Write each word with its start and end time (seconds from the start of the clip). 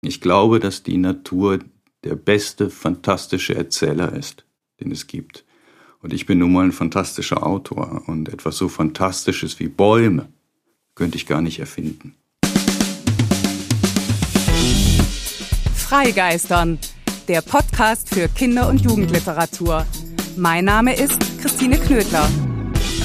Ich 0.00 0.20
glaube, 0.20 0.60
dass 0.60 0.84
die 0.84 0.96
Natur 0.96 1.58
der 2.04 2.14
beste, 2.14 2.70
fantastische 2.70 3.56
Erzähler 3.56 4.12
ist, 4.12 4.44
den 4.80 4.92
es 4.92 5.08
gibt. 5.08 5.44
Und 6.00 6.12
ich 6.12 6.24
bin 6.24 6.38
nun 6.38 6.52
mal 6.52 6.64
ein 6.64 6.72
fantastischer 6.72 7.44
Autor 7.44 8.04
und 8.06 8.28
etwas 8.28 8.56
so 8.56 8.68
Fantastisches 8.68 9.58
wie 9.58 9.66
Bäume 9.66 10.28
könnte 10.94 11.16
ich 11.16 11.26
gar 11.26 11.40
nicht 11.40 11.58
erfinden. 11.58 12.14
Freigeistern, 15.74 16.78
der 17.26 17.40
Podcast 17.40 18.08
für 18.08 18.28
Kinder- 18.28 18.68
und 18.68 18.80
Jugendliteratur. 18.80 19.84
Mein 20.36 20.64
Name 20.64 20.94
ist 20.94 21.18
Christine 21.40 21.78
Knödler. 21.78 22.28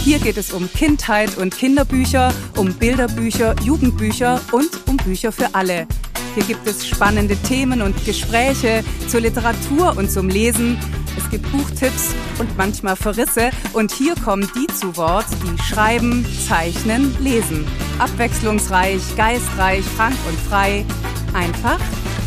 Hier 0.04 0.20
geht 0.20 0.38
es 0.38 0.52
um 0.54 0.72
Kindheit 0.72 1.38
und 1.38 1.56
Kinderbücher, 1.56 2.32
um 2.56 2.74
Bilderbücher, 2.74 3.56
Jugendbücher 3.64 4.40
und 4.52 4.70
um 4.88 4.98
Bücher 4.98 5.32
für 5.32 5.56
alle. 5.56 5.88
Hier 6.36 6.44
gibt 6.44 6.66
es 6.68 6.88
spannende 6.88 7.36
Themen 7.36 7.82
und 7.82 8.06
Gespräche 8.06 8.84
zur 9.08 9.22
Literatur 9.22 9.96
und 9.98 10.10
zum 10.10 10.30
Lesen. 10.30 10.80
Es 11.16 11.30
gibt 11.30 11.52
Buchtipps 11.52 12.16
und 12.40 12.58
manchmal 12.58 12.96
Verrisse. 12.96 13.52
Und 13.74 13.92
hier 13.92 14.16
kommen 14.16 14.50
die 14.56 14.68
zu 14.74 14.98
Wort, 14.98 15.28
die 15.44 15.62
schreiben, 15.62 16.26
zeichnen, 16.48 17.16
lesen. 17.22 17.66
Abwechslungsreich, 18.00 19.02
geistreich, 19.16 19.86
frank 19.86 20.16
und 20.28 20.40
frei. 20.50 20.86
Einfach 21.34 21.80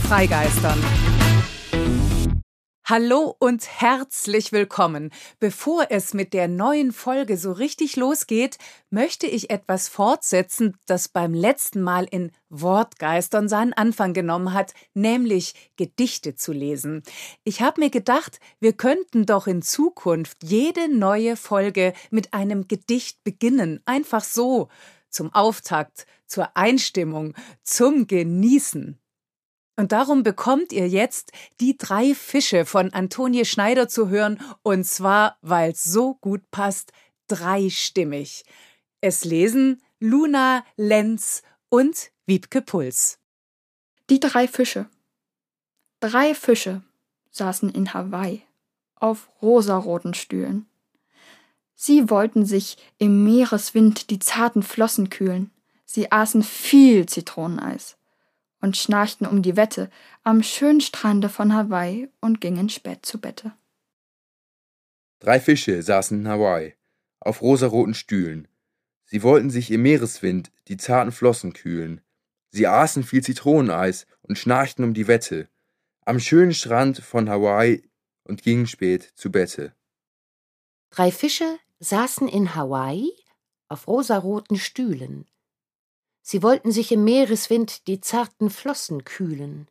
freigeistern. 0.08 0.78
Hallo 2.88 3.34
und 3.40 3.66
herzlich 3.80 4.52
willkommen. 4.52 5.10
Bevor 5.40 5.88
es 5.90 6.14
mit 6.14 6.32
der 6.32 6.46
neuen 6.46 6.92
Folge 6.92 7.36
so 7.36 7.50
richtig 7.50 7.96
losgeht, 7.96 8.58
möchte 8.90 9.26
ich 9.26 9.50
etwas 9.50 9.88
fortsetzen, 9.88 10.76
das 10.86 11.08
beim 11.08 11.34
letzten 11.34 11.82
Mal 11.82 12.04
in 12.08 12.30
Wortgeistern 12.48 13.48
seinen 13.48 13.72
Anfang 13.72 14.12
genommen 14.12 14.52
hat, 14.52 14.72
nämlich 14.94 15.72
Gedichte 15.74 16.36
zu 16.36 16.52
lesen. 16.52 17.02
Ich 17.42 17.60
habe 17.60 17.80
mir 17.80 17.90
gedacht, 17.90 18.38
wir 18.60 18.72
könnten 18.72 19.26
doch 19.26 19.48
in 19.48 19.62
Zukunft 19.62 20.44
jede 20.44 20.88
neue 20.88 21.34
Folge 21.34 21.92
mit 22.12 22.34
einem 22.34 22.68
Gedicht 22.68 23.24
beginnen, 23.24 23.82
einfach 23.84 24.22
so, 24.22 24.68
zum 25.10 25.34
Auftakt, 25.34 26.06
zur 26.28 26.56
Einstimmung, 26.56 27.34
zum 27.64 28.06
Genießen. 28.06 29.00
Und 29.76 29.92
darum 29.92 30.22
bekommt 30.22 30.72
ihr 30.72 30.88
jetzt 30.88 31.32
die 31.60 31.76
drei 31.76 32.14
Fische 32.14 32.64
von 32.64 32.92
Antonie 32.94 33.44
Schneider 33.44 33.88
zu 33.88 34.08
hören, 34.08 34.40
und 34.62 34.84
zwar, 34.84 35.36
weil 35.42 35.72
es 35.72 35.84
so 35.84 36.14
gut 36.14 36.50
passt, 36.50 36.92
dreistimmig. 37.28 38.44
Es 39.02 39.24
lesen 39.24 39.82
Luna 40.00 40.64
Lenz 40.76 41.42
und 41.68 42.10
Wiebke 42.24 42.62
Puls. 42.62 43.18
Die 44.08 44.18
drei 44.18 44.48
Fische. 44.48 44.88
Drei 46.00 46.34
Fische 46.34 46.82
saßen 47.30 47.70
in 47.70 47.92
Hawaii 47.92 48.42
auf 48.94 49.28
rosaroten 49.42 50.14
Stühlen. 50.14 50.66
Sie 51.74 52.08
wollten 52.08 52.46
sich 52.46 52.78
im 52.96 53.24
Meereswind 53.24 54.08
die 54.08 54.18
zarten 54.18 54.62
Flossen 54.62 55.10
kühlen. 55.10 55.50
Sie 55.84 56.10
aßen 56.10 56.42
viel 56.42 57.04
Zitroneneis 57.06 57.95
und 58.66 58.76
schnarchten 58.76 59.26
um 59.26 59.42
die 59.42 59.56
Wette 59.56 59.88
am 60.24 60.42
schönen 60.42 60.80
Strande 60.80 61.28
von 61.28 61.54
Hawaii 61.54 62.08
und 62.20 62.40
gingen 62.40 62.68
spät 62.68 63.06
zu 63.06 63.20
Bette. 63.20 63.52
Drei 65.20 65.38
Fische 65.38 65.80
saßen 65.84 66.18
in 66.18 66.28
Hawaii 66.28 66.74
auf 67.20 67.42
rosaroten 67.42 67.94
Stühlen. 67.94 68.48
Sie 69.04 69.22
wollten 69.22 69.50
sich 69.50 69.70
im 69.70 69.82
Meereswind 69.82 70.50
die 70.66 70.76
zarten 70.76 71.12
Flossen 71.12 71.52
kühlen. 71.52 72.00
Sie 72.50 72.66
aßen 72.66 73.04
viel 73.04 73.22
Zitroneneis 73.22 74.08
und 74.22 74.36
schnarchten 74.36 74.82
um 74.82 74.94
die 74.94 75.06
Wette 75.06 75.48
am 76.04 76.18
schönen 76.18 76.52
Strand 76.52 76.98
von 76.98 77.30
Hawaii 77.30 77.88
und 78.24 78.42
gingen 78.42 78.66
spät 78.66 79.12
zu 79.14 79.30
Bette. 79.30 79.76
Drei 80.90 81.12
Fische 81.12 81.58
saßen 81.78 82.26
in 82.26 82.56
Hawaii 82.56 83.12
auf 83.68 83.86
rosaroten 83.86 84.56
Stühlen. 84.56 85.28
Sie 86.28 86.42
wollten 86.42 86.72
sich 86.72 86.90
im 86.90 87.04
Meereswind 87.04 87.86
die 87.86 88.00
zarten 88.00 88.50
Flossen 88.50 89.04
kühlen. 89.04 89.68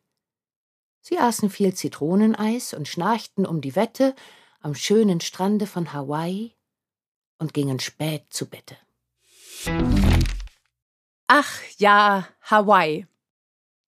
Sie 1.02 1.18
aßen 1.18 1.50
viel 1.50 1.74
Zitroneneis 1.74 2.72
und 2.72 2.88
schnarchten 2.88 3.44
um 3.44 3.60
die 3.60 3.76
Wette 3.76 4.14
am 4.60 4.74
schönen 4.74 5.20
Strande 5.20 5.66
von 5.66 5.92
Hawaii 5.92 6.54
und 7.36 7.52
gingen 7.52 7.78
spät 7.78 8.24
zu 8.30 8.48
Bette. 8.48 8.78
Ach 11.26 11.60
ja, 11.76 12.26
Hawaii. 12.40 13.06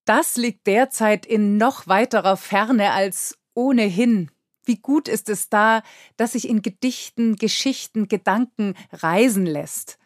Das 0.04 0.36
liegt 0.36 0.66
derzeit 0.66 1.24
in 1.24 1.56
noch 1.56 1.86
weiterer 1.86 2.36
Ferne 2.36 2.92
als 2.92 3.38
ohnehin. 3.54 4.30
Wie 4.66 4.76
gut 4.76 5.08
ist 5.08 5.30
es 5.30 5.48
da, 5.48 5.82
dass 6.18 6.32
sich 6.32 6.46
in 6.46 6.60
Gedichten, 6.60 7.36
Geschichten, 7.36 8.08
Gedanken 8.08 8.74
reisen 8.92 9.46
lässt. 9.46 9.98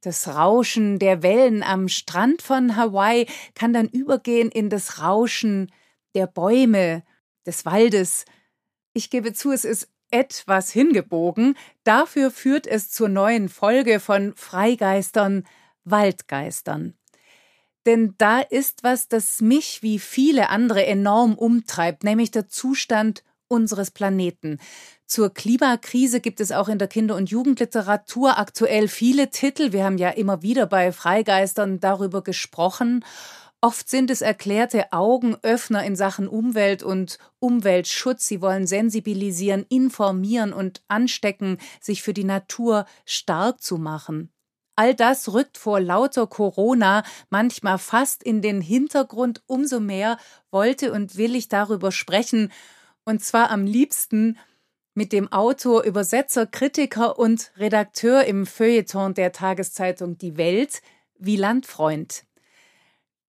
Das 0.00 0.28
Rauschen 0.28 0.98
der 0.98 1.22
Wellen 1.22 1.62
am 1.62 1.88
Strand 1.88 2.42
von 2.42 2.76
Hawaii 2.76 3.26
kann 3.54 3.72
dann 3.72 3.88
übergehen 3.88 4.50
in 4.50 4.70
das 4.70 5.00
Rauschen 5.00 5.72
der 6.14 6.26
Bäume, 6.26 7.02
des 7.48 7.64
Waldes. 7.64 8.24
Ich 8.92 9.10
gebe 9.10 9.32
zu, 9.32 9.50
es 9.50 9.64
ist 9.64 9.88
etwas 10.10 10.70
hingebogen. 10.70 11.56
Dafür 11.82 12.30
führt 12.30 12.66
es 12.66 12.90
zur 12.90 13.08
neuen 13.08 13.48
Folge 13.48 14.00
von 14.00 14.34
Freigeistern, 14.36 15.46
Waldgeistern. 15.84 16.94
Denn 17.86 18.14
da 18.18 18.40
ist 18.40 18.82
was, 18.82 19.08
das 19.08 19.40
mich 19.40 19.82
wie 19.82 19.98
viele 19.98 20.50
andere 20.50 20.84
enorm 20.84 21.34
umtreibt, 21.34 22.04
nämlich 22.04 22.30
der 22.30 22.48
Zustand 22.48 23.24
unseres 23.48 23.90
Planeten. 23.90 24.58
Zur 25.06 25.32
Klimakrise 25.32 26.20
gibt 26.20 26.40
es 26.40 26.52
auch 26.52 26.68
in 26.68 26.78
der 26.78 26.88
Kinder- 26.88 27.16
und 27.16 27.30
Jugendliteratur 27.30 28.38
aktuell 28.38 28.88
viele 28.88 29.30
Titel. 29.30 29.72
Wir 29.72 29.84
haben 29.84 29.98
ja 29.98 30.10
immer 30.10 30.42
wieder 30.42 30.66
bei 30.66 30.92
Freigeistern 30.92 31.80
darüber 31.80 32.22
gesprochen. 32.22 33.04
Oft 33.60 33.88
sind 33.88 34.10
es 34.12 34.20
erklärte 34.20 34.92
Augenöffner 34.92 35.84
in 35.84 35.96
Sachen 35.96 36.28
Umwelt 36.28 36.84
und 36.84 37.18
Umweltschutz. 37.40 38.28
Sie 38.28 38.40
wollen 38.40 38.68
sensibilisieren, 38.68 39.66
informieren 39.68 40.52
und 40.52 40.82
anstecken, 40.86 41.58
sich 41.80 42.02
für 42.02 42.14
die 42.14 42.24
Natur 42.24 42.86
stark 43.04 43.60
zu 43.60 43.78
machen. 43.78 44.30
All 44.76 44.94
das 44.94 45.32
rückt 45.32 45.58
vor 45.58 45.80
lauter 45.80 46.28
Corona 46.28 47.02
manchmal 47.30 47.78
fast 47.78 48.22
in 48.22 48.42
den 48.42 48.60
Hintergrund. 48.60 49.42
Umso 49.46 49.80
mehr 49.80 50.18
wollte 50.52 50.92
und 50.92 51.16
will 51.16 51.34
ich 51.34 51.48
darüber 51.48 51.90
sprechen. 51.90 52.52
Und 53.08 53.24
zwar 53.24 53.50
am 53.50 53.64
liebsten 53.64 54.36
mit 54.92 55.14
dem 55.14 55.32
Autor, 55.32 55.84
Übersetzer, 55.84 56.44
Kritiker 56.44 57.18
und 57.18 57.52
Redakteur 57.56 58.26
im 58.26 58.44
Feuilleton 58.44 59.14
der 59.14 59.32
Tageszeitung 59.32 60.18
Die 60.18 60.36
Welt, 60.36 60.82
Wieland 61.18 61.64
Freund. 61.64 62.24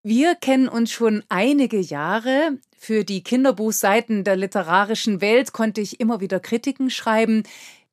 Wir 0.04 0.36
kennen 0.36 0.68
uns 0.68 0.92
schon 0.92 1.24
einige 1.30 1.80
Jahre. 1.80 2.58
Für 2.78 3.06
die 3.06 3.24
Kinderbuchseiten 3.24 4.26
der 4.26 4.36
literarischen 4.36 5.22
Welt 5.22 5.54
konnte 5.54 5.80
ich 5.80 6.02
immer 6.02 6.20
wieder 6.20 6.42
Kritiken 6.42 6.90
schreiben. 6.90 7.44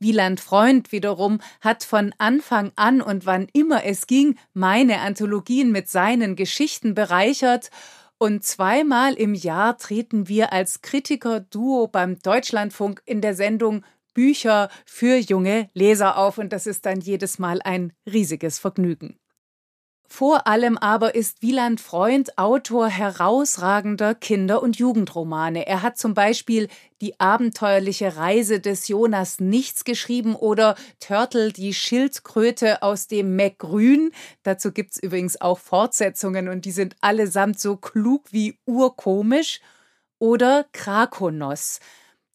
Wieland 0.01 0.41
Freund 0.41 0.91
wiederum 0.91 1.39
hat 1.61 1.85
von 1.85 2.13
Anfang 2.19 2.73
an 2.75 3.01
und 3.01 3.27
wann 3.27 3.47
immer 3.53 3.85
es 3.85 4.09
ging, 4.09 4.37
meine 4.55 5.03
Anthologien 5.03 5.71
mit 5.71 5.89
seinen 5.89 6.35
Geschichten 6.35 6.97
bereichert 6.97 7.71
und 8.19 8.44
zweimal 8.44 9.15
im 9.15 9.34
Jahr 9.34 9.77
treten 9.77 10.28
wir 10.28 10.53
als 10.53 10.81
Kritiker-Duo 10.81 11.88
beim 11.88 12.19
Deutschlandfunk 12.19 13.03
in 13.04 13.21
der 13.21 13.34
Sendung 13.34 13.84
Bücher 14.15 14.71
für 14.87 15.16
junge 15.16 15.69
Leser 15.75 16.16
auf. 16.16 16.38
Und 16.38 16.53
das 16.53 16.66
ist 16.66 16.87
dann 16.87 17.00
jedes 17.00 17.38
Mal 17.38 17.60
ein 17.62 17.93
riesiges 18.10 18.59
Vergnügen. 18.59 19.19
Vor 20.09 20.47
allem 20.47 20.78
aber 20.78 21.15
ist 21.15 21.43
Wieland 21.43 21.81
Freund 21.81 22.39
Autor 22.39 22.89
herausragender 22.89 24.15
Kinder- 24.15 24.62
und 24.62 24.78
Jugendromane. 24.78 25.67
Er 25.67 25.82
hat 25.82 25.99
zum 25.99 26.14
Beispiel 26.14 26.69
Die 27.03 27.20
abenteuerliche 27.20 28.17
Reise 28.17 28.61
des 28.61 28.88
Jonas 28.88 29.41
Nichts 29.41 29.85
geschrieben 29.85 30.35
oder 30.35 30.76
Turtle, 31.00 31.53
die 31.53 31.75
Schildkröte 31.75 32.82
aus 32.82 33.06
dem 33.08 33.37
Meckgrün. 33.37 34.12
Dazu 34.44 34.73
gibt's 34.73 34.99
übrigens 34.99 35.41
auch 35.41 35.58
Fortsetzungen 35.58 36.49
und 36.49 36.64
die 36.64 36.70
sind 36.73 36.97
allesamt 37.00 37.58
so 37.61 37.76
klug 37.76 38.32
wie 38.32 38.58
urkomisch. 38.64 39.61
Oder 40.19 40.64
Krakonos. 40.73 41.81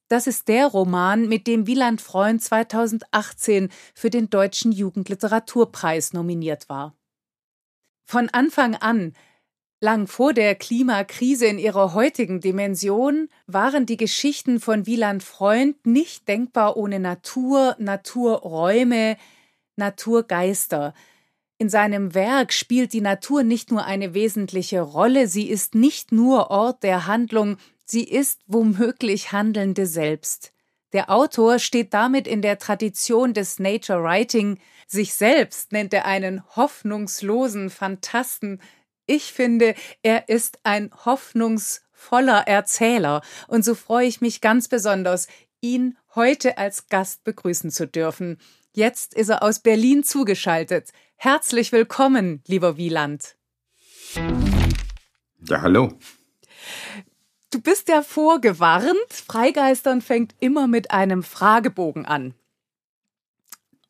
Das 0.08 0.28
ist 0.28 0.50
der 0.50 0.68
Roman, 0.68 1.28
mit 1.30 1.48
dem 1.48 1.66
Wieland 1.68 2.02
Freund 2.02 2.44
2018 2.44 3.70
für 3.96 4.10
den 4.10 4.30
Deutschen 4.30 4.72
Jugendliteraturpreis 4.72 6.14
nominiert 6.14 6.70
war. 6.70 6.94
Von 8.04 8.30
Anfang 8.30 8.76
an, 8.76 9.14
lang 9.80 10.08
vor 10.08 10.34
der 10.34 10.56
Klimakrise 10.56 11.48
in 11.48 11.58
ihrer 11.58 11.94
heutigen 11.94 12.40
Dimension, 12.40 13.30
waren 13.48 13.86
die 13.86 13.98
Geschichten 13.98 14.60
von 14.60 14.86
Wieland 14.86 15.24
Freund 15.24 15.86
nicht 15.86 16.28
denkbar 16.28 16.78
ohne 16.78 17.00
Natur, 17.00 17.76
Naturräume, 17.80 19.18
Naturgeister. 19.76 20.94
In 21.58 21.70
seinem 21.70 22.14
Werk 22.14 22.54
spielt 22.54 22.94
die 22.94 23.02
Natur 23.02 23.44
nicht 23.44 23.72
nur 23.72 23.86
eine 23.86 24.14
wesentliche 24.14 24.82
Rolle, 24.82 25.28
sie 25.28 25.48
ist 25.50 25.76
nicht 25.76 26.12
nur 26.12 26.52
Ort 26.52 26.84
der 26.84 27.08
Handlung, 27.08 27.58
sie 27.86 28.04
ist 28.04 28.42
womöglich 28.48 29.32
Handelnde 29.32 29.86
selbst. 29.86 30.54
Der 30.94 31.10
Autor 31.10 31.60
steht 31.60 31.94
damit 31.94 32.28
in 32.28 32.42
der 32.42 32.60
Tradition 32.60 33.34
des 33.34 33.60
Nature 33.60 34.04
Writing, 34.04 34.60
sich 34.88 35.14
selbst 35.14 35.72
nennt 35.72 35.94
er 35.94 36.06
einen 36.06 36.44
hoffnungslosen 36.56 37.70
Phantasten. 37.70 38.62
Ich 39.06 39.32
finde, 39.32 39.74
er 40.04 40.28
ist 40.28 40.60
ein 40.64 40.92
hoffnungsvoller 41.06 42.48
Erzähler, 42.48 43.22
und 43.48 43.64
so 43.64 43.74
freue 43.74 44.08
ich 44.08 44.20
mich 44.20 44.42
ganz 44.42 44.68
besonders, 44.68 45.28
ihn 45.62 45.98
heute 46.14 46.58
als 46.58 46.88
Gast 46.88 47.24
begrüßen 47.24 47.72
zu 47.72 47.88
dürfen. 47.88 48.38
Jetzt 48.74 49.14
ist 49.14 49.30
er 49.30 49.44
aus 49.44 49.60
Berlin 49.60 50.04
zugeschaltet. 50.04 50.90
Herzlich 51.16 51.72
willkommen, 51.72 52.42
lieber 52.48 52.78
Wieland. 52.78 53.38
Ja, 55.48 55.62
hallo. 55.62 55.98
Du 57.52 57.60
bist 57.60 57.90
ja 57.90 58.02
vorgewarnt. 58.02 58.88
Freigeistern 59.10 60.02
fängt 60.02 60.34
immer 60.40 60.68
mit 60.68 60.92
einem 60.92 61.22
Fragebogen 61.22 62.06
an. 62.06 62.34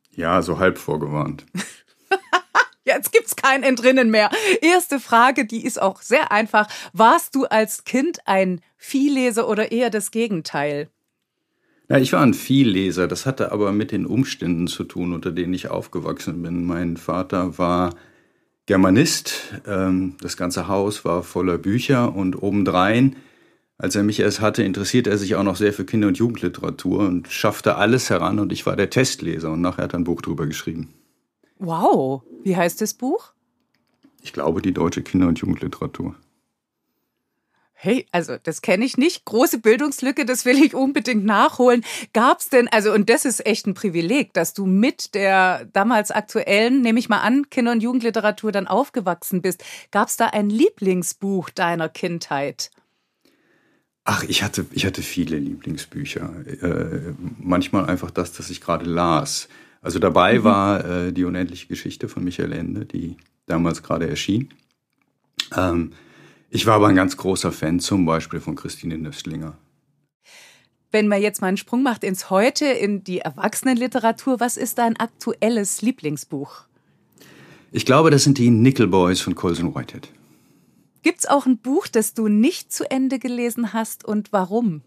Ja, 0.10 0.42
so 0.42 0.58
halb 0.58 0.80
vorgewarnt. 0.80 1.46
Jetzt 2.84 3.12
gibt's 3.12 3.36
kein 3.36 3.62
Entrinnen 3.62 4.10
mehr. 4.10 4.32
Erste 4.62 5.00
Frage, 5.00 5.46
die 5.46 5.64
ist 5.64 5.80
auch 5.80 6.02
sehr 6.02 6.32
einfach. 6.32 6.68
Warst 6.92 7.36
du 7.36 7.46
als 7.46 7.84
Kind 7.84 8.20
ein 8.26 8.62
Viehleser 8.78 9.48
oder 9.48 9.72
eher 9.72 9.92
das 9.92 10.10
Gegenteil? 10.10 10.90
Ja, 11.88 12.00
ich 12.00 12.14
war 12.14 12.22
ein 12.22 12.34
Vielleser. 12.34 13.08
Das 13.08 13.28
hatte 13.28 13.52
aber 13.52 13.72
mit 13.72 13.92
den 13.92 14.08
Umständen 14.08 14.68
zu 14.68 14.84
tun, 14.86 15.14
unter 15.14 15.32
denen 15.32 15.54
ich 15.54 15.70
aufgewachsen 15.70 16.42
bin. 16.42 16.66
Mein 16.66 16.98
Vater 16.98 17.60
war 17.60 17.94
Germanist. 18.66 19.62
Ähm, 19.68 20.16
das 20.20 20.36
ganze 20.36 20.68
Haus 20.68 21.06
war 21.06 21.22
voller 21.22 21.60
Bücher 21.60 22.16
und 22.16 22.42
obendrein, 22.42 23.16
als 23.82 23.96
er 23.96 24.04
mich 24.04 24.20
erst 24.20 24.42
hatte, 24.42 24.62
interessierte 24.62 25.10
er 25.10 25.18
sich 25.18 25.34
auch 25.34 25.42
noch 25.42 25.56
sehr 25.56 25.74
für 25.74 25.86
Kinder- 25.86 26.08
und 26.08 26.18
Jugendliteratur 26.20 27.00
und 27.00 27.28
schaffte 27.30 27.78
alles 27.78 28.12
heran 28.12 28.38
und 28.38 28.52
ich 28.52 28.68
war 28.68 28.76
der 28.76 28.92
Testleser 28.92 29.52
und 29.52 29.62
nachher 29.62 29.86
hat 29.86 29.94
er 29.94 30.00
ein 30.00 30.04
Buch 30.04 30.22
drüber 30.22 30.46
geschrieben. 30.46 30.94
Wow, 31.58 32.22
wie 32.44 32.56
heißt 32.56 32.80
das 32.80 32.94
Buch? 32.94 33.34
Ich 34.22 34.34
glaube, 34.34 34.62
die 34.62 34.72
deutsche 34.72 35.02
Kinder- 35.02 35.28
und 35.28 35.40
Jugendliteratur. 35.40 36.16
Hey, 37.74 38.06
also 38.12 38.38
das 38.44 38.62
kenne 38.62 38.86
ich 38.86 39.00
nicht. 39.00 39.26
Große 39.26 39.58
Bildungslücke, 39.58 40.26
das 40.26 40.46
will 40.46 40.64
ich 40.64 40.76
unbedingt 40.76 41.26
nachholen. 41.26 41.84
Gab's 42.14 42.50
denn, 42.50 42.68
also 42.68 42.94
und 42.94 43.10
das 43.10 43.26
ist 43.26 43.44
echt 43.48 43.66
ein 43.66 43.74
Privileg, 43.74 44.32
dass 44.34 44.54
du 44.54 44.68
mit 44.68 45.16
der 45.16 45.66
damals 45.74 46.12
aktuellen, 46.12 46.82
nehme 46.82 47.00
ich 47.00 47.10
mal 47.10 47.22
an, 47.22 47.50
Kinder- 47.50 47.72
und 47.72 47.82
Jugendliteratur 47.82 48.52
dann 48.52 48.68
aufgewachsen 48.68 49.42
bist. 49.42 49.64
Gab's 49.90 50.18
da 50.18 50.28
ein 50.28 50.52
Lieblingsbuch 50.52 51.50
deiner 51.50 51.90
Kindheit? 51.90 52.70
Ach, 54.04 54.24
ich 54.24 54.42
hatte, 54.44 54.66
ich 54.72 54.86
hatte 54.86 55.02
viele 55.02 55.38
Lieblingsbücher. 55.38 56.46
Äh, 56.62 57.14
manchmal 57.38 57.86
einfach 57.86 58.12
das, 58.12 58.34
das 58.34 58.50
ich 58.50 58.62
gerade 58.62 58.86
las. 58.86 59.48
Also 59.82 60.00
dabei 60.00 60.40
mhm. 60.40 60.44
war 60.44 60.86
äh, 60.86 61.14
die 61.14 61.24
unendliche 61.24 61.68
Geschichte 61.68 62.08
von 62.08 62.24
Michael 62.24 62.54
Ende, 62.54 62.86
die 62.86 63.18
damals 63.46 63.84
gerade 63.84 64.10
erschien. 64.10 64.50
Ähm, 65.56 65.92
ich 66.50 66.66
war 66.66 66.76
aber 66.76 66.88
ein 66.88 66.96
ganz 66.96 67.16
großer 67.16 67.52
Fan 67.52 67.80
zum 67.80 68.06
Beispiel 68.06 68.40
von 68.40 68.56
Christine 68.56 68.98
Nöstlinger. 68.98 69.58
Wenn 70.92 71.08
man 71.08 71.22
jetzt 71.22 71.42
mal 71.42 71.48
einen 71.48 71.58
Sprung 71.58 71.84
macht 71.84 72.04
ins 72.04 72.30
Heute, 72.30 72.66
in 72.66 73.04
die 73.04 73.20
Erwachsenenliteratur, 73.20 74.40
was 74.42 74.58
ist 74.58 74.78
dein 74.78 74.98
aktuelles 74.98 75.82
Lieblingsbuch? 75.82 76.66
Ich 77.72 77.86
glaube, 77.86 78.12
das 78.12 78.26
sind 78.26 78.38
die 78.38 78.50
Nickel 78.50 78.88
Boys 78.88 79.22
von 79.22 79.34
Colson 79.34 79.74
Whitehead. 79.74 80.10
Gibt's 81.04 81.26
auch 81.26 81.46
ein 81.46 81.58
Buch, 81.58 81.88
das 81.88 82.14
du 82.14 82.28
nicht 82.28 82.72
zu 82.72 82.90
Ende 82.90 83.18
gelesen 83.18 83.74
hast 83.74 84.06
und 84.06 84.32
warum? 84.32 84.82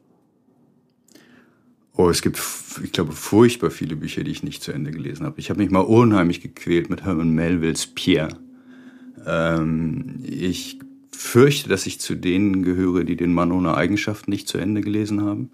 Oh, 1.97 2.09
es 2.09 2.23
gibt, 2.23 2.41
ich 2.83 2.93
glaube, 2.93 3.13
furchtbar 3.13 3.71
viele 3.71 3.97
Bücher, 3.97 4.25
die 4.25 4.31
ich 4.31 4.43
nicht 4.43 4.63
zu 4.63 4.73
Ende 4.73 4.91
gelesen 4.91 5.25
habe. 5.27 5.39
Ich 5.39 5.51
habe 5.51 5.61
mich 5.61 5.71
mal 5.71 5.81
unheimlich 5.81 6.41
gequält 6.41 6.91
mit 6.91 7.05
Herman 7.05 7.31
Melvilles 7.31 7.87
Pierre. 7.87 8.37
Ähm, 9.25 10.21
ich 10.25 10.81
fürchte, 11.13 11.69
dass 11.69 11.87
ich 11.87 12.01
zu 12.01 12.17
denen 12.17 12.65
gehöre, 12.65 13.05
die 13.05 13.17
den 13.17 13.33
Mann 13.33 13.53
ohne 13.53 13.77
Eigenschaften 13.77 14.31
nicht 14.31 14.49
zu 14.49 14.59
Ende 14.59 14.81
gelesen 14.81 15.23
haben. 15.23 15.51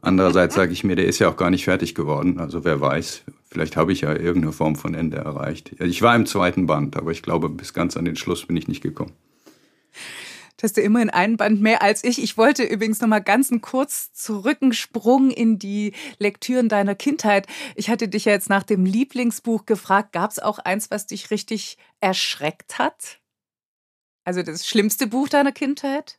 Andererseits 0.00 0.54
sage 0.54 0.72
ich 0.72 0.84
mir, 0.84 0.94
der 0.94 1.06
ist 1.06 1.18
ja 1.18 1.28
auch 1.28 1.36
gar 1.36 1.50
nicht 1.50 1.64
fertig 1.64 1.94
geworden. 1.94 2.38
Also 2.38 2.64
wer 2.64 2.80
weiß, 2.80 3.24
vielleicht 3.50 3.76
habe 3.76 3.92
ich 3.92 4.02
ja 4.02 4.12
irgendeine 4.12 4.52
Form 4.52 4.76
von 4.76 4.94
Ende 4.94 5.16
erreicht. 5.16 5.74
Ich 5.80 6.02
war 6.02 6.14
im 6.14 6.26
zweiten 6.26 6.66
Band, 6.66 6.96
aber 6.96 7.10
ich 7.10 7.22
glaube, 7.22 7.48
bis 7.48 7.72
ganz 7.72 7.96
an 7.96 8.04
den 8.04 8.16
Schluss 8.16 8.46
bin 8.46 8.56
ich 8.56 8.68
nicht 8.68 8.82
gekommen. 8.82 9.12
Das 10.58 10.70
hast 10.70 10.76
du 10.76 10.80
immerhin 10.80 11.10
einen 11.10 11.36
Band 11.36 11.60
mehr 11.60 11.82
als 11.82 12.02
ich. 12.02 12.20
Ich 12.20 12.36
wollte 12.36 12.64
übrigens 12.64 13.00
noch 13.00 13.06
mal 13.06 13.20
ganz 13.20 13.50
einen 13.50 13.60
kurz 13.60 14.12
zurückensprung 14.12 15.30
in 15.30 15.60
die 15.60 15.92
Lektüren 16.18 16.68
deiner 16.68 16.96
Kindheit. 16.96 17.46
Ich 17.76 17.88
hatte 17.90 18.08
dich 18.08 18.24
ja 18.24 18.32
jetzt 18.32 18.48
nach 18.48 18.64
dem 18.64 18.84
Lieblingsbuch 18.84 19.66
gefragt. 19.66 20.12
Gab 20.12 20.32
es 20.32 20.40
auch 20.40 20.58
eins, 20.58 20.90
was 20.90 21.06
dich 21.06 21.30
richtig 21.30 21.78
erschreckt 22.00 22.78
hat? 22.78 23.20
Also 24.24 24.42
das 24.42 24.66
schlimmste 24.66 25.06
Buch 25.06 25.28
deiner 25.28 25.52
Kindheit? 25.52 26.18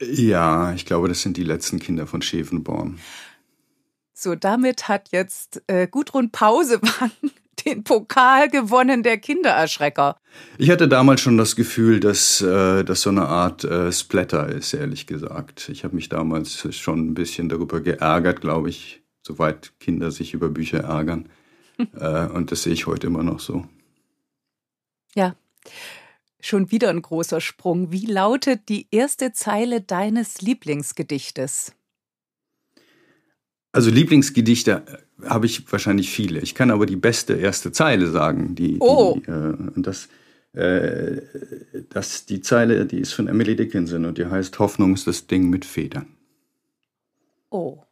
Ja, 0.00 0.72
ich 0.72 0.84
glaube, 0.84 1.06
das 1.06 1.22
sind 1.22 1.36
die 1.36 1.44
letzten 1.44 1.78
Kinder 1.78 2.08
von 2.08 2.20
Schäfenborn. 2.20 2.98
So, 4.12 4.34
damit 4.34 4.88
hat 4.88 5.10
jetzt 5.12 5.62
äh, 5.68 5.86
Gudrun 5.86 6.30
Pausewang 6.30 7.12
den 7.64 7.84
Pokal 7.84 8.48
gewonnen 8.48 9.02
der 9.02 9.18
Kindererschrecker. 9.18 10.16
Ich 10.58 10.70
hatte 10.70 10.88
damals 10.88 11.20
schon 11.20 11.36
das 11.36 11.56
Gefühl, 11.56 12.00
dass 12.00 12.40
äh, 12.40 12.84
das 12.84 13.02
so 13.02 13.10
eine 13.10 13.26
Art 13.26 13.64
äh, 13.64 13.92
Splatter 13.92 14.48
ist, 14.48 14.72
ehrlich 14.72 15.06
gesagt. 15.06 15.68
Ich 15.68 15.84
habe 15.84 15.94
mich 15.94 16.08
damals 16.08 16.66
schon 16.74 17.08
ein 17.10 17.14
bisschen 17.14 17.48
darüber 17.48 17.80
geärgert, 17.80 18.40
glaube 18.40 18.70
ich, 18.70 19.02
soweit 19.22 19.72
Kinder 19.78 20.10
sich 20.10 20.34
über 20.34 20.48
Bücher 20.48 20.80
ärgern. 20.80 21.28
äh, 21.78 22.26
und 22.26 22.50
das 22.50 22.62
sehe 22.62 22.72
ich 22.72 22.86
heute 22.86 23.06
immer 23.06 23.22
noch 23.22 23.40
so. 23.40 23.66
Ja. 25.14 25.36
Schon 26.44 26.72
wieder 26.72 26.90
ein 26.90 27.02
großer 27.02 27.40
Sprung. 27.40 27.92
Wie 27.92 28.06
lautet 28.06 28.68
die 28.68 28.88
erste 28.90 29.32
Zeile 29.32 29.80
deines 29.80 30.40
Lieblingsgedichtes? 30.40 31.72
Also 33.70 33.90
Lieblingsgedichte 33.90 34.84
habe 35.26 35.46
ich 35.46 35.70
wahrscheinlich 35.70 36.10
viele. 36.10 36.40
Ich 36.40 36.54
kann 36.54 36.70
aber 36.70 36.86
die 36.86 36.96
beste 36.96 37.34
erste 37.34 37.72
Zeile 37.72 38.10
sagen. 38.10 38.54
Die, 38.54 38.78
oh. 38.80 39.18
Die, 39.24 39.30
äh, 39.30 39.54
das, 39.76 40.08
äh, 40.52 41.22
das, 41.90 42.26
die 42.26 42.40
Zeile, 42.40 42.86
die 42.86 43.00
ist 43.00 43.12
von 43.12 43.28
Emily 43.28 43.56
Dickinson 43.56 44.04
und 44.04 44.18
die 44.18 44.26
heißt 44.26 44.58
Hoffnung 44.58 44.94
ist 44.94 45.06
das 45.06 45.26
Ding 45.26 45.50
mit 45.50 45.64
Federn. 45.64 46.06
Oh. 47.50 47.82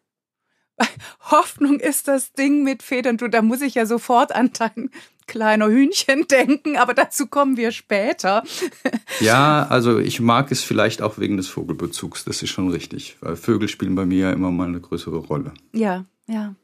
Hoffnung 1.30 1.80
ist 1.80 2.08
das 2.08 2.32
Ding 2.32 2.62
mit 2.62 2.82
Federn. 2.82 3.16
Du, 3.16 3.28
da 3.28 3.42
muss 3.42 3.60
ich 3.60 3.74
ja 3.74 3.86
sofort 3.86 4.34
an 4.34 4.50
dein 4.58 4.90
kleiner 5.30 5.68
Hühnchen 5.68 6.26
denken, 6.28 6.76
aber 6.76 6.92
dazu 6.92 7.26
kommen 7.26 7.56
wir 7.56 7.70
später. 7.70 8.42
ja, 9.20 9.66
also 9.68 9.98
ich 9.98 10.20
mag 10.20 10.50
es 10.50 10.62
vielleicht 10.62 11.02
auch 11.02 11.18
wegen 11.18 11.36
des 11.36 11.46
Vogelbezugs, 11.48 12.24
das 12.24 12.42
ist 12.42 12.50
schon 12.50 12.70
richtig, 12.70 13.16
weil 13.20 13.36
Vögel 13.36 13.68
spielen 13.68 13.94
bei 13.94 14.06
mir 14.06 14.18
ja 14.18 14.32
immer 14.32 14.50
mal 14.50 14.66
eine 14.66 14.80
größere 14.80 15.18
Rolle. 15.18 15.54
Ja, 15.72 16.04
ja. 16.26 16.56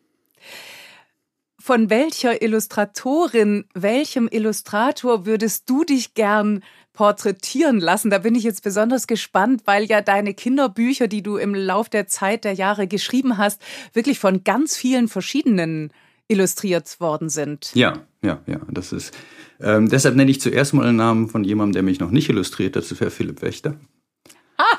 Von 1.66 1.90
welcher 1.90 2.42
Illustratorin, 2.42 3.64
welchem 3.74 4.28
Illustrator 4.30 5.26
würdest 5.26 5.68
du 5.68 5.82
dich 5.82 6.14
gern 6.14 6.62
porträtieren 6.92 7.80
lassen? 7.80 8.08
Da 8.08 8.18
bin 8.18 8.36
ich 8.36 8.44
jetzt 8.44 8.62
besonders 8.62 9.08
gespannt, 9.08 9.62
weil 9.64 9.82
ja 9.86 10.00
deine 10.00 10.32
Kinderbücher, 10.32 11.08
die 11.08 11.24
du 11.24 11.38
im 11.38 11.56
Lauf 11.56 11.88
der 11.88 12.06
Zeit 12.06 12.44
der 12.44 12.52
Jahre 12.52 12.86
geschrieben 12.86 13.36
hast, 13.36 13.60
wirklich 13.94 14.20
von 14.20 14.44
ganz 14.44 14.76
vielen 14.76 15.08
verschiedenen 15.08 15.90
illustriert 16.28 17.00
worden 17.00 17.30
sind. 17.30 17.72
Ja, 17.74 17.94
ja, 18.22 18.38
ja. 18.46 18.60
Das 18.70 18.92
ist. 18.92 19.12
Ähm, 19.58 19.88
deshalb 19.88 20.14
nenne 20.14 20.30
ich 20.30 20.40
zuerst 20.40 20.72
mal 20.72 20.86
einen 20.86 20.98
Namen 20.98 21.28
von 21.28 21.42
jemandem, 21.42 21.72
der 21.72 21.82
mich 21.82 21.98
noch 21.98 22.12
nicht 22.12 22.28
illustriert 22.28 22.76
hat. 22.76 22.88
Das 22.88 23.00
wäre 23.00 23.10
Philipp 23.10 23.42
Wächter. 23.42 23.74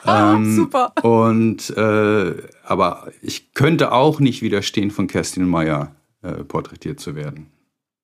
Ähm, 0.05 0.55
super. 0.55 0.93
Und 1.03 1.69
äh, 1.71 2.33
aber 2.63 3.11
ich 3.21 3.53
könnte 3.53 3.91
auch 3.91 4.21
nicht 4.21 4.41
widerstehen, 4.41 4.89
von 4.89 5.07
Kerstin 5.07 5.49
Meyer 5.49 5.96
äh, 6.21 6.43
porträtiert 6.43 6.99
zu 6.99 7.15
werden. 7.15 7.51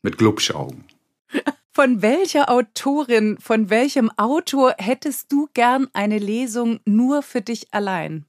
Mit 0.01 0.17
Glubschaugen. 0.17 0.85
Von 1.75 2.03
welcher 2.03 2.51
Autorin, 2.51 3.39
von 3.39 3.71
welchem 3.71 4.11
Autor 4.11 4.75
hättest 4.77 5.31
du 5.31 5.49
gern 5.55 5.87
eine 5.93 6.19
Lesung 6.19 6.81
nur 6.85 7.23
für 7.23 7.41
dich 7.41 7.73
allein? 7.73 8.25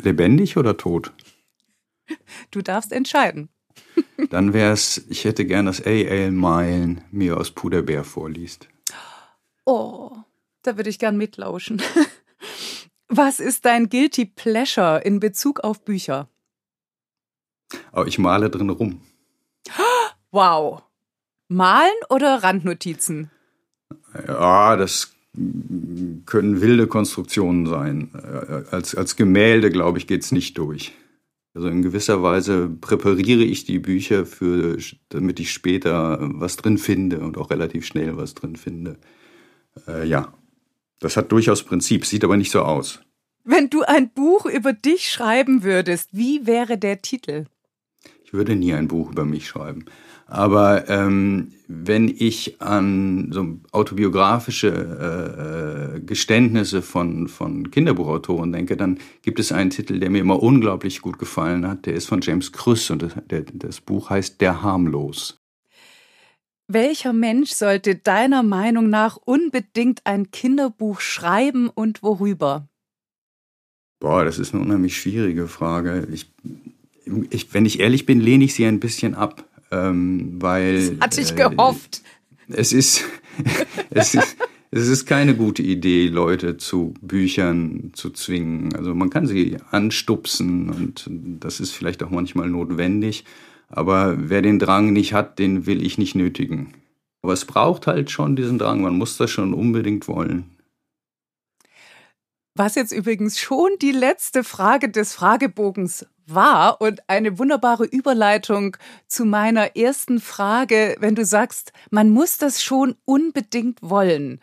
Lebendig 0.00 0.56
oder 0.56 0.76
tot? 0.76 1.12
Du 2.52 2.62
darfst 2.62 2.92
entscheiden. 2.92 3.48
Dann 4.30 4.52
wäre 4.52 4.72
es, 4.72 5.04
ich 5.08 5.24
hätte 5.24 5.44
gern, 5.44 5.66
dass 5.66 5.84
A.L. 5.84 6.30
Meilen 6.30 7.02
mir 7.10 7.36
aus 7.36 7.50
Puderbär 7.50 8.04
vorliest. 8.04 8.68
Oh, 9.64 10.16
da 10.62 10.76
würde 10.76 10.90
ich 10.90 10.98
gern 10.98 11.16
mitlauschen. 11.16 11.82
Was 13.08 13.40
ist 13.40 13.64
dein 13.64 13.88
Guilty 13.88 14.24
Pleasure 14.24 15.00
in 15.04 15.20
Bezug 15.20 15.60
auf 15.60 15.84
Bücher? 15.84 16.28
Oh, 17.92 18.04
ich 18.06 18.18
male 18.18 18.50
drin 18.50 18.70
rum. 18.70 19.00
Wow. 20.30 20.82
Malen 21.48 21.92
oder 22.08 22.42
Randnotizen? 22.42 23.30
Ja, 24.26 24.76
das 24.76 25.12
können 26.26 26.60
wilde 26.60 26.86
Konstruktionen 26.86 27.66
sein. 27.66 28.10
Als, 28.70 28.94
als 28.94 29.16
Gemälde, 29.16 29.70
glaube 29.70 29.98
ich, 29.98 30.06
geht 30.06 30.22
es 30.22 30.32
nicht 30.32 30.58
durch. 30.58 30.92
Also 31.54 31.68
in 31.68 31.82
gewisser 31.82 32.22
Weise 32.22 32.68
präpariere 32.68 33.42
ich 33.42 33.64
die 33.64 33.78
Bücher, 33.78 34.24
für, 34.24 34.78
damit 35.10 35.38
ich 35.38 35.52
später 35.52 36.18
was 36.20 36.56
drin 36.56 36.78
finde 36.78 37.20
und 37.20 37.36
auch 37.36 37.50
relativ 37.50 37.84
schnell 37.84 38.16
was 38.16 38.34
drin 38.34 38.56
finde. 38.56 38.96
Äh, 39.86 40.06
ja, 40.06 40.32
das 41.00 41.16
hat 41.16 41.30
durchaus 41.30 41.62
Prinzip, 41.62 42.06
sieht 42.06 42.24
aber 42.24 42.38
nicht 42.38 42.50
so 42.50 42.62
aus. 42.62 43.00
Wenn 43.44 43.68
du 43.68 43.82
ein 43.82 44.10
Buch 44.10 44.46
über 44.46 44.72
dich 44.72 45.10
schreiben 45.10 45.62
würdest, 45.62 46.10
wie 46.12 46.46
wäre 46.46 46.78
der 46.78 47.02
Titel? 47.02 47.46
Ich 48.32 48.38
würde 48.38 48.56
nie 48.56 48.72
ein 48.72 48.88
Buch 48.88 49.12
über 49.12 49.26
mich 49.26 49.46
schreiben. 49.46 49.84
Aber 50.24 50.88
ähm, 50.88 51.52
wenn 51.68 52.08
ich 52.08 52.62
an 52.62 53.30
so 53.30 53.58
autobiografische 53.72 54.68
äh, 54.70 55.96
äh, 55.96 56.00
Geständnisse 56.00 56.80
von, 56.80 57.28
von 57.28 57.70
Kinderbuchautoren 57.70 58.50
denke, 58.50 58.78
dann 58.78 59.00
gibt 59.20 59.38
es 59.38 59.52
einen 59.52 59.68
Titel, 59.68 60.00
der 60.00 60.08
mir 60.08 60.22
immer 60.22 60.42
unglaublich 60.42 61.02
gut 61.02 61.18
gefallen 61.18 61.68
hat. 61.68 61.84
Der 61.84 61.92
ist 61.92 62.06
von 62.06 62.22
James 62.22 62.52
Krüss 62.52 62.88
und 62.88 63.02
das, 63.02 63.12
der, 63.28 63.42
das 63.52 63.82
Buch 63.82 64.08
heißt 64.08 64.40
Der 64.40 64.62
Harmlos. 64.62 65.38
Welcher 66.68 67.12
Mensch 67.12 67.50
sollte 67.50 67.96
deiner 67.96 68.42
Meinung 68.42 68.88
nach 68.88 69.18
unbedingt 69.18 70.00
ein 70.06 70.30
Kinderbuch 70.30 71.02
schreiben 71.02 71.68
und 71.68 72.02
worüber? 72.02 72.66
Boah, 74.00 74.24
das 74.24 74.38
ist 74.38 74.54
eine 74.54 74.62
unheimlich 74.62 74.96
schwierige 74.96 75.48
Frage. 75.48 76.08
Ich, 76.10 76.32
ich, 77.30 77.52
wenn 77.54 77.66
ich 77.66 77.80
ehrlich 77.80 78.06
bin, 78.06 78.20
lehne 78.20 78.44
ich 78.44 78.54
sie 78.54 78.66
ein 78.66 78.80
bisschen 78.80 79.14
ab. 79.14 79.44
Ähm, 79.70 80.36
weil, 80.40 80.96
das 80.96 81.00
hatte 81.00 81.20
ich 81.20 81.32
äh, 81.32 81.34
gehofft. 81.34 82.02
Es 82.48 82.72
ist, 82.72 83.04
es 83.90 84.14
ist, 84.14 84.36
es 84.70 84.88
ist 84.88 85.06
keine 85.06 85.34
gute 85.34 85.62
Idee, 85.62 86.08
Leute 86.08 86.56
zu 86.56 86.94
Büchern 87.00 87.90
zu 87.94 88.10
zwingen. 88.10 88.74
Also 88.74 88.94
man 88.94 89.10
kann 89.10 89.26
sie 89.26 89.56
anstupsen 89.70 90.70
und 90.70 91.08
das 91.08 91.60
ist 91.60 91.72
vielleicht 91.72 92.02
auch 92.02 92.10
manchmal 92.10 92.48
notwendig. 92.48 93.24
Aber 93.68 94.16
wer 94.18 94.42
den 94.42 94.58
Drang 94.58 94.92
nicht 94.92 95.14
hat, 95.14 95.38
den 95.38 95.66
will 95.66 95.84
ich 95.84 95.96
nicht 95.96 96.14
nötigen. 96.14 96.74
Aber 97.22 97.32
es 97.32 97.44
braucht 97.44 97.86
halt 97.86 98.10
schon 98.10 98.36
diesen 98.36 98.58
Drang. 98.58 98.82
Man 98.82 98.98
muss 98.98 99.16
das 99.16 99.30
schon 99.30 99.54
unbedingt 99.54 100.08
wollen. 100.08 100.44
Was 102.54 102.74
jetzt 102.74 102.92
übrigens 102.92 103.40
schon 103.40 103.70
die 103.80 103.92
letzte 103.92 104.44
Frage 104.44 104.90
des 104.90 105.14
Fragebogens 105.14 106.06
war 106.26 106.80
und 106.80 107.08
eine 107.08 107.38
wunderbare 107.38 107.84
Überleitung 107.84 108.76
zu 109.06 109.24
meiner 109.24 109.76
ersten 109.76 110.20
Frage, 110.20 110.96
wenn 111.00 111.14
du 111.14 111.24
sagst, 111.24 111.72
man 111.90 112.10
muss 112.10 112.36
das 112.36 112.62
schon 112.62 112.96
unbedingt 113.04 113.78
wollen. 113.82 114.40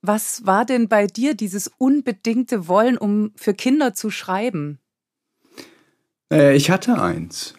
Was 0.00 0.46
war 0.46 0.64
denn 0.64 0.88
bei 0.88 1.06
dir 1.06 1.34
dieses 1.34 1.70
unbedingte 1.78 2.66
Wollen, 2.66 2.98
um 2.98 3.30
für 3.36 3.54
Kinder 3.54 3.94
zu 3.94 4.10
schreiben? 4.10 4.80
Äh, 6.32 6.56
ich 6.56 6.70
hatte 6.70 7.00
eins. 7.00 7.54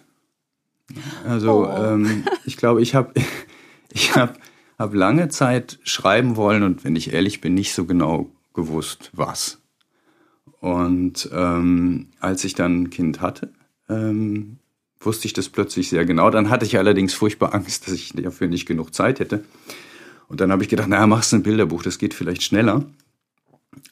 Also 1.25 1.65
oh. 1.65 1.71
ähm, 1.71 2.25
ich 2.45 2.57
glaube, 2.57 2.81
ich 2.81 2.95
habe 2.95 3.13
ich 3.93 4.13
hab, 4.13 4.37
hab 4.77 4.93
lange 4.93 5.29
Zeit 5.29 5.79
schreiben 5.83 6.35
wollen 6.35 6.63
und 6.63 6.83
wenn 6.83 6.97
ich 6.97 7.13
ehrlich 7.13 7.39
bin, 7.39 7.53
nicht 7.53 7.73
so 7.73 7.85
genau 7.85 8.29
gewusst, 8.53 9.11
was. 9.13 9.59
Und 10.59 11.29
ähm, 11.33 12.07
als 12.19 12.43
ich 12.43 12.53
dann 12.55 12.83
ein 12.83 12.89
Kind 12.89 13.21
hatte, 13.21 13.51
ähm, 13.89 14.59
wusste 14.99 15.27
ich 15.27 15.33
das 15.33 15.49
plötzlich 15.49 15.89
sehr 15.89 16.05
genau. 16.05 16.29
Dann 16.29 16.49
hatte 16.49 16.65
ich 16.65 16.77
allerdings 16.77 17.13
furchtbar 17.13 17.53
Angst, 17.53 17.87
dass 17.87 17.93
ich 17.93 18.13
dafür 18.13 18.47
nicht 18.47 18.65
genug 18.65 18.93
Zeit 18.93 19.19
hätte. 19.19 19.43
Und 20.27 20.41
dann 20.41 20.51
habe 20.51 20.63
ich 20.63 20.69
gedacht, 20.69 20.87
naja, 20.87 21.05
machst 21.05 21.33
ein 21.33 21.43
Bilderbuch, 21.43 21.83
das 21.83 21.97
geht 21.97 22.13
vielleicht 22.13 22.43
schneller. 22.43 22.85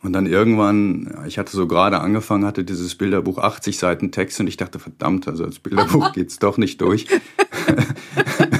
Und 0.02 0.14
dann 0.14 0.26
irgendwann, 0.26 1.14
ich 1.28 1.38
hatte 1.38 1.52
so 1.52 1.68
gerade 1.68 2.00
angefangen, 2.00 2.46
hatte 2.46 2.64
dieses 2.64 2.96
Bilderbuch 2.96 3.38
80 3.40 3.78
Seiten 3.78 4.12
Text 4.12 4.40
und 4.40 4.48
ich 4.48 4.58
dachte, 4.58 4.80
verdammt, 4.80 5.28
also 5.28 5.44
als 5.44 5.60
Bilderbuch 5.60 6.12
geht's 6.14 6.40
doch 6.40 6.58
nicht 6.58 6.82
durch. 6.82 7.08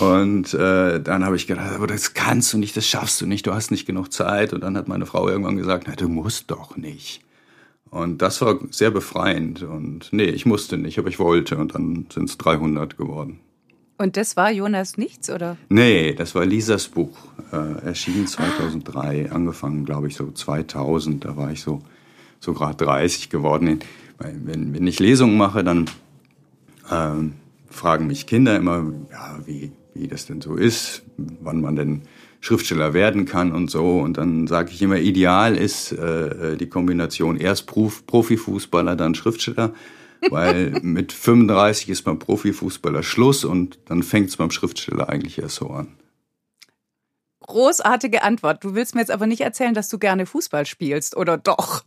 Und 0.00 0.52
äh, 0.54 1.00
dann 1.00 1.24
habe 1.24 1.36
ich 1.36 1.46
gedacht, 1.46 1.72
aber 1.74 1.86
das 1.86 2.14
kannst 2.14 2.52
du 2.52 2.58
nicht, 2.58 2.76
das 2.76 2.86
schaffst 2.86 3.20
du 3.20 3.26
nicht, 3.26 3.46
du 3.46 3.54
hast 3.54 3.70
nicht 3.70 3.86
genug 3.86 4.12
Zeit. 4.12 4.52
Und 4.52 4.62
dann 4.62 4.76
hat 4.76 4.88
meine 4.88 5.06
Frau 5.06 5.28
irgendwann 5.28 5.56
gesagt, 5.56 5.84
na, 5.86 5.94
du 5.94 6.08
musst 6.08 6.50
doch 6.50 6.76
nicht. 6.76 7.22
Und 7.90 8.20
das 8.20 8.40
war 8.40 8.58
sehr 8.70 8.90
befreiend. 8.90 9.62
Und 9.62 10.08
nee, 10.12 10.24
ich 10.24 10.44
musste 10.44 10.76
nicht, 10.76 10.98
aber 10.98 11.08
ich 11.08 11.18
wollte. 11.18 11.56
Und 11.56 11.74
dann 11.74 12.06
sind 12.12 12.28
es 12.28 12.36
300 12.38 12.96
geworden. 12.96 13.40
Und 13.98 14.16
das 14.18 14.36
war 14.36 14.50
Jonas 14.50 14.98
Nichts, 14.98 15.30
oder? 15.30 15.56
Nee, 15.70 16.12
das 16.12 16.34
war 16.34 16.44
Lisas 16.44 16.88
Buch. 16.88 17.16
Äh, 17.52 17.86
erschienen 17.86 18.26
2003, 18.26 19.30
ah. 19.30 19.34
angefangen, 19.34 19.84
glaube 19.84 20.08
ich, 20.08 20.16
so 20.16 20.30
2000. 20.30 21.24
Da 21.24 21.36
war 21.36 21.50
ich 21.50 21.62
so, 21.62 21.80
so 22.40 22.52
gerade 22.52 22.84
30 22.84 23.30
geworden. 23.30 23.80
Wenn, 24.18 24.74
wenn 24.74 24.86
ich 24.86 24.98
Lesungen 24.98 25.38
mache, 25.38 25.64
dann 25.64 25.86
ähm, 26.90 27.34
fragen 27.70 28.06
mich 28.06 28.26
Kinder 28.26 28.56
immer, 28.56 28.84
ja, 29.10 29.38
wie, 29.46 29.72
wie 29.98 30.08
das 30.08 30.26
denn 30.26 30.40
so 30.40 30.54
ist, 30.54 31.02
wann 31.16 31.60
man 31.60 31.76
denn 31.76 32.02
Schriftsteller 32.40 32.94
werden 32.94 33.24
kann 33.24 33.52
und 33.52 33.70
so. 33.70 33.98
Und 33.98 34.18
dann 34.18 34.46
sage 34.46 34.70
ich 34.72 34.82
immer, 34.82 34.98
ideal 34.98 35.56
ist 35.56 35.92
äh, 35.92 36.56
die 36.56 36.68
Kombination 36.68 37.36
erst 37.36 37.66
Prof 37.66 38.06
Profifußballer, 38.06 38.96
dann 38.96 39.14
Schriftsteller, 39.14 39.74
weil 40.30 40.70
mit 40.82 41.12
35 41.12 41.88
ist 41.88 42.02
beim 42.02 42.18
Profifußballer 42.18 43.02
Schluss 43.02 43.44
und 43.44 43.78
dann 43.86 44.02
fängt 44.02 44.28
es 44.28 44.36
beim 44.36 44.50
Schriftsteller 44.50 45.08
eigentlich 45.08 45.38
erst 45.38 45.56
so 45.56 45.68
an. 45.68 45.88
Großartige 47.40 48.22
Antwort. 48.22 48.64
Du 48.64 48.74
willst 48.74 48.94
mir 48.94 49.02
jetzt 49.02 49.10
aber 49.10 49.26
nicht 49.26 49.40
erzählen, 49.40 49.74
dass 49.74 49.88
du 49.88 49.98
gerne 49.98 50.26
Fußball 50.26 50.66
spielst, 50.66 51.16
oder 51.16 51.36
doch? 51.36 51.84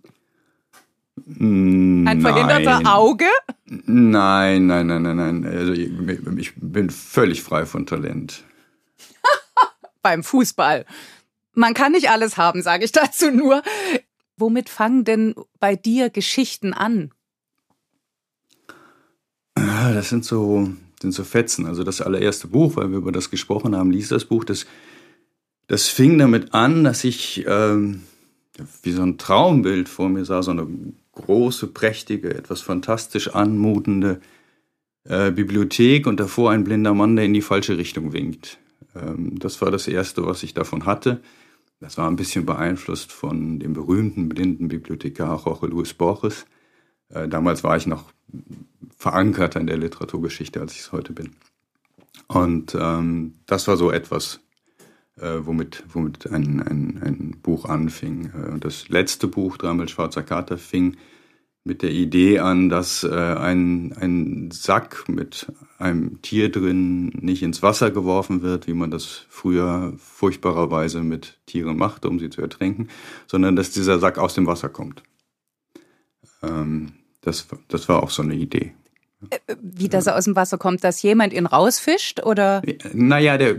Ein 1.37 2.21
verhinderter 2.21 2.79
nein. 2.79 2.87
Auge? 2.87 3.25
Nein, 3.65 4.65
nein, 4.65 4.87
nein, 4.87 5.03
nein, 5.03 5.15
nein. 5.15 5.45
Also 5.45 5.73
ich, 5.73 5.91
ich 6.37 6.53
bin 6.55 6.89
völlig 6.89 7.43
frei 7.43 7.65
von 7.65 7.85
Talent. 7.85 8.43
Beim 10.01 10.23
Fußball. 10.23 10.85
Man 11.53 11.73
kann 11.75 11.91
nicht 11.91 12.09
alles 12.09 12.37
haben, 12.37 12.63
sage 12.63 12.85
ich 12.85 12.91
dazu 12.91 13.29
nur. 13.31 13.61
Womit 14.37 14.69
fangen 14.69 15.03
denn 15.03 15.35
bei 15.59 15.75
dir 15.75 16.09
Geschichten 16.09 16.73
an? 16.73 17.11
Ja, 19.57 19.93
das 19.93 20.09
sind 20.09 20.25
so, 20.25 20.69
sind 20.99 21.11
so 21.11 21.23
Fetzen. 21.23 21.67
Also 21.67 21.83
das 21.83 22.01
allererste 22.01 22.47
Buch, 22.47 22.75
weil 22.75 22.89
wir 22.89 22.97
über 22.97 23.11
das 23.11 23.29
gesprochen 23.29 23.75
haben, 23.75 23.91
liest 23.91 24.11
das 24.11 24.25
Buch, 24.25 24.45
das, 24.45 24.65
das 25.67 25.89
fing 25.89 26.17
damit 26.17 26.53
an, 26.53 26.83
dass 26.83 27.03
ich 27.03 27.45
ähm, 27.45 28.03
wie 28.81 28.91
so 28.91 29.03
ein 29.03 29.17
Traumbild 29.17 29.89
vor 29.89 30.09
mir 30.09 30.25
sah, 30.25 30.41
so 30.41 30.51
eine 30.51 30.65
große, 31.13 31.67
prächtige, 31.67 32.33
etwas 32.33 32.61
fantastisch 32.61 33.29
anmutende 33.33 34.21
äh, 35.05 35.31
Bibliothek 35.31 36.07
und 36.07 36.19
davor 36.19 36.51
ein 36.51 36.63
blinder 36.63 36.93
Mann, 36.93 37.15
der 37.15 37.25
in 37.25 37.33
die 37.33 37.41
falsche 37.41 37.77
Richtung 37.77 38.13
winkt. 38.13 38.59
Ähm, 38.95 39.37
das 39.39 39.61
war 39.61 39.71
das 39.71 39.87
Erste, 39.87 40.25
was 40.25 40.43
ich 40.43 40.53
davon 40.53 40.85
hatte. 40.85 41.21
Das 41.79 41.97
war 41.97 42.09
ein 42.09 42.17
bisschen 42.17 42.45
beeinflusst 42.45 43.11
von 43.11 43.59
dem 43.59 43.73
berühmten 43.73 44.27
blinden 44.27 44.67
Bibliothekar 44.67 45.41
Jorge 45.45 45.67
Luis 45.67 45.93
Borges. 45.93 46.45
Äh, 47.09 47.27
damals 47.27 47.63
war 47.63 47.77
ich 47.77 47.87
noch 47.87 48.11
verankert 48.97 49.55
in 49.55 49.67
der 49.67 49.77
Literaturgeschichte, 49.77 50.59
als 50.59 50.73
ich 50.73 50.81
es 50.81 50.91
heute 50.91 51.13
bin. 51.13 51.31
Und 52.27 52.75
ähm, 52.79 53.35
das 53.45 53.67
war 53.67 53.77
so 53.77 53.91
etwas, 53.91 54.41
äh, 55.21 55.45
womit, 55.45 55.83
womit 55.91 56.31
ein, 56.31 56.61
ein, 56.61 57.01
ein 57.03 57.37
Buch 57.41 57.65
anfing. 57.65 58.31
Äh, 58.33 58.51
und 58.51 58.65
das 58.65 58.89
letzte 58.89 59.27
Buch, 59.27 59.57
Dreimal 59.57 59.89
Schwarzer 59.89 60.23
Kater, 60.23 60.57
fing 60.57 60.97
mit 61.63 61.81
der 61.81 61.91
Idee 61.91 62.39
an, 62.39 62.69
dass 62.69 63.03
äh, 63.03 63.09
ein, 63.09 63.93
ein 63.93 64.49
Sack 64.51 65.07
mit 65.07 65.51
einem 65.77 66.21
Tier 66.21 66.51
drin 66.51 67.07
nicht 67.07 67.43
ins 67.43 67.61
Wasser 67.61 67.91
geworfen 67.91 68.41
wird, 68.41 68.67
wie 68.67 68.73
man 68.73 68.91
das 68.91 69.25
früher 69.29 69.93
furchtbarerweise 69.97 71.01
mit 71.01 71.39
Tieren 71.45 71.77
machte, 71.77 72.09
um 72.09 72.19
sie 72.19 72.29
zu 72.29 72.41
ertränken, 72.41 72.89
sondern 73.27 73.55
dass 73.55 73.71
dieser 73.71 73.99
Sack 73.99 74.17
aus 74.17 74.33
dem 74.33 74.47
Wasser 74.47 74.69
kommt. 74.69 75.03
Ähm, 76.41 76.93
das, 77.21 77.47
das 77.67 77.89
war 77.89 78.01
auch 78.03 78.09
so 78.09 78.23
eine 78.23 78.35
Idee. 78.35 78.73
Wie 79.61 79.89
das 79.89 80.07
aus 80.07 80.23
dem 80.23 80.35
Wasser 80.37 80.57
kommt, 80.57 80.83
dass 80.83 81.01
jemand 81.01 81.33
ihn 81.33 81.45
rausfischt 81.45 82.23
oder? 82.23 82.61
Naja, 82.93 83.37
der, 83.37 83.57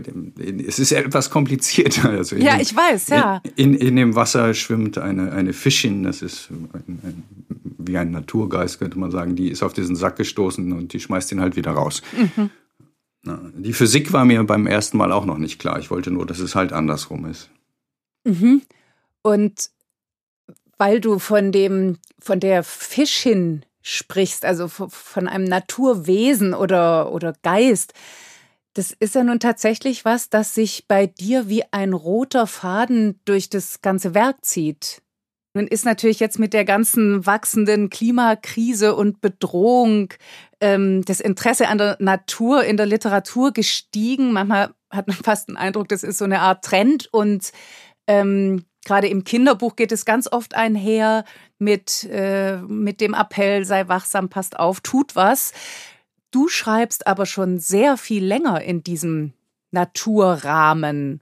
es 0.65 0.79
ist 0.79 0.91
etwas 0.91 1.29
komplizierter. 1.29 2.09
Also 2.21 2.35
ja, 2.35 2.53
dem, 2.53 2.61
ich 2.61 2.75
weiß, 2.75 3.09
ja. 3.09 3.41
In, 3.55 3.75
in, 3.75 3.95
dem 3.95 4.15
Wasser 4.15 4.53
schwimmt 4.53 4.97
eine, 4.97 5.31
eine 5.31 5.53
Fischin, 5.53 6.03
das 6.03 6.21
ist 6.21 6.49
ein, 6.49 6.69
ein, 7.03 7.23
wie 7.77 7.97
ein 7.97 8.11
Naturgeist, 8.11 8.79
könnte 8.79 8.97
man 8.97 9.11
sagen. 9.11 9.35
Die 9.35 9.49
ist 9.49 9.61
auf 9.61 9.73
diesen 9.73 9.95
Sack 9.95 10.15
gestoßen 10.15 10.71
und 10.73 10.93
die 10.93 10.99
schmeißt 10.99 11.31
ihn 11.31 11.41
halt 11.41 11.55
wieder 11.55 11.71
raus. 11.71 12.01
Mhm. 12.17 12.49
Die 13.57 13.73
Physik 13.73 14.13
war 14.13 14.25
mir 14.25 14.43
beim 14.43 14.65
ersten 14.65 14.97
Mal 14.97 15.11
auch 15.11 15.25
noch 15.25 15.37
nicht 15.37 15.59
klar. 15.59 15.77
Ich 15.79 15.91
wollte 15.91 16.09
nur, 16.09 16.25
dass 16.25 16.39
es 16.39 16.55
halt 16.55 16.73
andersrum 16.73 17.25
ist. 17.25 17.49
Mhm. 18.23 18.63
Und 19.21 19.69
weil 20.77 20.99
du 20.99 21.19
von 21.19 21.51
dem, 21.51 21.97
von 22.19 22.39
der 22.39 22.63
Fischin 22.63 23.63
sprichst, 23.81 24.45
also 24.45 24.67
von 24.67 25.27
einem 25.27 25.45
Naturwesen 25.45 26.53
oder, 26.53 27.11
oder 27.11 27.33
Geist, 27.43 27.93
Das 28.73 28.91
ist 28.91 29.15
ja 29.15 29.23
nun 29.23 29.39
tatsächlich 29.39 30.05
was, 30.05 30.29
das 30.29 30.55
sich 30.55 30.85
bei 30.87 31.05
dir 31.07 31.49
wie 31.49 31.63
ein 31.71 31.91
roter 31.93 32.47
Faden 32.47 33.19
durch 33.25 33.49
das 33.49 33.81
ganze 33.81 34.13
Werk 34.13 34.45
zieht. 34.45 35.01
Nun 35.53 35.67
ist 35.67 35.83
natürlich 35.83 36.21
jetzt 36.21 36.39
mit 36.39 36.53
der 36.53 36.63
ganzen 36.63 37.25
wachsenden 37.25 37.89
Klimakrise 37.89 38.95
und 38.95 39.19
Bedrohung 39.19 40.13
ähm, 40.61 41.03
das 41.03 41.19
Interesse 41.19 41.67
an 41.67 41.77
der 41.77 41.97
Natur 41.99 42.63
in 42.63 42.77
der 42.77 42.85
Literatur 42.85 43.51
gestiegen. 43.51 44.31
Manchmal 44.31 44.73
hat 44.89 45.07
man 45.07 45.17
fast 45.17 45.49
den 45.49 45.57
Eindruck, 45.57 45.89
das 45.89 46.03
ist 46.03 46.19
so 46.19 46.25
eine 46.25 46.39
Art 46.39 46.63
Trend 46.63 47.09
und 47.11 47.51
ähm, 48.07 48.63
gerade 48.85 49.07
im 49.07 49.23
Kinderbuch 49.23 49.75
geht 49.75 49.91
es 49.91 50.05
ganz 50.05 50.27
oft 50.31 50.55
einher 50.55 51.25
mit, 51.59 52.03
äh, 52.05 52.57
mit 52.57 53.01
dem 53.01 53.13
Appell, 53.13 53.65
sei 53.65 53.87
wachsam, 53.87 54.29
passt 54.29 54.59
auf, 54.59 54.81
tut 54.81 55.15
was. 55.15 55.53
Du 56.31 56.47
schreibst 56.47 57.07
aber 57.07 57.25
schon 57.25 57.59
sehr 57.59 57.97
viel 57.97 58.25
länger 58.25 58.61
in 58.61 58.83
diesem 58.83 59.33
Naturrahmen. 59.71 61.21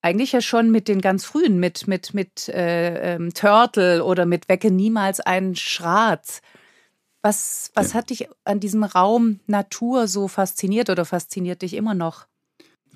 Eigentlich 0.00 0.32
ja 0.32 0.40
schon 0.40 0.70
mit 0.70 0.88
den 0.88 1.00
ganz 1.00 1.24
frühen, 1.24 1.60
mit, 1.60 1.86
mit, 1.86 2.12
mit 2.12 2.48
äh, 2.48 3.14
ähm, 3.14 3.32
Turtle 3.34 4.04
oder 4.04 4.26
mit 4.26 4.48
Wecke 4.48 4.70
niemals 4.70 5.20
einen 5.20 5.54
Schrat. 5.54 6.40
Was, 7.22 7.70
was 7.74 7.92
ja. 7.92 7.98
hat 7.98 8.10
dich 8.10 8.28
an 8.44 8.58
diesem 8.58 8.82
Raum 8.82 9.38
Natur 9.46 10.08
so 10.08 10.26
fasziniert 10.26 10.90
oder 10.90 11.04
fasziniert 11.04 11.62
dich 11.62 11.74
immer 11.74 11.94
noch? 11.94 12.26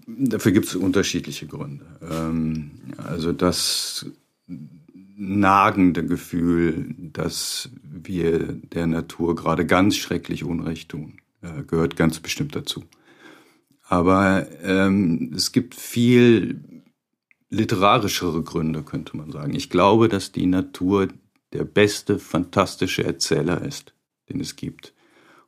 Dafür 0.06 0.52
gibt 0.52 0.66
es 0.66 0.76
unterschiedliche 0.76 1.46
Gründe. 1.46 1.84
Ähm, 2.08 2.70
also 2.96 3.32
das 3.32 4.06
nagende 5.16 6.06
Gefühl, 6.06 6.94
dass 6.98 7.70
wir 7.82 8.52
der 8.52 8.86
Natur 8.86 9.34
gerade 9.34 9.66
ganz 9.66 9.96
schrecklich 9.96 10.44
Unrecht 10.44 10.90
tun. 10.90 11.18
Äh, 11.42 11.64
gehört 11.64 11.96
ganz 11.96 12.20
bestimmt 12.20 12.54
dazu. 12.54 12.84
Aber 13.88 14.46
ähm, 14.62 15.32
es 15.34 15.52
gibt 15.52 15.74
viel 15.74 16.60
literarischere 17.50 18.42
Gründe, 18.42 18.82
könnte 18.82 19.16
man 19.16 19.32
sagen. 19.32 19.54
Ich 19.54 19.70
glaube, 19.70 20.08
dass 20.08 20.32
die 20.32 20.46
Natur 20.46 21.08
der 21.52 21.64
beste, 21.64 22.18
fantastische 22.18 23.04
Erzähler 23.04 23.62
ist, 23.62 23.94
den 24.28 24.40
es 24.40 24.56
gibt. 24.56 24.92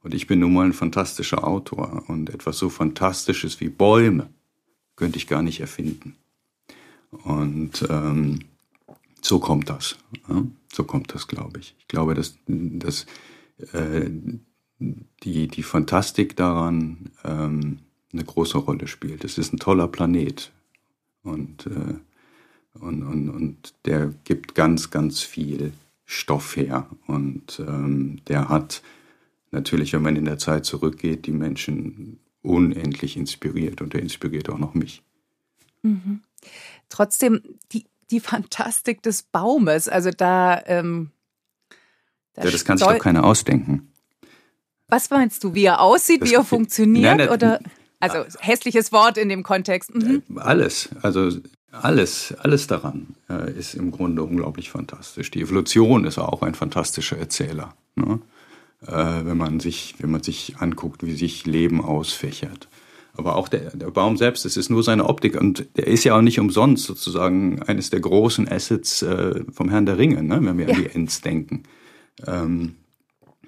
Und 0.02 0.14
ich 0.14 0.26
bin 0.26 0.40
nun 0.40 0.52
mal 0.52 0.66
ein 0.66 0.72
fantastischer 0.72 1.46
Autor. 1.46 2.04
Und 2.08 2.30
etwas 2.30 2.58
so 2.58 2.70
Fantastisches 2.70 3.60
wie 3.60 3.68
Bäume 3.68 4.30
könnte 4.98 5.16
ich 5.16 5.28
gar 5.28 5.42
nicht 5.42 5.60
erfinden. 5.60 6.16
Und 7.10 7.86
ähm, 7.88 8.40
so 9.22 9.38
kommt 9.38 9.70
das. 9.70 9.96
Ja? 10.28 10.42
So 10.72 10.82
kommt 10.82 11.14
das, 11.14 11.28
glaube 11.28 11.60
ich. 11.60 11.76
Ich 11.78 11.86
glaube, 11.86 12.14
dass, 12.14 12.36
dass 12.46 13.06
äh, 13.72 14.10
die, 14.80 15.46
die 15.46 15.62
Fantastik 15.62 16.36
daran 16.36 17.10
ähm, 17.24 17.78
eine 18.12 18.24
große 18.24 18.58
Rolle 18.58 18.88
spielt. 18.88 19.24
Es 19.24 19.38
ist 19.38 19.52
ein 19.52 19.60
toller 19.60 19.86
Planet 19.86 20.50
und, 21.22 21.66
äh, 21.66 22.80
und, 22.80 23.02
und, 23.04 23.28
und 23.30 23.74
der 23.84 24.12
gibt 24.24 24.56
ganz, 24.56 24.90
ganz 24.90 25.20
viel 25.20 25.72
Stoff 26.06 26.56
her 26.56 26.88
und 27.06 27.60
ähm, 27.60 28.20
der 28.26 28.48
hat 28.48 28.82
natürlich, 29.52 29.92
wenn 29.92 30.02
man 30.02 30.16
in 30.16 30.24
der 30.24 30.38
Zeit 30.38 30.64
zurückgeht, 30.64 31.26
die 31.26 31.32
Menschen 31.32 32.18
unendlich 32.48 33.16
inspiriert 33.16 33.80
und 33.80 33.92
der 33.92 34.02
inspiriert 34.02 34.48
auch 34.48 34.58
noch 34.58 34.74
mich. 34.74 35.02
Mhm. 35.82 36.22
Trotzdem, 36.88 37.42
die, 37.72 37.84
die 38.10 38.20
Fantastik 38.20 39.02
des 39.02 39.22
Baumes, 39.22 39.88
also 39.88 40.10
da. 40.10 40.62
Ähm, 40.66 41.10
da 42.34 42.44
ja, 42.44 42.50
das 42.50 42.64
kann 42.64 42.78
sich 42.78 42.86
doch 42.86 42.98
keiner 42.98 43.24
ausdenken. 43.24 43.92
Was 44.88 45.10
meinst 45.10 45.44
du, 45.44 45.54
wie 45.54 45.64
er 45.64 45.80
aussieht, 45.80 46.22
das, 46.22 46.30
wie 46.30 46.34
er 46.34 46.44
funktioniert? 46.44 47.04
Nein, 47.04 47.16
nein, 47.18 47.28
oder? 47.28 47.60
Also 48.00 48.24
hässliches 48.38 48.92
Wort 48.92 49.18
in 49.18 49.28
dem 49.28 49.42
Kontext. 49.42 49.94
Mhm. 49.94 50.22
Äh, 50.36 50.40
alles, 50.40 50.88
also 51.02 51.30
alles, 51.70 52.34
alles 52.38 52.66
daran 52.66 53.16
äh, 53.28 53.52
ist 53.52 53.74
im 53.74 53.90
Grunde 53.90 54.22
unglaublich 54.22 54.70
fantastisch. 54.70 55.30
Die 55.30 55.42
Evolution 55.42 56.04
ist 56.04 56.18
auch 56.18 56.42
ein 56.42 56.54
fantastischer 56.54 57.18
Erzähler. 57.18 57.74
Ne? 57.96 58.20
Äh, 58.86 59.24
wenn, 59.24 59.36
man 59.36 59.58
sich, 59.58 59.96
wenn 59.98 60.10
man 60.10 60.22
sich 60.22 60.56
anguckt, 60.58 61.04
wie 61.04 61.14
sich 61.14 61.46
Leben 61.46 61.84
ausfächert. 61.84 62.68
Aber 63.12 63.34
auch 63.34 63.48
der, 63.48 63.76
der 63.76 63.90
Baum 63.90 64.16
selbst, 64.16 64.46
es 64.46 64.56
ist 64.56 64.70
nur 64.70 64.84
seine 64.84 65.06
Optik 65.06 65.40
und 65.40 65.66
der 65.76 65.88
ist 65.88 66.04
ja 66.04 66.16
auch 66.16 66.22
nicht 66.22 66.38
umsonst 66.38 66.84
sozusagen 66.84 67.60
eines 67.64 67.90
der 67.90 67.98
großen 67.98 68.48
Assets 68.48 69.02
äh, 69.02 69.42
vom 69.52 69.70
Herrn 69.70 69.86
der 69.86 69.98
Ringe, 69.98 70.22
ne? 70.22 70.38
wenn 70.40 70.56
wir 70.56 70.68
ja. 70.68 70.74
an 70.74 70.82
die 70.82 70.90
Ents 70.90 71.20
denken. 71.20 71.64
Ähm, 72.24 72.76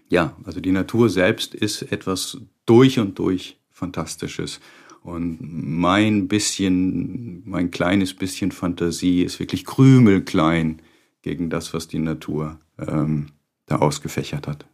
ja, 0.09 0.37
also 0.43 0.59
die 0.59 0.73
Natur 0.73 1.09
selbst 1.09 1.55
ist 1.55 1.83
etwas 1.83 2.39
durch 2.67 2.99
und 2.99 3.19
durch 3.21 3.61
Fantastisches. 3.71 4.59
Und 5.03 5.39
mein 5.41 6.27
bisschen, 6.27 7.49
mein 7.49 7.71
kleines 7.71 8.13
bisschen 8.15 8.51
Fantasie 8.51 9.23
ist 9.23 9.39
wirklich 9.39 9.65
krümelklein 9.65 10.83
gegen 11.23 11.49
das, 11.49 11.73
was 11.73 11.87
die 11.87 12.01
Natur 12.01 12.59
ähm, 12.79 13.29
da 13.67 13.77
ausgefächert 13.77 14.49
hat. 14.49 14.67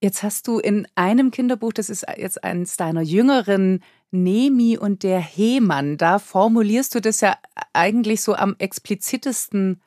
Jetzt 0.00 0.22
hast 0.22 0.48
du 0.48 0.58
in 0.58 0.88
einem 0.94 1.30
Kinderbuch, 1.30 1.72
das 1.74 1.90
ist 1.90 2.06
jetzt 2.16 2.42
eines 2.42 2.76
deiner 2.76 3.02
jüngeren, 3.02 3.82
Nemi 4.12 4.76
und 4.76 5.02
der 5.02 5.20
Hemann, 5.20 5.96
da 5.96 6.18
formulierst 6.18 6.94
du 6.94 7.00
das 7.00 7.20
ja 7.20 7.36
eigentlich 7.72 8.22
so 8.22 8.34
am 8.34 8.56
explizitesten 8.58 9.80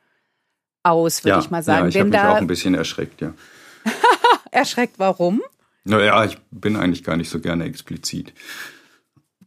aus, 0.82 1.24
würde 1.24 1.36
ja, 1.36 1.40
ich 1.40 1.50
mal 1.50 1.62
sagen. 1.62 1.84
Ja, 1.84 1.88
ich 1.88 1.98
habe 1.98 2.10
mich 2.10 2.20
auch 2.20 2.36
ein 2.36 2.46
bisschen 2.46 2.74
erschreckt, 2.74 3.20
ja. 3.20 3.34
Erschreckt, 4.50 4.98
warum? 4.98 5.42
Naja, 5.84 6.24
ich 6.24 6.38
bin 6.50 6.76
eigentlich 6.76 7.04
gar 7.04 7.16
nicht 7.16 7.28
so 7.28 7.40
gerne 7.40 7.64
explizit. 7.64 8.32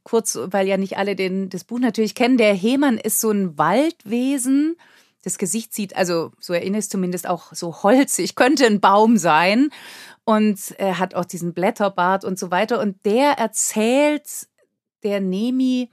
Kurz, 0.03 0.37
weil 0.41 0.67
ja 0.67 0.77
nicht 0.77 0.97
alle 0.97 1.15
den, 1.15 1.49
das 1.49 1.63
Buch 1.63 1.79
natürlich 1.79 2.13
kennen. 2.13 2.37
Der 2.37 2.53
Hemann 2.53 2.97
ist 2.97 3.19
so 3.19 3.31
ein 3.31 3.57
Waldwesen. 3.57 4.75
Das 5.23 5.37
Gesicht 5.37 5.73
sieht, 5.73 5.95
also 5.95 6.31
so 6.39 6.53
erinnere 6.53 6.79
ich 6.79 6.89
zumindest 6.89 7.27
auch 7.27 7.53
so 7.53 7.83
holzig, 7.83 8.35
könnte 8.35 8.65
ein 8.65 8.79
Baum 8.79 9.17
sein. 9.17 9.71
Und 10.27 10.75
er 10.77 10.99
hat 10.99 11.15
auch 11.15 11.23
diesen 11.23 11.53
Blätterbart 11.53 12.25
und 12.25 12.37
so 12.37 12.51
weiter. 12.51 12.81
Und 12.81 13.05
der 13.05 13.37
erzählt 13.37 14.49
der 15.01 15.21
Nemi 15.21 15.89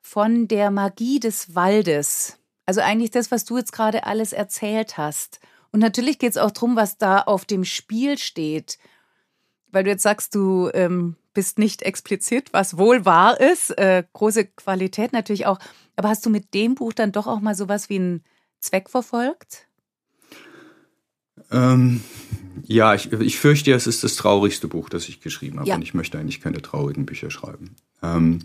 von 0.00 0.48
der 0.48 0.72
Magie 0.72 1.20
des 1.20 1.54
Waldes. 1.54 2.40
Also 2.66 2.80
eigentlich 2.80 3.12
das, 3.12 3.30
was 3.30 3.44
du 3.44 3.56
jetzt 3.56 3.70
gerade 3.70 4.02
alles 4.02 4.32
erzählt 4.32 4.98
hast. 4.98 5.38
Und 5.70 5.78
natürlich 5.78 6.18
geht 6.18 6.30
es 6.30 6.38
auch 6.38 6.50
darum, 6.50 6.74
was 6.74 6.98
da 6.98 7.20
auf 7.20 7.44
dem 7.44 7.64
Spiel 7.64 8.18
steht. 8.18 8.78
Weil 9.68 9.84
du 9.84 9.90
jetzt 9.90 10.02
sagst, 10.02 10.34
du 10.34 10.68
ähm, 10.74 11.14
bist 11.32 11.60
nicht 11.60 11.82
explizit, 11.82 12.52
was 12.52 12.78
wohl 12.78 13.04
wahr 13.04 13.38
ist. 13.38 13.70
Äh, 13.78 14.02
große 14.12 14.46
Qualität 14.46 15.12
natürlich 15.12 15.46
auch. 15.46 15.60
Aber 15.94 16.08
hast 16.08 16.26
du 16.26 16.30
mit 16.30 16.52
dem 16.52 16.74
Buch 16.74 16.94
dann 16.94 17.12
doch 17.12 17.28
auch 17.28 17.38
mal 17.38 17.54
sowas 17.54 17.88
wie 17.88 18.00
einen 18.00 18.24
Zweck 18.58 18.90
verfolgt? 18.90 19.68
Ähm, 21.52 22.00
ja, 22.64 22.94
ich, 22.94 23.12
ich 23.12 23.38
fürchte, 23.38 23.72
es 23.72 23.86
ist 23.86 24.04
das 24.04 24.16
traurigste 24.16 24.68
Buch, 24.68 24.88
das 24.88 25.08
ich 25.08 25.20
geschrieben 25.20 25.58
habe. 25.58 25.68
Ja. 25.68 25.74
Und 25.76 25.82
ich 25.82 25.94
möchte 25.94 26.18
eigentlich 26.18 26.40
keine 26.40 26.62
traurigen 26.62 27.06
Bücher 27.06 27.30
schreiben. 27.30 27.76
Ähm, 28.02 28.40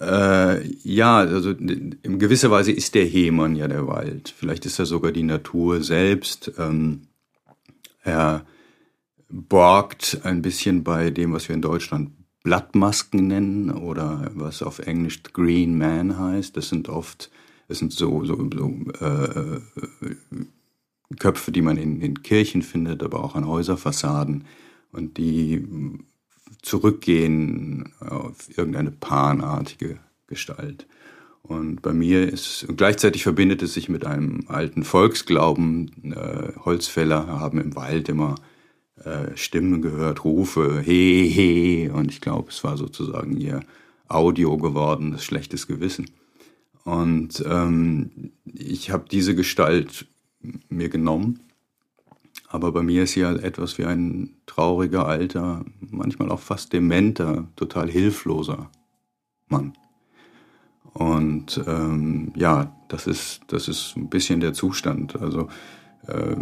äh, 0.00 0.66
ja, 0.82 1.18
also 1.18 1.50
in 1.50 2.18
gewisser 2.18 2.50
Weise 2.50 2.72
ist 2.72 2.94
der 2.94 3.04
Hemann 3.04 3.56
ja 3.56 3.68
der 3.68 3.86
Wald. 3.86 4.32
Vielleicht 4.36 4.66
ist 4.66 4.78
er 4.78 4.86
sogar 4.86 5.12
die 5.12 5.22
Natur 5.22 5.82
selbst. 5.82 6.52
Ähm, 6.58 7.02
er 8.02 8.46
borgt 9.28 10.20
ein 10.22 10.42
bisschen 10.42 10.84
bei 10.84 11.10
dem, 11.10 11.32
was 11.32 11.48
wir 11.48 11.54
in 11.54 11.62
Deutschland 11.62 12.10
Blattmasken 12.42 13.26
nennen 13.26 13.70
oder 13.70 14.30
was 14.34 14.62
auf 14.62 14.78
Englisch 14.78 15.22
Green 15.32 15.76
Man 15.76 16.18
heißt. 16.18 16.56
Das 16.56 16.68
sind 16.68 16.88
oft, 16.88 17.30
das 17.68 17.78
sind 17.78 17.92
so, 17.92 18.24
so, 18.24 18.48
so 18.50 18.74
äh, 19.04 19.60
Köpfe, 21.18 21.52
die 21.52 21.62
man 21.62 21.76
in, 21.76 22.00
in 22.00 22.22
Kirchen 22.22 22.62
findet, 22.62 23.02
aber 23.02 23.24
auch 23.24 23.34
an 23.34 23.46
Häuserfassaden 23.46 24.44
und 24.92 25.16
die 25.16 25.66
zurückgehen 26.62 27.92
auf 28.00 28.48
irgendeine 28.56 28.90
panartige 28.90 29.98
Gestalt. 30.26 30.86
Und 31.42 31.82
bei 31.82 31.92
mir 31.92 32.32
ist, 32.32 32.64
und 32.64 32.76
gleichzeitig 32.76 33.22
verbindet 33.22 33.62
es 33.62 33.74
sich 33.74 33.88
mit 33.88 34.04
einem 34.06 34.44
alten 34.46 34.84
Volksglauben. 34.84 36.12
Äh, 36.12 36.52
Holzfäller 36.64 37.26
haben 37.26 37.60
im 37.60 37.74
Wald 37.74 38.08
immer 38.08 38.36
äh, 39.04 39.36
Stimmen 39.36 39.82
gehört, 39.82 40.24
Rufe, 40.24 40.80
he, 40.84 41.28
he. 41.28 41.88
Und 41.88 42.10
ich 42.10 42.20
glaube, 42.20 42.50
es 42.50 42.62
war 42.62 42.76
sozusagen 42.76 43.36
ihr 43.36 43.60
Audio 44.06 44.58
geworden, 44.58 45.12
das 45.12 45.24
schlechtes 45.24 45.66
Gewissen. 45.66 46.10
Und 46.84 47.42
ähm, 47.46 48.32
ich 48.44 48.90
habe 48.90 49.06
diese 49.10 49.34
Gestalt 49.34 50.06
mir 50.68 50.88
genommen 50.88 51.40
aber 52.52 52.72
bei 52.72 52.82
mir 52.82 53.04
ist 53.04 53.12
sie 53.12 53.20
ja 53.20 53.32
etwas 53.32 53.78
wie 53.78 53.84
ein 53.84 54.30
trauriger, 54.46 55.06
alter, 55.06 55.64
manchmal 55.78 56.32
auch 56.32 56.40
fast 56.40 56.72
dementer, 56.72 57.46
total 57.54 57.88
hilfloser 57.88 58.70
Mann. 59.48 59.74
Und 60.92 61.62
ähm, 61.68 62.32
ja, 62.34 62.74
das 62.88 63.06
ist, 63.06 63.42
das 63.46 63.68
ist 63.68 63.96
ein 63.96 64.10
bisschen 64.10 64.40
der 64.40 64.52
Zustand. 64.52 65.20
Also 65.20 65.48
äh, 66.08 66.34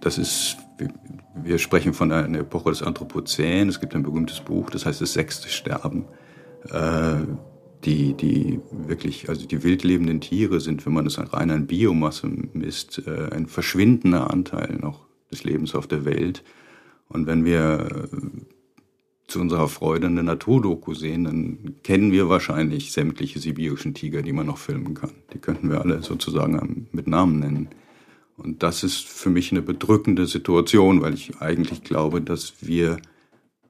das 0.00 0.18
ist, 0.18 0.56
wir 1.36 1.58
sprechen 1.58 1.94
von 1.94 2.10
einer 2.10 2.40
Epoche 2.40 2.70
des 2.70 2.82
Anthropozän. 2.82 3.68
Es 3.68 3.78
gibt 3.78 3.94
ein 3.94 4.02
berühmtes 4.02 4.40
Buch, 4.40 4.68
das 4.70 4.84
heißt 4.84 5.00
das 5.00 5.12
sechste 5.12 5.48
Sterben. 5.48 6.06
Äh, 6.70 7.18
die, 7.84 8.14
die 8.14 8.60
wirklich, 8.70 9.28
also 9.28 9.46
die 9.46 9.62
wildlebenden 9.62 10.20
Tiere 10.20 10.60
sind, 10.60 10.84
wenn 10.84 10.92
man 10.92 11.06
es 11.06 11.18
rein 11.18 11.50
an 11.50 11.66
Biomasse 11.66 12.30
misst, 12.52 13.02
äh, 13.06 13.30
ein 13.32 13.46
verschwindender 13.46 14.30
Anteil 14.30 14.78
noch 14.80 15.06
des 15.30 15.44
Lebens 15.44 15.74
auf 15.74 15.86
der 15.86 16.04
Welt. 16.04 16.42
Und 17.08 17.26
wenn 17.26 17.44
wir 17.44 18.08
zu 19.30 19.40
unserer 19.40 19.68
Freude 19.68 20.08
eine 20.08 20.22
Naturdoku 20.22 20.92
sehen, 20.92 21.24
dann 21.24 21.76
kennen 21.82 22.12
wir 22.12 22.28
wahrscheinlich 22.28 22.92
sämtliche 22.92 23.38
sibirischen 23.38 23.94
Tiger, 23.94 24.22
die 24.22 24.32
man 24.32 24.46
noch 24.46 24.58
filmen 24.58 24.94
kann. 24.94 25.12
Die 25.32 25.38
könnten 25.38 25.70
wir 25.70 25.80
alle 25.80 26.02
sozusagen 26.02 26.88
mit 26.92 27.06
Namen 27.06 27.38
nennen. 27.38 27.68
Und 28.36 28.62
das 28.62 28.82
ist 28.82 29.06
für 29.06 29.30
mich 29.30 29.52
eine 29.52 29.62
bedrückende 29.62 30.26
Situation, 30.26 31.02
weil 31.02 31.14
ich 31.14 31.40
eigentlich 31.40 31.84
glaube, 31.84 32.20
dass 32.20 32.54
wir 32.60 33.00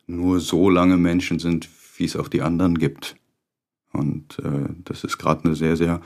nur 0.06 0.40
so 0.40 0.70
lange 0.70 0.96
Menschen 0.96 1.38
sind, 1.38 1.68
wie 1.96 2.04
es 2.04 2.16
auch 2.16 2.28
die 2.28 2.42
anderen 2.42 2.78
gibt. 2.78 3.16
Und 3.92 4.38
äh, 4.38 4.72
das 4.84 5.04
ist 5.04 5.18
gerade 5.18 5.44
eine 5.44 5.54
sehr, 5.54 5.76
sehr, 5.76 6.00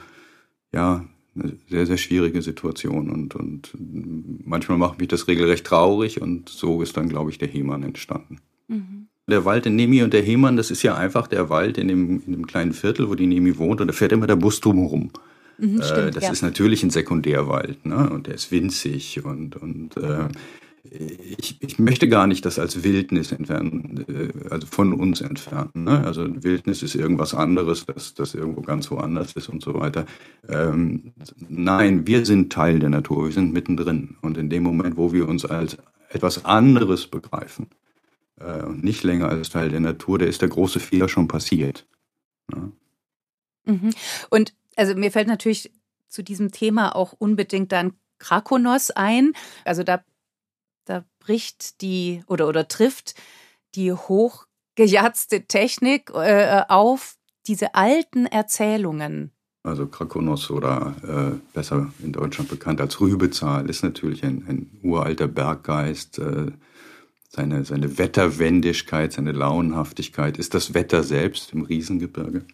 ja, 0.71 1.05
eine 1.35 1.57
sehr, 1.69 1.85
sehr 1.85 1.97
schwierige 1.97 2.41
Situation. 2.41 3.09
Und, 3.09 3.35
und 3.35 3.71
manchmal 4.45 4.77
macht 4.77 4.99
mich 4.99 5.07
das 5.07 5.27
regelrecht 5.27 5.65
traurig 5.65 6.21
und 6.21 6.49
so 6.49 6.81
ist 6.81 6.97
dann, 6.97 7.09
glaube 7.09 7.29
ich, 7.29 7.37
der 7.37 7.47
Heman 7.47 7.83
entstanden. 7.83 8.39
Mhm. 8.67 9.07
Der 9.27 9.43
Wald 9.43 9.65
in 9.65 9.75
Nemi 9.75 10.03
und 10.03 10.13
der 10.13 10.21
Heman, 10.21 10.55
das 10.55 10.69
ist 10.69 10.83
ja 10.83 10.95
einfach 10.95 11.27
der 11.27 11.49
Wald 11.49 11.77
in 11.77 11.87
dem, 11.87 12.21
in 12.25 12.31
dem 12.31 12.47
kleinen 12.47 12.73
Viertel, 12.73 13.09
wo 13.09 13.15
die 13.15 13.25
Nemi 13.25 13.57
wohnt 13.57 13.81
und 13.81 13.87
da 13.87 13.93
fährt 13.93 14.11
immer 14.11 14.27
der 14.27 14.35
Bus 14.35 14.59
drumherum. 14.59 15.09
Mhm, 15.57 15.81
äh, 15.81 16.11
das 16.11 16.23
ja. 16.23 16.31
ist 16.31 16.41
natürlich 16.41 16.83
ein 16.83 16.89
Sekundärwald, 16.89 17.85
ne? 17.85 18.09
Und 18.09 18.27
der 18.27 18.35
ist 18.35 18.51
winzig 18.51 19.23
und, 19.23 19.55
und 19.55 19.97
äh, 19.97 20.27
ich, 20.91 21.61
ich 21.61 21.79
möchte 21.79 22.07
gar 22.07 22.27
nicht 22.27 22.45
das 22.45 22.59
als 22.59 22.83
Wildnis 22.83 23.31
entfernen, 23.31 24.05
äh, 24.07 24.49
also 24.49 24.67
von 24.67 24.93
uns 24.93 25.21
entfernen. 25.21 25.71
Ne? 25.73 26.03
Also 26.05 26.25
Wildnis 26.43 26.83
ist 26.83 26.95
irgendwas 26.95 27.33
anderes, 27.33 27.85
das, 27.85 28.13
das 28.13 28.33
irgendwo 28.33 28.61
ganz 28.61 28.89
woanders 28.91 29.33
ist 29.33 29.49
und 29.49 29.63
so 29.63 29.73
weiter. 29.73 30.05
Ähm, 30.47 31.13
nein, 31.49 32.07
wir 32.07 32.25
sind 32.25 32.51
Teil 32.51 32.79
der 32.79 32.89
Natur, 32.89 33.25
wir 33.25 33.31
sind 33.31 33.53
mittendrin. 33.53 34.17
Und 34.21 34.37
in 34.37 34.49
dem 34.49 34.63
Moment, 34.63 34.97
wo 34.97 35.11
wir 35.11 35.27
uns 35.27 35.45
als 35.45 35.77
etwas 36.09 36.45
anderes 36.45 37.07
begreifen, 37.07 37.67
äh, 38.39 38.67
nicht 38.69 39.03
länger 39.03 39.29
als 39.29 39.49
Teil 39.49 39.69
der 39.69 39.79
Natur, 39.79 40.19
da 40.19 40.25
ist 40.25 40.41
der 40.41 40.49
große 40.49 40.79
Fehler 40.79 41.09
schon 41.09 41.27
passiert. 41.27 41.87
Ja. 42.53 42.71
Mhm. 43.65 43.91
Und 44.29 44.53
also 44.75 44.95
mir 44.95 45.11
fällt 45.11 45.27
natürlich 45.27 45.71
zu 46.09 46.23
diesem 46.23 46.51
Thema 46.51 46.95
auch 46.95 47.13
unbedingt 47.13 47.71
dann 47.71 47.93
Krakonos 48.19 48.91
ein. 48.91 49.33
Also 49.65 49.83
da, 49.83 50.03
da 50.85 51.03
bricht 51.19 51.81
die 51.81 52.23
oder, 52.27 52.47
oder 52.47 52.67
trifft 52.67 53.15
die 53.75 53.91
hochgejatzte 53.91 55.45
Technik 55.47 56.11
äh, 56.13 56.63
auf 56.69 57.17
diese 57.47 57.75
alten 57.75 58.25
Erzählungen. 58.25 59.31
Also 59.63 59.87
Krakonos 59.87 60.51
oder 60.51 60.95
äh, 61.03 61.53
besser 61.53 61.91
in 62.03 62.11
Deutschland 62.11 62.49
bekannt 62.49 62.79
als 62.79 63.01
Rübezahl 63.01 63.67
ist 63.67 63.83
natürlich 63.83 64.23
ein, 64.23 64.45
ein 64.47 64.79
uralter 64.83 65.27
Berggeist. 65.27 66.19
Äh, 66.19 66.51
seine, 67.29 67.65
seine 67.65 67.97
Wetterwendigkeit, 67.97 69.11
seine 69.11 69.31
Launenhaftigkeit 69.31 70.37
ist 70.37 70.53
das 70.53 70.73
Wetter 70.73 71.03
selbst 71.03 71.51
im 71.51 71.63
Riesengebirge. 71.63 72.45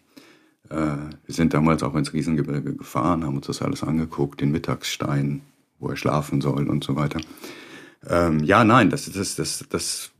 Äh, 0.70 0.76
wir 0.76 1.34
sind 1.34 1.54
damals 1.54 1.82
auch 1.82 1.94
ins 1.94 2.12
Riesengebirge 2.12 2.74
gefahren, 2.74 3.24
haben 3.24 3.36
uns 3.36 3.46
das 3.46 3.62
alles 3.62 3.82
angeguckt, 3.82 4.40
den 4.40 4.50
Mittagsstein, 4.50 5.42
wo 5.78 5.88
er 5.88 5.96
schlafen 5.96 6.40
soll 6.40 6.68
und 6.68 6.82
so 6.82 6.96
weiter. 6.96 7.20
Ähm, 8.08 8.42
ja, 8.44 8.64
nein, 8.64 8.90
das, 8.90 9.10
das, 9.10 9.36
das, 9.36 9.64
das 9.68 10.12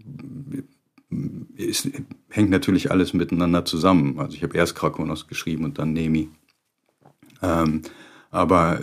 ist, 1.57 1.90
hängt 2.29 2.51
natürlich 2.51 2.90
alles 2.90 3.12
miteinander 3.12 3.64
zusammen. 3.64 4.18
Also 4.18 4.37
ich 4.37 4.42
habe 4.42 4.57
erst 4.57 4.75
Krakonos 4.75 5.27
geschrieben 5.27 5.64
und 5.64 5.79
dann 5.79 5.92
Nemi. 5.92 6.31
Ähm, 7.42 7.83
aber 8.31 8.81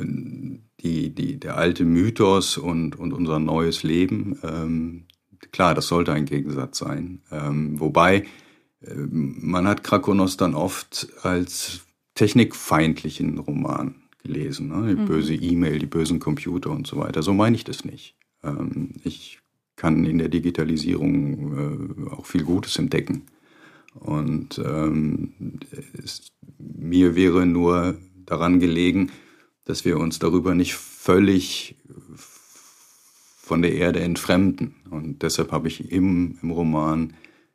die, 0.82 1.10
die, 1.10 1.40
der 1.40 1.58
alte 1.58 1.86
Mythos 1.86 2.58
und, 2.58 2.98
und 2.98 3.14
unser 3.14 3.40
neues 3.40 3.84
Leben, 3.84 4.38
ähm, 4.44 5.06
klar, 5.52 5.74
das 5.74 5.88
sollte 5.88 6.14
ein 6.14 6.26
Gegensatz 6.26 6.80
sein. 6.80 7.22
Ähm, 7.32 7.80
wobei 7.80 8.26
äh, 8.82 8.94
man 8.96 9.68
hat 9.68 9.84
Krakonos 9.84 10.38
dann 10.38 10.56
oft 10.56 11.08
als 11.24 11.82
technikfeindlichen 12.16 13.40
Roman 13.40 13.96
gelesen. 14.24 14.68
Ne? 14.68 14.96
Die 14.96 15.02
mhm. 15.02 15.06
böse 15.06 15.34
E-Mail, 15.34 15.80
die 15.80 15.86
bösen 15.86 16.20
Computer 16.20 16.70
und 16.70 16.86
so 16.86 16.98
weiter. 16.98 17.24
So 17.24 17.34
meine 17.34 17.56
ich 17.56 17.64
das 17.64 17.86
nicht. 17.86 18.16
Ähm, 18.43 18.91
ich 19.04 19.39
kann 19.75 20.06
in 20.06 20.17
der 20.17 20.30
Digitalisierung 20.30 22.08
äh, 22.10 22.10
auch 22.12 22.25
viel 22.25 22.43
Gutes 22.43 22.78
entdecken. 22.78 23.23
Und 23.95 24.60
ähm, 24.63 25.34
es, 25.93 26.28
mir 26.58 27.15
wäre 27.15 27.45
nur 27.45 27.97
daran 28.25 28.60
gelegen, 28.60 29.12
dass 29.65 29.86
wir 29.86 29.97
uns 29.97 30.19
darüber 30.19 30.54
nicht 30.56 30.75
völlig 30.75 31.75
von 33.49 33.62
der 33.62 33.73
Erde 33.73 34.02
entfremden. 34.02 34.75
Und 34.89 35.23
deshalb 35.23 35.52
habe 35.52 35.67
ich 35.67 35.91
im, 35.91 36.38
im 36.41 36.52
Roman 36.52 37.13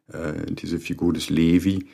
äh, 0.09 0.53
diese 0.53 0.81
Figur 0.81 1.13
des 1.13 1.31
Levi, 1.31 1.87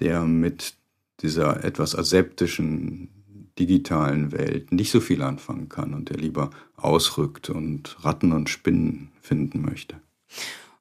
der 0.00 0.24
mit 0.24 0.74
dieser 1.20 1.64
etwas 1.64 1.94
aseptischen 1.94 3.15
digitalen 3.58 4.32
Welt 4.32 4.72
nicht 4.72 4.90
so 4.90 5.00
viel 5.00 5.22
anfangen 5.22 5.68
kann 5.68 5.94
und 5.94 6.10
der 6.10 6.18
lieber 6.18 6.50
ausrückt 6.76 7.50
und 7.50 7.96
Ratten 8.04 8.32
und 8.32 8.50
Spinnen 8.50 9.10
finden 9.20 9.62
möchte. 9.62 10.00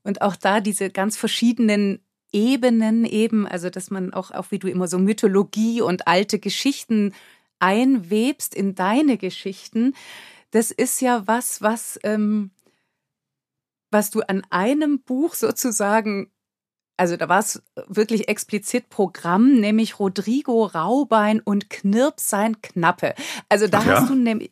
Und 0.04 0.22
auch 0.22 0.36
da 0.36 0.60
diese 0.60 0.90
ganz 0.90 1.18
verschiedenen 1.18 2.00
Ebenen 2.32 3.06
eben, 3.06 3.48
also 3.48 3.70
dass 3.70 3.92
man 3.92 4.14
auch, 4.14 4.32
auch 4.32 4.52
wie 4.52 4.60
du 4.60 4.70
immer 4.70 4.88
so 4.88 5.00
Mythologie 5.00 5.82
und 5.82 6.08
alte 6.08 6.38
Geschichten 6.40 7.14
einwebst 7.60 8.54
in 8.54 8.76
deine 8.76 9.18
Geschichten, 9.18 9.94
das 10.52 10.72
ist 10.72 11.02
ja 11.02 11.24
was, 11.28 11.62
was 11.62 12.00
ähm, 12.04 12.52
was 13.96 14.10
du 14.10 14.20
an 14.22 14.44
einem 14.50 15.00
Buch 15.00 15.36
sozusagen, 15.36 16.30
also 16.98 17.18
da 17.18 17.28
war 17.28 17.40
es 17.40 17.62
wirklich 17.88 18.28
explizit 18.28 18.90
Programm, 18.90 19.60
nämlich 19.60 20.00
Rodrigo 20.00 20.66
Raubein 20.66 21.42
und 21.42 21.70
Knirp 21.70 22.20
sein 22.20 22.62
Knappe. 22.62 23.16
Also 23.50 23.68
da 23.68 23.80
ja? 23.80 23.86
hast 23.86 24.10
du 24.10 24.16
nämlich, 24.16 24.52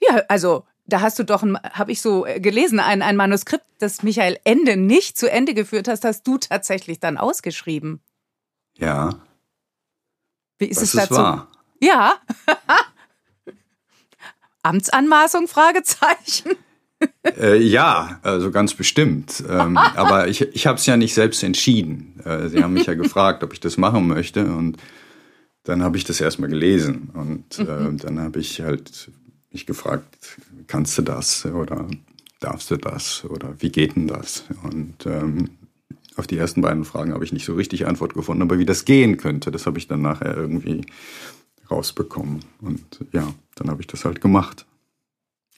ja, 0.00 0.22
also 0.28 0.64
da 0.86 1.00
hast 1.00 1.18
du 1.18 1.24
doch, 1.24 1.44
habe 1.44 1.92
ich 1.92 2.00
so 2.00 2.26
äh, 2.26 2.40
gelesen, 2.40 2.80
ein, 2.80 3.02
ein 3.02 3.16
Manuskript, 3.16 3.64
das 3.78 4.02
Michael 4.02 4.38
Ende 4.44 4.76
nicht 4.76 5.18
zu 5.18 5.30
Ende 5.30 5.54
geführt 5.54 5.88
hast, 5.88 6.04
hast 6.04 6.26
du 6.26 6.38
tatsächlich 6.38 7.00
dann 7.00 7.18
ausgeschrieben. 7.18 8.00
Ja. 8.76 9.20
Wie 10.58 10.66
ist 10.66 10.78
Was 10.78 10.84
es 10.84 10.92
dazu? 10.92 11.14
Wahr? 11.14 11.48
Ja. 11.80 12.16
Amtsanmaßung? 14.62 15.48
Fragezeichen 15.48 16.56
äh, 17.24 17.56
ja, 17.58 18.18
also 18.22 18.50
ganz 18.50 18.74
bestimmt. 18.74 19.42
Ähm, 19.48 19.76
aber 19.94 20.28
ich, 20.28 20.42
ich 20.42 20.66
habe 20.66 20.78
es 20.78 20.86
ja 20.86 20.96
nicht 20.96 21.14
selbst 21.14 21.42
entschieden. 21.42 22.20
Äh, 22.24 22.48
sie 22.48 22.62
haben 22.62 22.74
mich 22.74 22.86
ja 22.86 22.94
gefragt, 22.94 23.42
ob 23.42 23.52
ich 23.52 23.60
das 23.60 23.76
machen 23.76 24.06
möchte. 24.06 24.44
Und 24.44 24.78
dann 25.64 25.82
habe 25.82 25.96
ich 25.96 26.04
das 26.04 26.20
erstmal 26.20 26.50
gelesen. 26.50 27.10
Und 27.14 27.58
äh, 27.58 27.62
mhm. 27.62 27.98
dann 27.98 28.20
habe 28.20 28.38
ich 28.40 28.60
halt 28.60 29.10
mich 29.52 29.66
gefragt, 29.66 30.38
kannst 30.66 30.98
du 30.98 31.02
das 31.02 31.46
oder 31.46 31.86
darfst 32.40 32.70
du 32.70 32.76
das 32.76 33.24
oder 33.24 33.54
wie 33.58 33.70
geht 33.70 33.96
denn 33.96 34.06
das? 34.06 34.44
Und 34.62 35.06
ähm, 35.06 35.50
auf 36.16 36.26
die 36.26 36.38
ersten 36.38 36.62
beiden 36.62 36.84
Fragen 36.84 37.12
habe 37.12 37.24
ich 37.24 37.32
nicht 37.32 37.44
so 37.44 37.54
richtig 37.54 37.86
Antwort 37.86 38.14
gefunden, 38.14 38.42
aber 38.42 38.58
wie 38.58 38.64
das 38.64 38.84
gehen 38.84 39.16
könnte, 39.16 39.50
das 39.50 39.66
habe 39.66 39.78
ich 39.78 39.88
dann 39.88 40.02
nachher 40.02 40.36
irgendwie 40.36 40.82
rausbekommen. 41.70 42.40
Und 42.60 42.84
ja, 43.12 43.32
dann 43.54 43.70
habe 43.70 43.80
ich 43.80 43.86
das 43.86 44.04
halt 44.04 44.20
gemacht. 44.20 44.66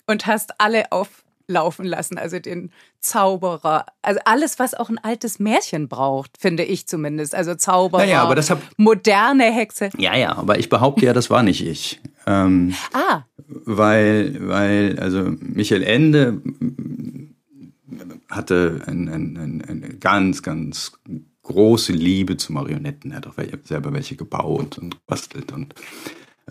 Und 0.06 0.26
hast 0.26 0.60
alle 0.60 0.90
auf 0.90 1.24
laufen 1.48 1.86
lassen, 1.86 2.18
also 2.18 2.38
den 2.38 2.70
Zauberer, 3.00 3.86
also 4.02 4.20
alles, 4.24 4.58
was 4.58 4.74
auch 4.74 4.90
ein 4.90 4.98
altes 4.98 5.38
Märchen 5.38 5.88
braucht, 5.88 6.38
finde 6.38 6.62
ich 6.64 6.86
zumindest. 6.86 7.34
Also 7.34 7.54
Zauberer, 7.54 8.02
naja, 8.02 8.22
aber 8.22 8.34
das 8.34 8.50
hab, 8.50 8.62
moderne 8.76 9.44
Hexe. 9.44 9.90
Ja, 9.96 10.16
ja, 10.16 10.36
aber 10.36 10.58
ich 10.58 10.68
behaupte 10.68 11.06
ja, 11.06 11.12
das 11.12 11.30
war 11.30 11.42
nicht 11.42 11.66
ich. 11.66 12.00
Ähm, 12.26 12.74
ah. 12.92 13.22
Weil, 13.46 14.46
weil, 14.46 14.98
also 14.98 15.32
Michael 15.40 15.82
Ende 15.82 16.42
hatte 18.28 18.82
ein, 18.86 19.08
ein, 19.08 19.36
ein, 19.36 19.64
eine 19.66 19.88
ganz, 19.94 20.42
ganz 20.42 20.92
große 21.42 21.92
Liebe 21.92 22.36
zu 22.36 22.52
Marionetten. 22.52 23.12
Er 23.12 23.18
hat 23.18 23.26
auch 23.26 23.34
selber 23.64 23.92
welche 23.94 24.16
gebaut 24.16 24.76
und 24.76 25.04
bastelt 25.06 25.50
und 25.52 25.74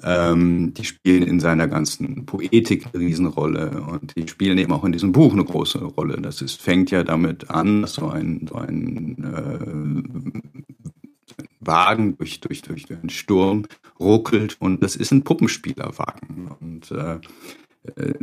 ähm, 0.03 0.73
die 0.73 0.83
spielen 0.83 1.23
in 1.23 1.39
seiner 1.39 1.67
ganzen 1.67 2.25
Poetik 2.25 2.87
eine 2.87 3.03
Riesenrolle 3.03 3.81
und 3.81 4.15
die 4.15 4.27
spielen 4.27 4.57
eben 4.57 4.73
auch 4.73 4.83
in 4.83 4.91
diesem 4.91 5.11
Buch 5.11 5.33
eine 5.33 5.45
große 5.45 5.79
Rolle. 5.79 6.19
Das 6.21 6.41
ist, 6.41 6.61
fängt 6.61 6.91
ja 6.91 7.03
damit 7.03 7.49
an, 7.49 7.81
dass 7.81 7.93
so 7.93 8.07
ein, 8.07 8.47
so 8.49 8.55
ein 8.55 9.23
äh, 9.23 10.43
Wagen 11.59 12.17
durch, 12.17 12.39
durch, 12.41 12.61
durch 12.61 12.85
den 12.85 13.09
Sturm 13.09 13.65
ruckelt 13.99 14.57
und 14.59 14.83
das 14.83 14.95
ist 14.95 15.11
ein 15.11 15.23
Puppenspielerwagen. 15.23 16.51
Und 16.59 16.91
äh, 16.91 17.19
äh 17.95 18.13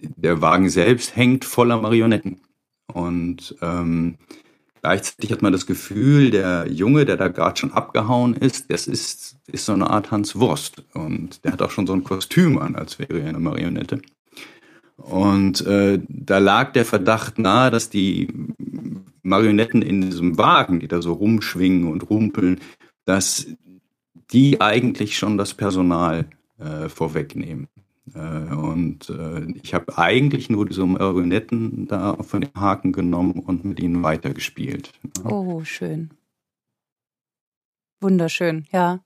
der 0.00 0.40
Wagen 0.40 0.68
selbst 0.68 1.16
hängt 1.16 1.44
voller 1.44 1.80
Marionetten. 1.80 2.40
Und 2.86 3.56
ähm, 3.60 4.16
gleichzeitig 4.80 5.32
hat 5.32 5.42
man 5.42 5.52
das 5.52 5.66
Gefühl, 5.66 6.30
der 6.30 6.66
Junge, 6.70 7.04
der 7.04 7.16
da 7.16 7.28
gerade 7.28 7.58
schon 7.58 7.72
abgehauen 7.72 8.34
ist, 8.34 8.70
das 8.70 8.86
ist, 8.86 9.36
ist 9.46 9.66
so 9.66 9.72
eine 9.72 9.90
Art 9.90 10.10
Hans 10.10 10.36
Wurst. 10.36 10.84
Und 10.94 11.44
der 11.44 11.52
hat 11.52 11.62
auch 11.62 11.70
schon 11.70 11.86
so 11.86 11.92
ein 11.92 12.04
Kostüm 12.04 12.58
an, 12.58 12.76
als 12.76 12.98
wäre 12.98 13.20
er 13.20 13.28
eine 13.28 13.38
Marionette. 13.38 14.00
Und 14.96 15.64
äh, 15.66 16.00
da 16.08 16.38
lag 16.38 16.72
der 16.72 16.84
Verdacht 16.84 17.38
nahe, 17.38 17.70
dass 17.70 17.88
die 17.88 18.28
Marionetten 19.22 19.82
in 19.82 20.00
diesem 20.00 20.38
Wagen, 20.38 20.80
die 20.80 20.88
da 20.88 21.00
so 21.00 21.12
rumschwingen 21.12 21.90
und 21.90 22.10
rumpeln, 22.10 22.60
dass 23.04 23.46
die 24.32 24.60
eigentlich 24.60 25.16
schon 25.16 25.38
das 25.38 25.54
Personal 25.54 26.26
äh, 26.58 26.88
vorwegnehmen. 26.88 27.68
Äh, 28.14 28.54
und 28.54 29.10
äh, 29.10 29.44
ich 29.62 29.74
habe 29.74 29.98
eigentlich 29.98 30.50
nur 30.50 30.66
diese 30.66 30.84
Marionetten 30.86 31.86
da 31.86 32.16
von 32.22 32.42
den 32.42 32.54
Haken 32.54 32.92
genommen 32.92 33.32
und 33.32 33.64
mit 33.64 33.80
ihnen 33.80 34.02
weitergespielt. 34.02 34.92
Oh, 35.24 35.64
schön. 35.64 36.10
Wunderschön, 38.00 38.66
ja. 38.72 39.00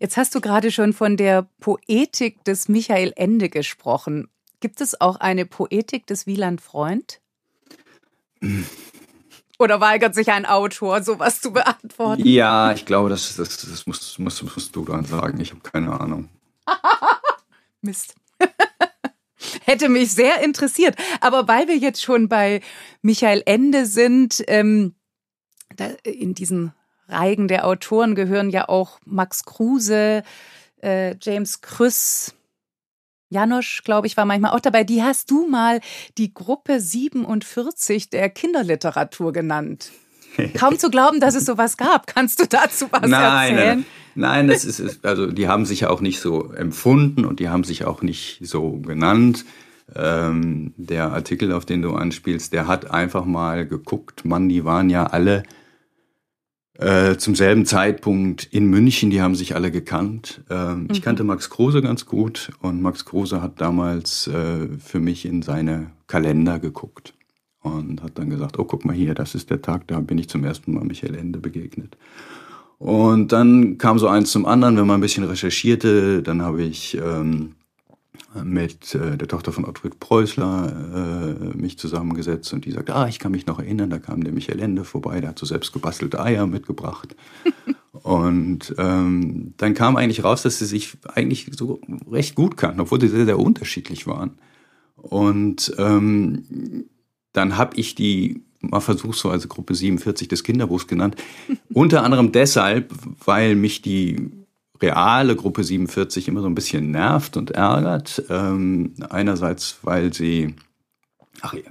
Jetzt 0.00 0.16
hast 0.16 0.34
du 0.34 0.40
gerade 0.40 0.70
schon 0.70 0.92
von 0.92 1.16
der 1.16 1.48
Poetik 1.60 2.44
des 2.44 2.68
Michael 2.68 3.12
Ende 3.16 3.48
gesprochen. 3.48 4.28
Gibt 4.60 4.80
es 4.80 5.00
auch 5.00 5.16
eine 5.16 5.46
Poetik 5.46 6.06
des 6.06 6.26
Wieland 6.26 6.60
Freund? 6.60 7.20
Oder 9.58 9.80
weigert 9.80 10.14
sich 10.14 10.30
ein 10.30 10.44
Autor, 10.44 11.02
sowas 11.02 11.40
zu 11.40 11.52
beantworten? 11.52 12.26
Ja, 12.26 12.72
ich 12.72 12.84
glaube, 12.84 13.08
das, 13.08 13.36
das, 13.36 13.56
das 13.56 13.86
musst, 13.86 14.18
musst, 14.18 14.42
musst 14.42 14.76
du 14.76 14.84
dann 14.84 15.04
sagen. 15.04 15.40
Ich 15.40 15.50
habe 15.50 15.62
keine 15.62 15.98
Ahnung. 15.98 16.28
Mist. 17.80 18.14
Hätte 19.64 19.88
mich 19.88 20.12
sehr 20.12 20.42
interessiert. 20.42 20.96
Aber 21.20 21.48
weil 21.48 21.68
wir 21.68 21.76
jetzt 21.76 22.02
schon 22.02 22.28
bei 22.28 22.60
Michael 23.02 23.42
Ende 23.46 23.86
sind, 23.86 24.42
ähm, 24.48 24.94
in 26.04 26.34
diesen 26.34 26.72
Reigen 27.08 27.48
der 27.48 27.66
Autoren 27.66 28.14
gehören 28.14 28.50
ja 28.50 28.68
auch 28.68 28.98
Max 29.04 29.44
Kruse, 29.44 30.22
äh, 30.82 31.14
James 31.20 31.60
Krüss, 31.60 32.34
Janosch, 33.28 33.82
glaube 33.82 34.06
ich, 34.06 34.16
war 34.16 34.24
manchmal 34.24 34.52
auch 34.52 34.60
dabei. 34.60 34.84
Die 34.84 35.02
hast 35.02 35.30
du 35.30 35.48
mal 35.48 35.80
die 36.16 36.32
Gruppe 36.32 36.80
47 36.80 38.10
der 38.10 38.30
Kinderliteratur 38.30 39.32
genannt. 39.32 39.90
Kaum 40.58 40.78
zu 40.78 40.90
glauben, 40.90 41.20
dass 41.20 41.34
es 41.34 41.44
sowas 41.44 41.76
gab. 41.76 42.06
Kannst 42.06 42.40
du 42.40 42.46
dazu 42.46 42.86
was 42.90 43.08
nein, 43.08 43.56
erzählen? 43.56 43.84
Nein, 44.14 44.46
nein, 44.46 44.48
das 44.48 44.64
ist, 44.64 45.04
also 45.04 45.26
die 45.26 45.48
haben 45.48 45.66
sich 45.66 45.80
ja 45.80 45.90
auch 45.90 46.00
nicht 46.00 46.20
so 46.20 46.52
empfunden 46.52 47.24
und 47.24 47.40
die 47.40 47.48
haben 47.48 47.64
sich 47.64 47.84
auch 47.84 48.02
nicht 48.02 48.40
so 48.42 48.78
genannt. 48.78 49.44
Ähm, 49.94 50.74
der 50.76 51.12
Artikel, 51.12 51.52
auf 51.52 51.64
den 51.64 51.82
du 51.82 51.94
anspielst, 51.94 52.52
der 52.52 52.66
hat 52.66 52.90
einfach 52.90 53.24
mal 53.24 53.66
geguckt, 53.66 54.24
Mann, 54.24 54.48
die 54.48 54.64
waren 54.64 54.90
ja 54.90 55.06
alle 55.06 55.44
äh, 56.78 57.16
zum 57.16 57.34
selben 57.34 57.64
Zeitpunkt 57.66 58.44
in 58.44 58.66
München, 58.66 59.10
die 59.10 59.22
haben 59.22 59.34
sich 59.34 59.54
alle 59.54 59.70
gekannt. 59.70 60.42
Ähm, 60.50 60.82
mhm. 60.82 60.88
Ich 60.90 61.02
kannte 61.02 61.24
Max 61.24 61.50
Kruse 61.50 61.82
ganz 61.82 62.04
gut 62.04 62.50
und 62.60 62.82
Max 62.82 63.04
Kruse 63.04 63.40
hat 63.40 63.60
damals 63.60 64.26
äh, 64.26 64.68
für 64.78 65.00
mich 65.00 65.24
in 65.24 65.42
seine 65.42 65.90
Kalender 66.06 66.58
geguckt 66.58 67.15
und 67.74 68.02
hat 68.02 68.18
dann 68.18 68.30
gesagt, 68.30 68.58
oh 68.58 68.64
guck 68.64 68.84
mal 68.84 68.94
hier, 68.94 69.14
das 69.14 69.34
ist 69.34 69.50
der 69.50 69.62
Tag, 69.62 69.86
da 69.88 70.00
bin 70.00 70.18
ich 70.18 70.28
zum 70.28 70.44
ersten 70.44 70.74
Mal 70.74 70.84
Michael 70.84 71.14
Ende 71.14 71.38
begegnet. 71.38 71.96
Und 72.78 73.32
dann 73.32 73.78
kam 73.78 73.98
so 73.98 74.08
eins 74.08 74.30
zum 74.30 74.44
anderen, 74.44 74.76
wenn 74.76 74.86
man 74.86 74.98
ein 74.98 75.02
bisschen 75.02 75.24
recherchierte, 75.24 76.22
dann 76.22 76.42
habe 76.42 76.62
ich 76.62 76.98
ähm, 76.98 77.54
mit 78.44 78.94
äh, 78.94 79.16
der 79.16 79.28
Tochter 79.28 79.52
von 79.52 79.64
Ottfried 79.64 79.98
Preußler 79.98 81.46
äh, 81.52 81.56
mich 81.56 81.78
zusammengesetzt 81.78 82.52
und 82.52 82.64
die 82.64 82.72
sagt, 82.72 82.90
ah, 82.90 83.08
ich 83.08 83.18
kann 83.18 83.32
mich 83.32 83.46
noch 83.46 83.58
erinnern, 83.58 83.90
da 83.90 83.98
kam 83.98 84.24
der 84.24 84.32
Michael 84.32 84.60
Ende 84.60 84.84
vorbei, 84.84 85.20
der 85.20 85.30
hat 85.30 85.38
so 85.38 85.46
selbst 85.46 85.72
gebastelte 85.72 86.20
Eier 86.20 86.46
mitgebracht. 86.46 87.16
und 87.92 88.74
ähm, 88.78 89.54
dann 89.56 89.74
kam 89.74 89.96
eigentlich 89.96 90.24
raus, 90.24 90.42
dass 90.42 90.58
sie 90.58 90.66
sich 90.66 90.98
eigentlich 91.14 91.50
so 91.56 91.80
recht 92.10 92.34
gut 92.34 92.56
kannten, 92.56 92.80
obwohl 92.80 93.00
sie 93.00 93.08
sehr, 93.08 93.24
sehr 93.24 93.38
unterschiedlich 93.38 94.06
waren. 94.06 94.32
Und 94.96 95.74
ähm, 95.78 96.86
dann 97.36 97.56
habe 97.56 97.76
ich 97.76 97.94
die 97.94 98.42
mal 98.60 98.80
versuchsweise 98.80 99.48
Gruppe 99.48 99.74
47 99.74 100.28
des 100.28 100.42
Kinderbuchs 100.42 100.86
genannt. 100.86 101.16
Unter 101.72 102.02
anderem 102.02 102.32
deshalb, 102.32 102.92
weil 103.24 103.54
mich 103.54 103.82
die 103.82 104.30
reale 104.80 105.36
Gruppe 105.36 105.64
47 105.64 106.28
immer 106.28 106.42
so 106.42 106.48
ein 106.48 106.54
bisschen 106.54 106.90
nervt 106.90 107.36
und 107.36 107.52
ärgert. 107.52 108.22
Ähm, 108.28 108.94
einerseits, 109.08 109.78
weil 109.82 110.12
sie, 110.12 110.54
ach 111.40 111.54
ja, 111.54 111.62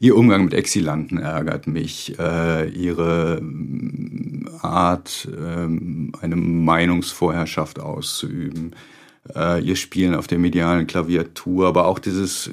ihr 0.00 0.16
Umgang 0.16 0.44
mit 0.44 0.54
Exilanten 0.54 1.18
ärgert 1.18 1.66
mich, 1.66 2.18
äh, 2.18 2.68
ihre 2.68 3.38
ähm, 3.40 4.48
Art, 4.60 5.28
ähm, 5.36 6.12
eine 6.20 6.36
Meinungsvorherrschaft 6.36 7.80
auszuüben, 7.80 8.74
äh, 9.34 9.62
ihr 9.62 9.76
Spielen 9.76 10.14
auf 10.14 10.26
der 10.26 10.38
medialen 10.38 10.86
Klaviatur, 10.86 11.66
aber 11.66 11.86
auch 11.86 11.98
dieses 11.98 12.50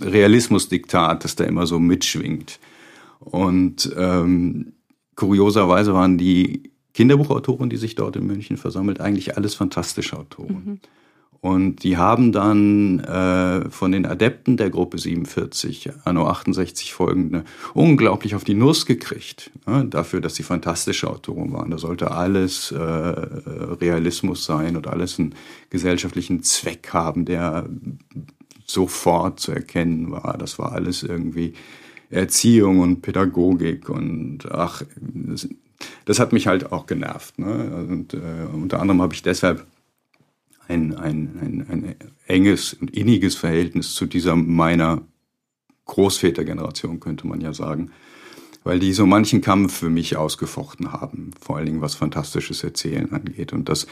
Realismusdiktat, 0.00 1.24
das 1.24 1.36
da 1.36 1.44
immer 1.44 1.66
so 1.66 1.78
mitschwingt. 1.78 2.60
Und 3.18 3.92
ähm, 3.96 4.72
kurioserweise 5.14 5.94
waren 5.94 6.18
die 6.18 6.70
Kinderbuchautoren, 6.94 7.70
die 7.70 7.76
sich 7.76 7.94
dort 7.94 8.16
in 8.16 8.26
München 8.26 8.56
versammelt, 8.56 9.00
eigentlich 9.00 9.36
alles 9.36 9.54
fantastische 9.54 10.18
Autoren. 10.18 10.62
Mhm. 10.64 10.80
Und 11.42 11.84
die 11.84 11.96
haben 11.96 12.32
dann 12.32 13.00
äh, 13.00 13.70
von 13.70 13.92
den 13.92 14.04
Adepten 14.04 14.58
der 14.58 14.68
Gruppe 14.68 14.98
47, 14.98 15.90
anno 16.04 16.26
68 16.26 16.92
folgende, 16.92 17.44
unglaublich 17.72 18.34
auf 18.34 18.44
die 18.44 18.52
Nuss 18.52 18.84
gekriegt. 18.84 19.50
Ja, 19.66 19.82
dafür, 19.84 20.20
dass 20.20 20.34
sie 20.34 20.42
fantastische 20.42 21.08
Autoren 21.08 21.50
waren. 21.54 21.70
Da 21.70 21.78
sollte 21.78 22.10
alles 22.10 22.72
äh, 22.72 22.78
Realismus 22.78 24.44
sein 24.44 24.76
und 24.76 24.86
alles 24.86 25.18
einen 25.18 25.34
gesellschaftlichen 25.70 26.42
Zweck 26.42 26.90
haben, 26.92 27.24
der 27.24 27.66
sofort 28.72 29.40
zu 29.40 29.52
erkennen 29.52 30.10
war. 30.10 30.36
Das 30.38 30.58
war 30.58 30.72
alles 30.72 31.02
irgendwie 31.02 31.54
Erziehung 32.10 32.80
und 32.80 33.02
Pädagogik 33.02 33.88
und 33.88 34.50
ach, 34.50 34.82
das, 34.96 35.48
das 36.04 36.18
hat 36.18 36.32
mich 36.32 36.46
halt 36.46 36.72
auch 36.72 36.86
genervt. 36.86 37.38
Ne? 37.38 37.86
Und 37.88 38.14
äh, 38.14 38.46
unter 38.52 38.80
anderem 38.80 39.00
habe 39.00 39.14
ich 39.14 39.22
deshalb 39.22 39.66
ein, 40.68 40.96
ein, 40.96 41.38
ein, 41.40 41.66
ein 41.68 41.94
enges 42.26 42.74
und 42.74 42.90
inniges 42.90 43.36
Verhältnis 43.36 43.94
zu 43.94 44.06
dieser 44.06 44.36
meiner 44.36 45.02
Großvätergeneration, 45.86 47.00
könnte 47.00 47.26
man 47.26 47.40
ja 47.40 47.52
sagen, 47.52 47.90
weil 48.62 48.78
die 48.78 48.92
so 48.92 49.06
manchen 49.06 49.40
Kampf 49.40 49.78
für 49.78 49.90
mich 49.90 50.16
ausgefochten 50.16 50.92
haben, 50.92 51.32
vor 51.40 51.56
allen 51.56 51.66
Dingen 51.66 51.80
was 51.80 51.94
fantastisches 51.94 52.62
Erzählen 52.62 53.12
angeht. 53.12 53.52
Und 53.52 53.68
das 53.68 53.86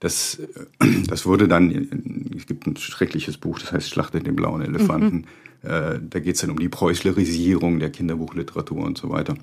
das, 0.00 0.38
äh, 0.80 0.86
das 1.08 1.26
wurde 1.26 1.48
dann, 1.48 2.30
es 2.36 2.46
gibt 2.46 2.66
ein 2.66 2.76
schreckliches 2.76 3.36
Buch, 3.36 3.58
das 3.58 3.72
heißt 3.72 3.90
Schlachtet 3.90 4.26
den 4.26 4.36
blauen 4.36 4.62
Elefanten. 4.62 5.26
Mhm. 5.62 5.70
Äh, 5.70 6.00
da 6.08 6.20
geht 6.20 6.36
es 6.36 6.40
dann 6.40 6.50
um 6.50 6.58
die 6.58 6.68
Preußlerisierung 6.68 7.78
der 7.78 7.90
Kinderbuchliteratur 7.90 8.84
und 8.84 8.98
so 8.98 9.10
weiter. 9.10 9.34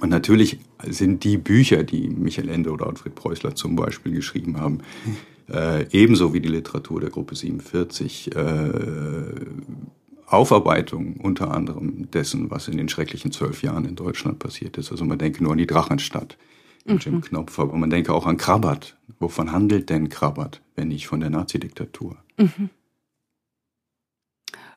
Und 0.00 0.08
natürlich 0.08 0.58
sind 0.86 1.22
die 1.24 1.36
Bücher, 1.36 1.84
die 1.84 2.08
Michael 2.08 2.48
Ende 2.48 2.70
oder 2.70 2.86
Alfred 2.86 3.14
Preußler 3.14 3.54
zum 3.54 3.76
Beispiel 3.76 4.12
geschrieben 4.12 4.58
haben, 4.58 4.78
äh, 5.52 5.86
ebenso 5.90 6.32
wie 6.32 6.40
die 6.40 6.48
Literatur 6.48 7.00
der 7.00 7.10
Gruppe 7.10 7.34
47, 7.36 8.34
äh, 8.34 8.70
Aufarbeitung 10.26 11.16
unter 11.18 11.50
anderem 11.50 12.10
dessen, 12.10 12.50
was 12.50 12.66
in 12.68 12.78
den 12.78 12.88
schrecklichen 12.88 13.32
zwölf 13.32 13.62
Jahren 13.62 13.84
in 13.84 13.96
Deutschland 13.96 14.38
passiert 14.38 14.78
ist. 14.78 14.90
Also 14.90 15.04
man 15.04 15.18
denke 15.18 15.42
nur 15.42 15.52
an 15.52 15.58
die 15.58 15.66
Drachenstadt 15.66 16.38
und 16.84 17.04
Jim 17.04 17.16
mhm. 17.16 17.20
Knopf. 17.22 17.58
Aber 17.58 17.76
man 17.76 17.90
denke 17.90 18.12
auch 18.12 18.26
an 18.26 18.36
Krabbert. 18.36 18.96
Wovon 19.18 19.52
handelt 19.52 19.88
denn 19.90 20.08
Krabbert, 20.08 20.62
wenn 20.74 20.88
nicht 20.88 21.06
von 21.06 21.20
der 21.20 21.30
Nazidiktatur? 21.30 22.16
Mhm. 22.38 22.70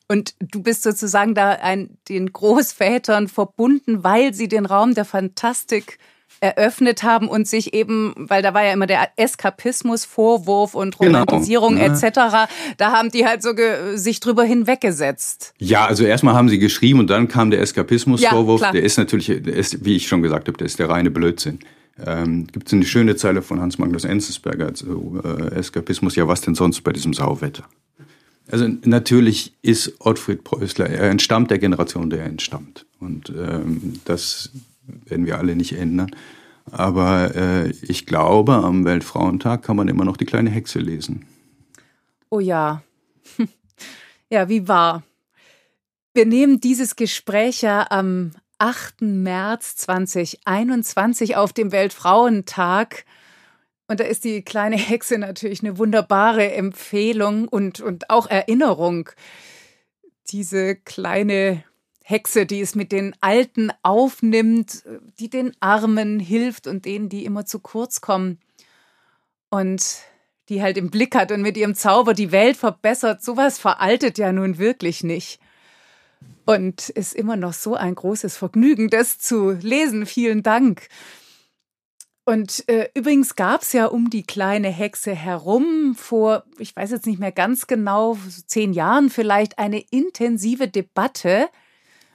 Und 0.08 0.36
du 0.40 0.62
bist 0.62 0.84
sozusagen 0.84 1.34
da 1.34 1.52
ein, 1.52 1.98
den 2.10 2.32
Großvätern 2.32 3.28
verbunden, 3.28 4.04
weil 4.04 4.34
sie 4.34 4.48
den 4.48 4.68
Raum 4.68 4.94
der 4.94 5.06
Fantastik 5.06 5.98
eröffnet 6.42 7.04
haben 7.04 7.28
und 7.28 7.48
sich 7.48 7.74
eben, 7.74 8.14
weil 8.18 8.42
da 8.42 8.54
war 8.54 8.64
ja 8.64 8.74
immer 8.74 8.88
der 8.88 9.10
Eskapismus, 9.16 10.06
Vorwurf 10.06 10.76
und 10.76 10.98
genau. 10.98 11.20
Romantisierung 11.20 11.78
genau. 11.78 11.94
etc., 11.94 12.50
da 12.78 12.92
haben 12.92 13.10
die 13.10 13.26
halt 13.26 13.42
so 13.42 13.52
sich 13.96 14.20
drüber 14.20 14.44
hinweggesetzt. 14.44 15.54
Ja, 15.58 15.86
also 15.86 16.04
erstmal 16.04 16.36
haben 16.36 16.50
sie 16.50 16.60
geschrieben 16.60 17.00
und 17.00 17.10
dann 17.10 17.28
kam 17.28 17.52
der 17.52 17.62
Eskapismus-Vorwurf. 17.62 18.62
Ja, 18.62 18.72
der 18.72 18.84
ist 18.84 18.98
natürlich, 18.98 19.28
der 19.28 19.56
ist, 19.56 19.86
wie 19.86 19.96
ich 19.96 20.08
schon 20.08 20.22
gesagt 20.22 20.48
habe, 20.48 20.58
der 20.58 20.66
ist 20.66 20.78
der 20.78 20.90
reine 20.90 21.10
Blödsinn. 21.10 21.60
Ähm, 22.04 22.48
Gibt 22.48 22.68
es 22.68 22.74
eine 22.74 22.86
schöne 22.86 23.16
Zeile 23.16 23.42
von 23.42 23.62
Hans 23.62 23.78
Magnus 23.78 24.04
Enzensberger, 24.04 24.68
also, 24.68 25.22
äh, 25.24 25.56
Eskapismus, 25.56 26.16
ja 26.16 26.28
was 26.28 26.42
denn 26.42 26.56
sonst 26.56 26.82
bei 26.82 26.92
diesem 26.92 27.14
Sauwetter? 27.14 27.64
Also 28.52 28.68
natürlich 28.84 29.54
ist 29.62 29.96
Ottfried 30.00 30.44
Preußler, 30.44 30.88
er 30.88 31.10
entstammt 31.10 31.50
der 31.50 31.58
Generation, 31.58 32.10
der 32.10 32.20
er 32.20 32.26
entstammt. 32.28 32.86
Und 33.00 33.30
ähm, 33.36 34.00
das 34.06 34.52
werden 35.06 35.26
wir 35.26 35.40
alle 35.40 35.56
nicht 35.56 35.74
ändern. 35.74 36.12
Aber 36.72 37.36
äh, 37.36 37.70
ich 37.82 38.06
glaube, 38.06 38.54
am 38.54 38.86
Weltfrauentag 38.86 39.64
kann 39.64 39.76
man 39.76 39.88
immer 39.88 40.06
noch 40.06 40.18
die 40.18 40.26
kleine 40.26 40.50
Hexe 40.50 40.80
lesen. 40.80 41.26
Oh 42.30 42.40
ja. 42.40 42.84
Ja, 44.28 44.50
wie 44.50 44.68
war? 44.68 45.04
Wir 46.16 46.26
nehmen 46.26 46.60
dieses 46.60 46.96
Gespräch 46.96 47.62
ja 47.62 47.86
am 47.92 48.32
8. 48.58 49.02
März 49.02 49.76
2021 49.78 51.36
auf 51.36 51.54
dem 51.54 51.72
Weltfrauentag. 51.72 53.06
Und 53.88 54.00
da 54.00 54.04
ist 54.04 54.24
die 54.24 54.42
kleine 54.42 54.78
Hexe 54.78 55.18
natürlich 55.18 55.62
eine 55.62 55.78
wunderbare 55.78 56.54
Empfehlung 56.54 57.48
und, 57.48 57.82
und 57.82 58.10
auch 58.10 58.28
Erinnerung. 58.28 59.10
Diese 60.30 60.76
kleine 60.76 61.64
Hexe, 62.04 62.46
die 62.46 62.62
es 62.62 62.76
mit 62.76 62.92
den 62.92 63.16
Alten 63.22 63.72
aufnimmt, 63.84 64.84
die 65.20 65.30
den 65.30 65.52
Armen 65.60 66.20
hilft 66.20 66.68
und 66.68 66.86
denen, 66.86 67.10
die 67.10 67.26
immer 67.26 67.46
zu 67.46 67.60
kurz 67.60 68.02
kommen. 68.02 68.40
Und 69.50 70.00
die 70.50 70.62
halt 70.62 70.78
im 70.78 70.92
Blick 70.92 71.16
hat 71.16 71.32
und 71.32 71.42
mit 71.42 71.58
ihrem 71.58 71.76
Zauber 71.76 72.14
die 72.14 72.32
Welt 72.32 72.58
verbessert. 72.58 73.24
Sowas 73.24 73.58
veraltet 73.58 74.18
ja 74.18 74.32
nun 74.32 74.58
wirklich 74.58 75.04
nicht. 75.04 75.40
Und 76.46 76.90
ist 76.90 77.16
immer 77.16 77.36
noch 77.36 77.54
so 77.54 77.76
ein 77.76 77.96
großes 77.96 78.38
Vergnügen, 78.38 78.90
das 78.90 79.18
zu 79.18 79.52
lesen. 79.52 80.06
Vielen 80.06 80.44
Dank. 80.44 80.88
Und 82.24 82.68
äh, 82.68 82.90
übrigens 82.96 83.36
gab 83.36 83.62
es 83.62 83.72
ja 83.74 83.86
um 83.86 84.10
die 84.10 84.24
kleine 84.24 84.70
Hexe 84.70 85.14
herum 85.14 85.96
vor, 85.96 86.44
ich 86.58 86.76
weiß 86.76 86.90
jetzt 86.90 87.06
nicht 87.06 87.20
mehr 87.20 87.32
ganz 87.32 87.68
genau, 87.68 88.18
so 88.28 88.42
zehn 88.46 88.74
Jahren 88.74 89.12
vielleicht 89.12 89.60
eine 89.60 89.80
intensive 89.92 90.68
Debatte. 90.68 91.48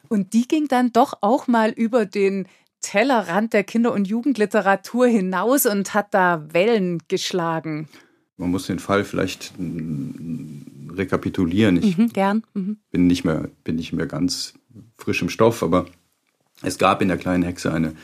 Und 0.08 0.32
die 0.32 0.48
ging 0.48 0.66
dann 0.66 0.92
doch 0.92 1.18
auch 1.20 1.46
mal 1.46 1.70
über 1.70 2.06
den 2.06 2.48
Tellerrand 2.80 3.52
der 3.52 3.62
Kinder- 3.62 3.92
und 3.92 4.08
Jugendliteratur 4.08 5.06
hinaus 5.06 5.66
und 5.66 5.94
hat 5.94 6.12
da 6.12 6.44
Wellen 6.52 7.00
geschlagen. 7.06 7.88
Man 8.36 8.50
muss 8.50 8.66
den 8.66 8.80
Fall 8.80 9.04
vielleicht 9.04 9.52
rekapitulieren. 10.96 11.76
Ich 11.82 11.98
mhm, 11.98 12.08
gern. 12.08 12.42
Mhm. 12.54 12.78
bin 12.90 13.06
nicht 13.06 13.24
mehr 13.24 13.48
bin 13.64 13.76
nicht 13.76 13.92
mehr 13.92 14.06
ganz 14.06 14.54
frisch 14.96 15.22
im 15.22 15.28
Stoff, 15.28 15.62
aber 15.62 15.86
es 16.62 16.78
gab 16.78 17.02
in 17.02 17.08
der 17.08 17.16
kleinen 17.16 17.42
Hexe 17.42 17.72
eine 17.72 17.94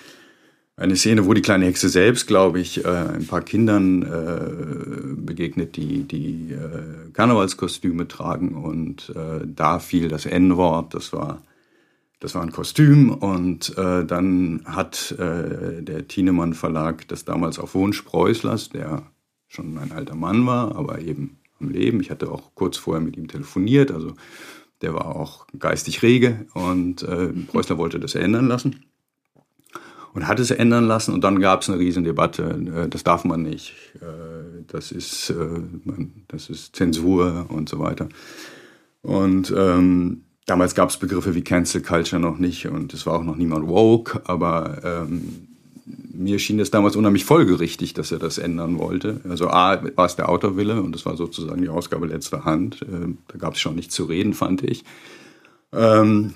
eine 0.79 0.94
Szene, 0.94 1.25
wo 1.25 1.33
die 1.33 1.40
kleine 1.40 1.64
Hexe 1.64 1.88
selbst, 1.88 2.27
glaube 2.27 2.61
ich, 2.61 2.85
äh, 2.85 2.88
ein 2.88 3.27
paar 3.27 3.40
Kindern 3.40 4.03
äh, 4.03 5.14
begegnet, 5.16 5.77
die 5.77 6.03
die 6.03 6.53
äh, 6.53 7.11
Karnevalskostüme 7.14 8.09
tragen 8.09 8.55
und 8.55 9.11
äh, 9.16 9.46
da 9.46 9.79
fiel 9.79 10.09
das 10.09 10.27
N-Wort. 10.27 10.92
Das 10.92 11.14
war 11.14 11.40
das 12.20 12.35
war 12.35 12.42
ein 12.42 12.53
Kostüm 12.53 13.11
und 13.11 13.77
äh, 13.77 14.05
dann 14.05 14.62
hat 14.64 15.12
äh, 15.12 15.83
der 15.83 16.09
Thienemann 16.09 16.55
Verlag 16.55 17.07
das 17.09 17.25
damals 17.25 17.59
auf 17.59 17.75
Wunsch 17.75 18.03
Preußlers, 18.03 18.70
der 18.70 19.03
schon 19.49 19.77
ein 19.79 19.92
alter 19.92 20.14
Mann 20.14 20.46
war, 20.46 20.77
aber 20.77 21.01
eben 21.01 21.38
am 21.61 21.71
Leben. 21.71 22.01
Ich 22.01 22.11
hatte 22.11 22.31
auch 22.31 22.55
kurz 22.55 22.77
vorher 22.77 23.03
mit 23.03 23.16
ihm 23.16 23.29
telefoniert, 23.29 23.90
also 23.90 24.14
der 24.83 24.95
war 24.95 25.16
auch 25.16 25.47
geistig 25.59 26.03
rege 26.03 26.47
und 26.55 27.03
äh, 27.03 27.29
Preußler 27.29 27.79
wollte 27.79 27.99
das 27.99 28.14
ändern 28.14 28.47
lassen 28.47 28.85
und 30.12 30.29
hat 30.29 30.38
es 30.38 30.51
ändern 30.51 30.87
lassen 30.87 31.14
und 31.14 31.25
dann 31.25 31.40
gab 31.40 31.62
es 31.62 31.71
eine 31.71 31.79
riesen 31.79 32.05
Debatte, 32.05 32.42
äh, 32.42 32.88
das 32.88 33.03
darf 33.03 33.25
man 33.25 33.42
nicht, 33.42 33.75
äh, 33.97 34.64
das 34.66 34.92
ist, 34.92 35.31
äh, 35.31 35.61
das 36.29 36.51
ist 36.51 36.77
Zensur 36.77 37.47
und 37.49 37.69
so 37.69 37.79
weiter. 37.79 38.09
Und 39.03 39.55
ähm, 39.57 40.23
Damals 40.47 40.77
gab 40.77 40.90
es 40.90 40.97
Begriffe 40.97 41.35
wie 41.35 41.42
Cancel 41.42 41.83
Culture 41.83 42.23
noch 42.23 42.38
nicht 42.38 42.69
und 42.69 42.95
es 42.95 43.05
war 43.05 43.14
auch 43.14 43.25
noch 43.25 43.35
niemand 43.35 43.66
woke, 43.66 44.23
aber 44.27 44.79
ähm, 44.85 45.49
mir 46.17 46.39
schien 46.39 46.61
es 46.61 46.71
damals 46.71 46.97
unheimlich 46.97 47.25
folgerichtig, 47.25 47.95
dass 47.95 48.13
er 48.13 48.19
das 48.19 48.39
ändern 48.39 48.79
wollte. 48.79 49.21
Also 49.29 49.49
A 49.49 49.83
war 49.97 50.07
es 50.07 50.17
der 50.17 50.29
Autorwille 50.29 50.83
und 50.83 50.95
das 50.95 51.07
war 51.07 51.17
sozusagen 51.17 51.63
die 51.63 51.69
Ausgabe 51.69 52.07
letzter 52.07 52.45
Hand. 52.45 52.83
Äh, 52.83 53.15
da 53.29 53.39
gab 53.39 53.55
es 53.55 53.61
schon 53.61 53.75
nichts 53.75 53.95
zu 53.95 54.05
reden, 54.05 54.35
fand 54.35 54.63
ich. 54.63 54.85
Ähm, 55.73 56.35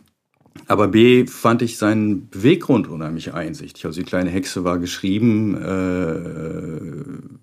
aber 0.67 0.89
B 0.89 1.27
fand 1.27 1.63
ich 1.63 1.79
seinen 1.79 2.29
Beweggrund 2.29 2.89
unheimlich 2.89 3.35
einsichtig. 3.35 3.85
Also 3.87 4.01
die 4.01 4.07
kleine 4.07 4.31
Hexe 4.31 4.65
war 4.65 4.79
geschrieben 4.79 5.57
äh, 5.57 7.41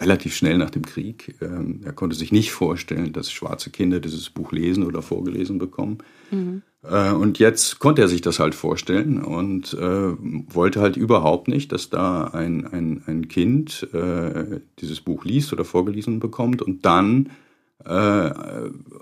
relativ 0.00 0.34
schnell 0.34 0.58
nach 0.58 0.70
dem 0.70 0.84
Krieg. 0.84 1.34
Ähm, 1.40 1.80
er 1.84 1.92
konnte 1.92 2.16
sich 2.16 2.32
nicht 2.32 2.52
vorstellen, 2.52 3.12
dass 3.12 3.32
schwarze 3.32 3.70
Kinder 3.70 4.00
dieses 4.00 4.30
Buch 4.30 4.52
lesen 4.52 4.84
oder 4.84 5.02
vorgelesen 5.02 5.58
bekommen. 5.58 5.98
Mhm. 6.30 6.62
Äh, 6.82 7.12
und 7.12 7.38
jetzt 7.38 7.78
konnte 7.78 8.02
er 8.02 8.08
sich 8.08 8.20
das 8.20 8.38
halt 8.38 8.54
vorstellen 8.54 9.22
und 9.22 9.74
äh, 9.74 9.78
wollte 9.78 10.80
halt 10.80 10.96
überhaupt 10.96 11.48
nicht, 11.48 11.72
dass 11.72 11.90
da 11.90 12.24
ein, 12.24 12.66
ein, 12.66 13.02
ein 13.06 13.28
Kind 13.28 13.88
äh, 13.92 14.60
dieses 14.80 15.00
Buch 15.00 15.24
liest 15.24 15.52
oder 15.52 15.64
vorgelesen 15.64 16.20
bekommt 16.20 16.62
und 16.62 16.84
dann 16.84 17.30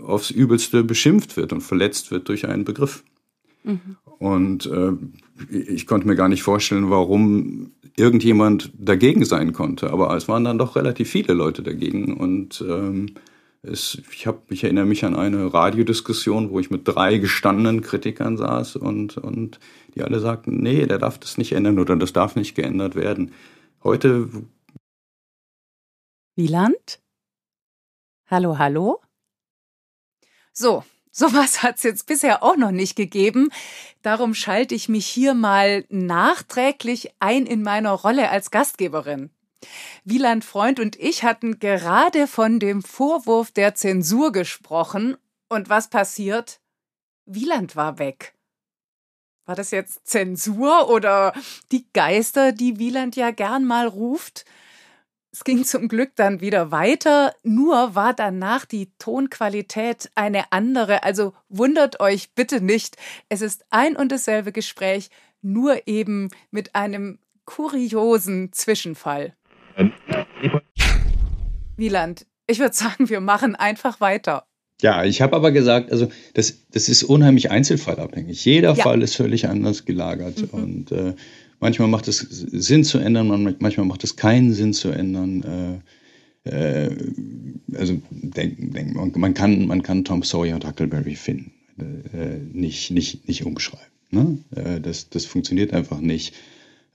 aufs 0.02 0.30
Übelste 0.30 0.85
beschimpft 0.85 1.38
wird 1.38 1.54
und 1.54 1.62
verletzt 1.62 2.11
wird 2.11 2.28
durch 2.28 2.46
einen 2.46 2.64
Begriff. 2.64 3.02
Mhm. 3.66 3.96
Und 4.18 4.66
äh, 4.66 4.92
ich 5.50 5.87
konnte 5.87 6.07
mir 6.07 6.14
gar 6.14 6.29
nicht 6.29 6.42
vorstellen, 6.42 6.88
warum 6.88 7.72
irgendjemand 7.96 8.72
dagegen 8.79 9.24
sein 9.24 9.52
konnte. 9.52 9.90
Aber 9.90 10.14
es 10.16 10.29
waren 10.29 10.44
dann 10.44 10.59
doch 10.59 10.76
relativ 10.76 11.11
viele 11.11 11.35
Leute 11.35 11.62
dagegen. 11.62 12.16
Und 12.16 12.64
ähm, 12.66 13.14
es, 13.62 14.00
ich, 14.12 14.26
hab, 14.26 14.50
ich 14.50 14.64
erinnere 14.64 14.87
mich 14.87 15.05
an 15.05 15.16
eine 15.16 15.52
Radiodiskussion, 15.52 16.50
wo 16.50 16.61
ich 16.61 16.70
mit 16.70 16.87
drei 16.87 17.18
gestandenen 17.18 17.81
Kritikern 17.81 18.37
saß 18.37 18.76
und, 18.76 19.18
und 19.18 19.59
die 19.94 20.02
alle 20.02 20.20
sagten, 20.20 20.59
nee, 20.59 20.87
der 20.87 20.98
darf 20.98 21.18
das 21.18 21.37
nicht 21.37 21.52
ändern 21.52 21.79
oder 21.79 21.96
das 21.96 22.12
darf 22.12 22.37
nicht 22.37 22.55
geändert 22.55 22.94
werden. 22.94 23.33
Heute. 23.83 24.29
Wieland? 26.37 27.00
Hallo, 28.29 28.59
hallo? 28.59 29.00
So, 30.52 30.85
Sowas 31.16 31.62
hat 31.62 31.76
es 31.76 31.83
jetzt 31.83 32.07
bisher 32.07 32.42
auch 32.42 32.57
noch 32.57 32.72
nicht 32.72 32.94
gegeben. 32.94 33.48
Darum 34.02 34.35
schalte 34.35 34.74
ich 34.74 34.88
mich 34.90 35.07
hier 35.07 35.33
mal 35.33 35.85
nachträglich 35.88 37.14
ein 37.20 37.46
in 37.46 37.62
meiner 37.62 37.92
Rolle 37.92 38.29
als 38.31 38.50
Gastgeberin. 38.50 39.31
Wieland 40.05 40.44
Freund 40.44 40.79
und 40.79 40.96
ich 40.96 41.24
hatten 41.24 41.59
gerade 41.59 42.26
von 42.26 42.61
dem 42.61 42.83
Vorwurf 42.83 43.50
der 43.50 43.74
Zensur 43.74 44.31
gesprochen. 44.31 45.16
Und 45.48 45.70
was 45.70 45.88
passiert? 45.88 46.61
Wieland 47.24 47.76
war 47.76 47.98
weg. 47.98 48.35
War 49.46 49.55
das 49.55 49.70
jetzt 49.70 50.07
Zensur 50.07 50.90
oder 50.90 51.33
die 51.72 51.87
Geister, 51.94 52.52
die 52.52 52.79
Wieland 52.79 53.16
ja 53.16 53.31
gern 53.31 53.64
mal 53.64 53.87
ruft? 53.87 54.44
Es 55.37 55.44
ging 55.44 55.66
zum 55.66 55.88
Glück 55.88 56.12
dann 56.16 56.40
wieder 56.40 56.70
weiter, 56.70 57.35
nur 57.42 57.94
war 57.94 58.14
danach 58.14 58.64
die 58.64 58.88
Tonqualität 58.99 60.11
eine 60.14 60.51
andere. 60.51 61.03
Also 61.03 61.35
wundert 61.51 62.01
euch 62.01 62.31
bitte 62.35 62.62
nicht, 62.62 62.96
es 63.29 63.42
ist 63.42 63.66
ein 63.68 63.96
und 63.96 64.12
dasselbe 64.12 64.51
Gespräch, 64.51 65.11
nur 65.42 65.87
eben 65.87 66.31
mit 66.51 66.75
einem 66.75 67.18
kuriosen 67.44 68.51
Zwischenfall. 68.55 69.35
Wieland, 71.77 72.25
ich 72.46 72.59
würde 72.59 72.75
sagen, 72.75 73.11
wir 73.11 73.20
machen 73.20 73.57
einfach 73.57 74.01
weiter. 74.01 74.46
Ja, 74.81 75.05
ich 75.05 75.20
habe 75.20 75.37
aber 75.37 75.53
gesagt, 75.53 75.92
also 75.92 76.09
das, 76.33 76.66
das 76.70 76.88
ist 76.88 77.03
unheimlich 77.03 77.51
einzelfallabhängig. 77.51 78.42
Jeder 78.42 78.72
ja. 78.72 78.83
Fall 78.83 79.03
ist 79.03 79.16
völlig 79.16 79.49
anders 79.49 79.85
gelagert. 79.85 80.38
Mhm. 80.38 80.49
Und 80.59 80.92
äh, 80.92 81.14
Manchmal 81.66 81.88
macht 81.88 82.07
es 82.07 82.18
Sinn 82.18 82.85
zu 82.85 82.98
ändern, 82.98 83.57
manchmal 83.59 83.87
macht 83.87 84.05
es 84.05 84.14
keinen 84.14 84.52
Sinn 84.52 84.72
zu 84.72 84.90
ändern. 84.90 85.83
Äh, 86.44 86.48
äh, 86.48 86.96
also 87.74 88.00
denk, 88.12 88.72
denk, 88.72 89.16
man, 89.16 89.35
kann, 89.35 89.66
man 89.66 89.83
kann 89.83 90.05
Tom 90.05 90.22
Sawyer 90.22 90.55
und 90.55 90.64
Huckleberry 90.64 91.16
Finn 91.16 91.50
äh, 91.81 92.38
nicht, 92.52 92.92
nicht, 92.92 93.26
nicht 93.26 93.44
umschreiben. 93.44 93.85
Ne? 94.12 94.38
Das, 94.81 95.11
das 95.11 95.24
funktioniert 95.24 95.72
einfach 95.72 95.98
nicht. 95.98 96.35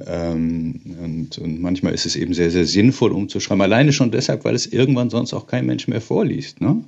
Ähm, 0.07 0.79
und, 1.03 1.37
und, 1.37 1.59
manchmal 1.59 1.93
ist 1.93 2.05
es 2.05 2.15
eben 2.15 2.33
sehr, 2.33 2.49
sehr 2.49 2.65
sinnvoll 2.65 3.11
umzuschreiben. 3.11 3.61
Alleine 3.61 3.91
schon 3.91 4.09
deshalb, 4.09 4.45
weil 4.45 4.55
es 4.55 4.67
irgendwann 4.67 5.09
sonst 5.09 5.33
auch 5.33 5.47
kein 5.47 5.65
Mensch 5.65 5.89
mehr 5.89 5.99
vorliest. 5.99 6.61
Ne? 6.61 6.81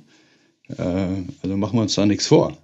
Also 0.78 1.56
machen 1.58 1.76
wir 1.76 1.82
uns 1.82 1.94
da 1.94 2.06
nichts 2.06 2.28
vor. 2.28 2.56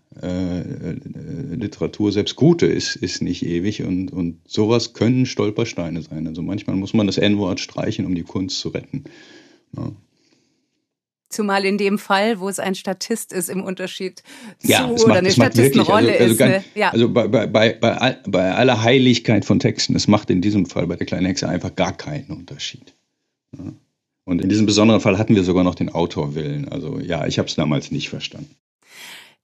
Literatur, 1.60 2.12
selbst 2.12 2.36
gute, 2.36 2.66
ist, 2.66 2.96
ist 2.96 3.22
nicht 3.22 3.44
ewig 3.44 3.82
und, 3.82 4.12
und 4.12 4.40
sowas 4.46 4.92
können 4.92 5.26
Stolpersteine 5.26 6.02
sein. 6.02 6.26
Also 6.26 6.42
manchmal 6.42 6.76
muss 6.76 6.94
man 6.94 7.06
das 7.06 7.18
N-Wort 7.18 7.60
streichen, 7.60 8.06
um 8.06 8.14
die 8.14 8.22
Kunst 8.22 8.60
zu 8.60 8.70
retten. 8.70 9.04
Ja. 9.76 9.92
Zumal 11.28 11.64
in 11.64 11.78
dem 11.78 11.98
Fall, 11.98 12.40
wo 12.40 12.48
es 12.48 12.58
ein 12.58 12.74
Statist 12.74 13.32
ist, 13.32 13.48
im 13.48 13.62
Unterschied 13.62 14.24
ja, 14.62 14.94
zu 14.96 15.04
oder 15.04 15.16
eine 15.16 15.30
Statistenrolle 15.30 16.10
also, 16.12 16.24
also, 16.24 16.32
ist. 16.32 16.40
Ne? 16.40 16.64
Ja. 16.74 16.90
Also 16.90 17.08
bei, 17.08 17.28
bei, 17.28 17.46
bei, 17.46 18.18
bei 18.26 18.52
aller 18.52 18.82
Heiligkeit 18.82 19.44
von 19.44 19.60
Texten, 19.60 19.94
es 19.94 20.08
macht 20.08 20.28
in 20.30 20.40
diesem 20.40 20.66
Fall 20.66 20.88
bei 20.88 20.96
der 20.96 21.06
kleinen 21.06 21.26
Hexe 21.26 21.48
einfach 21.48 21.76
gar 21.76 21.96
keinen 21.96 22.30
Unterschied. 22.30 22.94
Ja. 23.56 23.72
Und 24.24 24.42
in 24.42 24.48
diesem 24.48 24.66
besonderen 24.66 25.00
Fall 25.00 25.18
hatten 25.18 25.36
wir 25.36 25.44
sogar 25.44 25.62
noch 25.62 25.76
den 25.76 25.88
Autorwillen. 25.88 26.68
Also 26.68 26.98
ja, 26.98 27.26
ich 27.26 27.38
habe 27.38 27.48
es 27.48 27.54
damals 27.54 27.92
nicht 27.92 28.08
verstanden. 28.08 28.54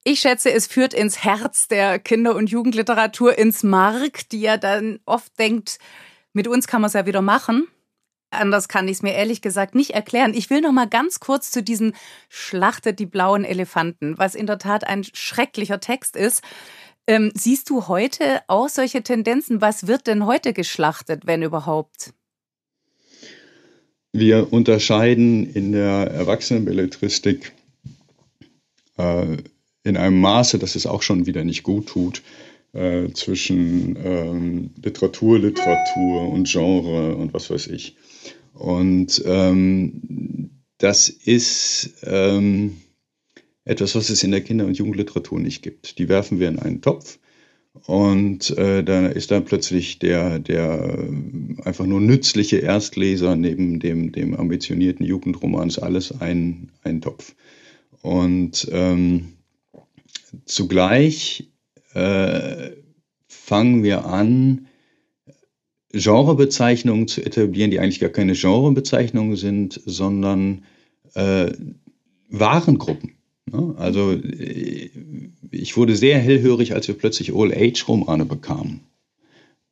Ich 0.09 0.21
schätze, 0.21 0.53
es 0.53 0.69
führt 0.69 0.95
ins 0.95 1.25
Herz 1.25 1.67
der 1.67 1.99
Kinder- 1.99 2.37
und 2.37 2.49
Jugendliteratur, 2.49 3.37
ins 3.37 3.65
Mark, 3.65 4.29
die 4.29 4.41
ja 4.41 4.57
dann 4.57 5.01
oft 5.05 5.37
denkt, 5.37 5.81
mit 6.33 6.47
uns 6.47 6.69
kann 6.69 6.81
man 6.81 6.87
es 6.87 6.95
ja 6.95 7.07
wieder 7.07 7.23
machen. 7.23 7.67
Anders 8.31 8.69
kann 8.69 8.87
ich 8.87 8.99
es 8.99 9.03
mir 9.03 9.15
ehrlich 9.15 9.43
gesagt 9.43 9.75
nicht 9.75 9.91
erklären. 9.91 10.33
Ich 10.33 10.49
will 10.49 10.61
noch 10.61 10.71
mal 10.71 10.87
ganz 10.87 11.19
kurz 11.19 11.51
zu 11.51 11.61
diesen 11.61 11.93
Schlachtet 12.29 13.01
die 13.01 13.07
blauen 13.07 13.45
Elefanten, 13.45 14.17
was 14.17 14.37
in 14.37 14.47
der 14.47 14.59
Tat 14.59 14.87
ein 14.87 15.03
schrecklicher 15.03 15.81
Text 15.81 16.15
ist. 16.15 16.41
Ähm, 17.09 17.33
siehst 17.35 17.69
du 17.69 17.89
heute 17.89 18.43
auch 18.47 18.69
solche 18.69 19.03
Tendenzen? 19.03 19.61
Was 19.61 19.89
wird 19.89 20.07
denn 20.07 20.25
heute 20.25 20.53
geschlachtet, 20.53 21.27
wenn 21.27 21.43
überhaupt? 21.43 22.13
Wir 24.13 24.53
unterscheiden 24.53 25.53
in 25.53 25.73
der 25.73 26.13
Erwachsenenbelletristik 26.13 27.53
äh, 28.99 29.39
in 29.87 29.97
einem 29.97 30.21
Maße, 30.21 30.59
dass 30.59 30.75
es 30.75 30.87
auch 30.87 31.03
schon 31.03 31.27
wieder 31.27 31.45
nicht 31.45 31.63
gut 31.63 31.87
tut, 31.87 32.23
äh, 32.73 33.09
zwischen 33.15 33.97
ähm, 34.05 34.71
Literatur, 34.83 35.39
Literatur 35.39 36.29
und 36.29 36.49
Genre 36.49 37.15
und 37.15 37.33
was 37.33 37.51
weiß 37.51 37.69
ich. 37.69 37.97
Und 38.53 39.23
ähm, 39.25 40.51
das 40.79 41.09
ist 41.09 41.95
ähm, 42.03 42.79
etwas, 43.65 43.95
was 43.95 44.11
es 44.11 44.23
in 44.23 44.33
der 44.33 44.41
Kinder- 44.41 44.67
und 44.67 44.77
Jugendliteratur 44.77 45.39
nicht 45.39 45.63
gibt. 45.63 45.99
Die 45.99 46.09
werfen 46.09 46.41
wir 46.41 46.49
in 46.49 46.59
einen 46.59 46.81
Topf 46.81 47.19
und 47.85 48.57
äh, 48.59 48.83
da 48.83 49.07
ist 49.07 49.31
dann 49.31 49.45
plötzlich 49.45 49.99
der, 49.99 50.39
der 50.39 51.09
einfach 51.65 51.87
nur 51.87 52.01
nützliche 52.01 52.59
Erstleser 52.59 53.37
neben 53.37 53.79
dem, 53.79 54.13
dem 54.13 54.35
ambitionierten 54.35 55.07
Jugendroman 55.07 55.69
ist 55.69 55.79
alles 55.79 56.21
ein, 56.21 56.71
ein 56.83 57.01
Topf. 57.01 57.35
Und 58.03 58.69
ähm, 58.73 59.36
zugleich 60.45 61.51
äh, 61.95 62.71
fangen 63.29 63.83
wir 63.83 64.07
an, 64.07 64.67
Genrebezeichnungen 65.93 67.09
zu 67.09 67.25
etablieren, 67.25 67.71
die 67.71 67.81
eigentlich 67.81 68.01
gar 68.01 68.11
keine 68.11 68.35
Genrebezeichnungen 68.35 69.37
sind, 69.37 69.81
sondern 69.87 70.65
äh, 71.15 71.53
Warengruppen. 72.29 73.13
Ne? 73.51 73.75
Also 73.79 74.13
äh, 74.13 74.91
ich 75.51 75.77
wurde 75.77 75.97
sehr 75.97 76.19
hellhörig, 76.19 76.75
als 76.75 76.89
wir 76.89 76.97
plötzlich 76.97 77.35
All-Age-Romane 77.35 78.27
bekamen. 78.27 78.81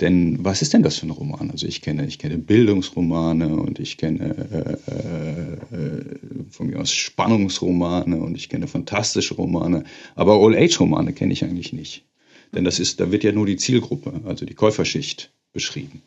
Denn 0.01 0.45
was 0.45 0.61
ist 0.61 0.73
denn 0.73 0.83
das 0.83 0.99
für 0.99 1.07
ein 1.07 1.11
Roman? 1.11 1.53
Also 1.53 1.67
ich 1.69 1.81
kenne, 1.81 2.07
ich 2.07 2.19
kenne 2.19 2.39
Bildungsromane 2.39 3.55
und 3.57 3.79
ich 3.79 3.97
kenne 3.97 4.79
äh, 4.91 5.77
äh, 5.77 6.49
von 6.51 6.67
mir 6.67 6.81
aus 6.81 6.93
Spannungsromane 6.93 8.17
und 8.17 8.35
ich 8.35 8.49
kenne 8.49 8.67
fantastische 8.67 9.35
Romane, 9.35 9.85
aber 10.17 10.35
All-Age-Romane 10.35 11.13
kenne 11.13 11.33
ich 11.33 11.45
eigentlich 11.45 11.73
nicht. 11.73 12.05
Denn 12.53 12.65
das 12.65 12.81
ist, 12.81 12.99
da 12.99 13.13
wird 13.13 13.23
ja 13.23 13.33
nur 13.33 13.47
die 13.47 13.57
Zielgruppe, 13.57 14.21
also 14.25 14.45
die 14.45 14.55
Käuferschicht 14.55 15.33
beschrieben. 15.53 16.03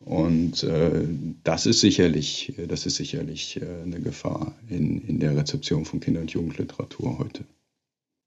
Und 0.00 0.62
äh, 0.62 1.06
das 1.44 1.64
ist 1.64 1.80
sicherlich, 1.80 2.52
das 2.68 2.84
ist 2.84 2.96
sicherlich 2.96 3.60
äh, 3.60 3.64
eine 3.84 4.00
Gefahr 4.00 4.54
in, 4.68 5.00
in 5.00 5.18
der 5.18 5.34
Rezeption 5.34 5.86
von 5.86 6.00
Kinder- 6.00 6.20
und 6.20 6.30
Jugendliteratur 6.30 7.18
heute. 7.18 7.44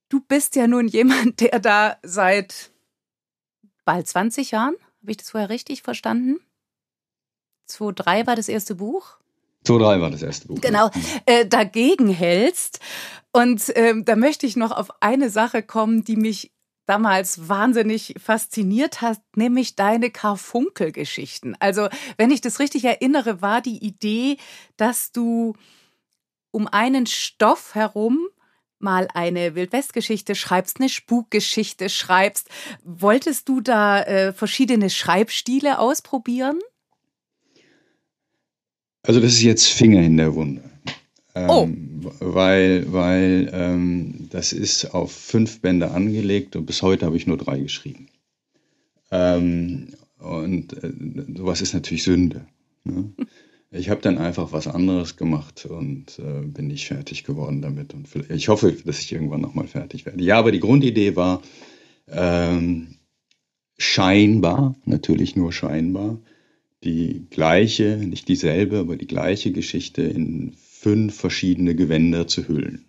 Du 0.10 0.22
bist 0.22 0.56
ja 0.56 0.68
nun 0.68 0.88
jemand, 0.88 1.40
der 1.40 1.60
da 1.60 1.98
seit 2.02 2.72
bald 3.86 4.08
20 4.08 4.52
Jahren, 4.52 4.76
habe 5.08 5.14
ich 5.14 5.18
das 5.18 5.30
vorher 5.30 5.50
richtig 5.50 5.84
verstanden? 5.84 6.42
2003 7.68 8.28
war 8.28 8.36
das 8.36 8.50
erste 8.50 8.76
Buch? 8.76 9.16
2003 9.64 10.02
war 10.02 10.12
das 10.12 10.22
erste 10.22 10.48
Buch. 10.50 10.60
Genau, 10.60 10.90
äh, 11.26 11.46
dagegen 11.46 12.10
hältst. 12.10 12.82
Und 13.32 13.70
äh, 13.78 13.94
da 14.04 14.18
möchte 14.18 14.46
ich 14.46 14.58
noch 14.58 14.72
auf 14.72 14.90
eine 15.02 15.30
Sache 15.30 15.64
kommen, 15.64 16.04
die 16.04 16.18
mich 16.18 16.52
damals 16.88 17.48
wahnsinnig 17.48 18.16
fasziniert 18.22 19.02
hat, 19.02 19.22
nämlich 19.34 19.78
deine 19.78 20.12
Karfunkel-Geschichten. 20.12 21.56
Also, 21.60 21.88
wenn 22.18 22.30
ich 22.30 22.42
das 22.42 22.60
richtig 22.60 22.84
erinnere, 22.84 23.42
war 23.42 23.62
die 23.62 23.78
Idee, 23.78 24.36
dass 24.76 25.14
du 25.14 25.54
um 26.52 26.68
einen 26.68 27.06
Stoff 27.06 27.76
herum 27.76 28.28
mal 28.80 29.08
eine 29.14 29.56
Wildwestgeschichte 29.56 30.36
schreibst, 30.36 30.80
eine 30.80 30.90
Spukgeschichte 30.90 31.90
schreibst. 31.90 32.50
Wolltest 32.84 33.50
du 33.50 33.62
da 33.62 34.02
äh, 34.04 34.34
verschiedene 34.34 34.90
Schreibstile 34.90 35.80
ausprobieren? 35.80 36.60
Also 39.04 39.20
das 39.20 39.34
ist 39.34 39.42
jetzt 39.42 39.68
Finger 39.68 40.02
in 40.02 40.18
der 40.18 40.36
Wunde. 40.36 40.70
Oh. 41.34 41.64
Ähm, 41.64 42.02
oh. 42.04 42.12
Weil, 42.20 42.92
weil 42.92 43.50
ähm, 43.54 44.28
das 44.32 44.54
ist 44.54 44.94
auf 44.94 45.12
fünf 45.12 45.62
Bände 45.62 45.92
angelegt 45.92 46.56
und 46.56 46.66
bis 46.66 46.82
heute 46.82 47.06
habe 47.06 47.18
ich 47.18 47.28
nur 47.28 47.38
drei 47.38 47.60
geschrieben. 47.60 48.08
Ähm, 49.12 49.94
und 50.20 50.74
äh, 50.84 50.92
sowas 51.38 51.62
ist 51.62 51.74
natürlich 51.74 52.04
Sünde. 52.04 52.46
Ne? 52.84 53.14
Ich 53.70 53.90
habe 53.90 54.02
dann 54.02 54.18
einfach 54.18 54.54
was 54.54 54.68
anderes 54.68 55.18
gemacht 55.18 55.66
und 55.66 56.20
äh, 56.20 56.42
bin 56.42 56.68
nicht 56.68 56.88
fertig 56.88 57.26
geworden 57.26 57.62
damit. 57.62 57.94
Und 57.94 58.08
ich 58.30 58.48
hoffe, 58.48 58.72
dass 58.72 59.02
ich 59.02 59.12
irgendwann 59.12 59.42
nochmal 59.42 59.68
fertig 59.68 60.06
werde. 60.06 60.24
Ja, 60.24 60.40
aber 60.40 60.52
die 60.52 60.62
Grundidee 60.62 61.18
war 61.18 61.42
ähm, 62.08 62.96
scheinbar, 63.78 64.76
natürlich 64.86 65.36
nur 65.36 65.52
scheinbar, 65.52 66.20
die 66.84 67.26
gleiche, 67.30 67.98
nicht 67.98 68.30
dieselbe, 68.30 68.80
aber 68.80 68.96
die 68.96 69.08
gleiche 69.08 69.52
Geschichte 69.52 70.04
in 70.04 70.54
fünf 70.54 71.16
verschiedene 71.16 71.76
Gewänder 71.76 72.28
zu 72.28 72.48
hüllen 72.48 72.86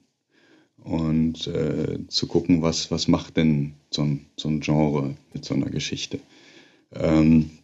und 0.77 1.47
äh, 1.49 2.07
zu 2.09 2.27
gucken, 2.29 2.63
was, 2.63 2.91
was 2.91 3.09
macht 3.09 3.37
denn 3.37 3.75
so 3.91 4.03
ein, 4.03 4.27
so 4.37 4.49
ein 4.49 4.61
Genre 4.61 5.17
mit 5.33 5.45
so 5.45 5.55
einer 5.55 5.71
Geschichte. 5.71 6.21
Ähm, 6.93 7.51
äh, 7.51 7.58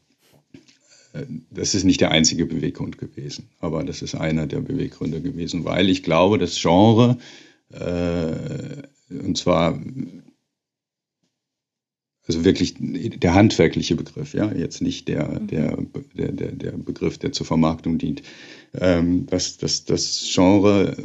das 1.51 1.75
ist 1.75 1.85
nicht 1.85 2.01
der 2.01 2.11
einzige 2.11 2.47
Beweggrund 2.47 2.99
gewesen, 2.99 3.49
aber 3.61 3.85
das 3.85 4.03
ist 4.03 4.15
einer 4.15 4.47
der 4.47 4.61
Beweggründe 4.61 5.21
gewesen, 5.21 5.65
weil 5.65 5.89
ich 5.89 6.03
glaube, 6.03 6.39
das 6.39 6.61
Genre, 6.61 7.19
äh, 7.71 8.83
und 9.17 9.39
zwar 9.39 9.79
also 12.27 12.45
wirklich 12.45 12.75
der 12.79 13.35
handwerkliche 13.35 13.97
Begriff, 13.97 14.33
ja, 14.33 14.51
jetzt 14.53 14.81
nicht 14.81 15.09
der, 15.09 15.29
mhm. 15.29 15.47
der, 15.47 15.77
der, 16.15 16.33
der, 16.33 16.53
der 16.53 16.73
Begriff, 16.73 17.19
der 17.19 17.33
zur 17.33 17.47
Vermarktung 17.47 17.99
dient. 17.99 18.23
Ähm, 18.73 19.27
dass, 19.27 19.59
dass 19.59 19.85
das 19.85 20.31
Genre 20.33 20.97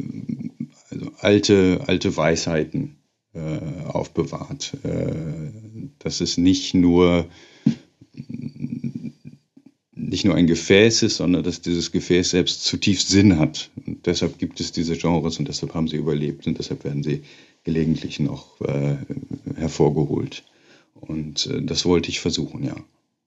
also 0.88 1.10
alte, 1.18 1.82
alte 1.86 2.16
Weisheiten 2.16 2.96
äh, 3.34 3.58
aufbewahrt. 3.86 4.72
Äh, 4.82 5.12
dass 5.98 6.22
es 6.22 6.38
nicht 6.38 6.74
nur 6.74 7.26
nicht 10.10 10.24
nur 10.24 10.34
ein 10.34 10.48
Gefäß 10.48 11.04
ist, 11.04 11.18
sondern 11.18 11.44
dass 11.44 11.60
dieses 11.60 11.92
Gefäß 11.92 12.30
selbst 12.30 12.64
zutiefst 12.64 13.08
Sinn 13.08 13.38
hat. 13.38 13.70
Und 13.86 14.06
deshalb 14.06 14.38
gibt 14.38 14.58
es 14.58 14.72
diese 14.72 14.96
Genres 14.96 15.38
und 15.38 15.46
deshalb 15.46 15.72
haben 15.72 15.86
sie 15.86 15.96
überlebt 15.96 16.48
und 16.48 16.58
deshalb 16.58 16.82
werden 16.82 17.04
sie 17.04 17.22
gelegentlich 17.62 18.18
noch 18.18 18.60
äh, 18.60 18.96
hervorgeholt. 19.54 20.42
Und 20.94 21.46
äh, 21.46 21.62
das 21.62 21.84
wollte 21.84 22.08
ich 22.08 22.18
versuchen, 22.18 22.64
ja. 22.64 22.74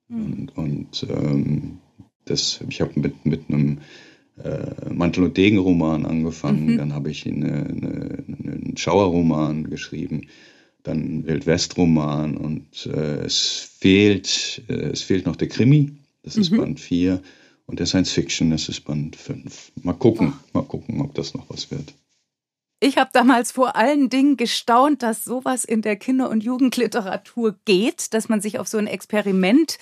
Mhm. 0.08 0.24
Und, 0.24 0.56
und 0.58 1.06
ähm, 1.08 1.78
das, 2.26 2.60
ich 2.68 2.82
habe 2.82 3.00
mit, 3.00 3.24
mit 3.24 3.48
einem 3.48 3.78
äh, 4.42 4.92
Mantel- 4.92 5.24
und 5.24 5.38
Degen-Roman 5.38 6.04
angefangen, 6.04 6.72
mhm. 6.72 6.76
dann 6.76 6.92
habe 6.92 7.10
ich 7.10 7.26
eine, 7.26 7.46
eine, 7.46 8.24
einen 8.28 8.74
Schauerroman 8.76 9.70
geschrieben, 9.70 10.26
dann 10.82 10.98
einen 10.98 11.26
Wildwest-Roman 11.26 12.36
und 12.36 12.86
äh, 12.92 13.24
es 13.24 13.70
fehlt, 13.78 14.62
äh, 14.68 14.90
es 14.92 15.00
fehlt 15.00 15.24
noch 15.24 15.36
der 15.36 15.48
Krimi, 15.48 15.92
das 16.24 16.36
ist 16.36 16.50
mhm. 16.50 16.56
Band 16.56 16.80
4 16.80 17.22
und 17.66 17.78
der 17.78 17.86
Science 17.86 18.12
Fiction, 18.12 18.50
das 18.50 18.68
ist 18.68 18.84
Band 18.84 19.14
5. 19.16 19.72
Mal 19.82 19.92
gucken, 19.92 20.32
oh. 20.34 20.58
mal 20.58 20.64
gucken, 20.64 21.00
ob 21.00 21.14
das 21.14 21.34
noch 21.34 21.48
was 21.48 21.70
wird. 21.70 21.94
Ich 22.80 22.98
habe 22.98 23.10
damals 23.12 23.52
vor 23.52 23.76
allen 23.76 24.10
Dingen 24.10 24.36
gestaunt, 24.36 25.02
dass 25.02 25.24
sowas 25.24 25.64
in 25.64 25.80
der 25.80 25.96
Kinder- 25.96 26.28
und 26.28 26.42
Jugendliteratur 26.42 27.56
geht, 27.64 28.12
dass 28.12 28.28
man 28.28 28.40
sich 28.40 28.58
auf 28.58 28.68
so 28.68 28.78
ein 28.78 28.86
Experiment 28.86 29.78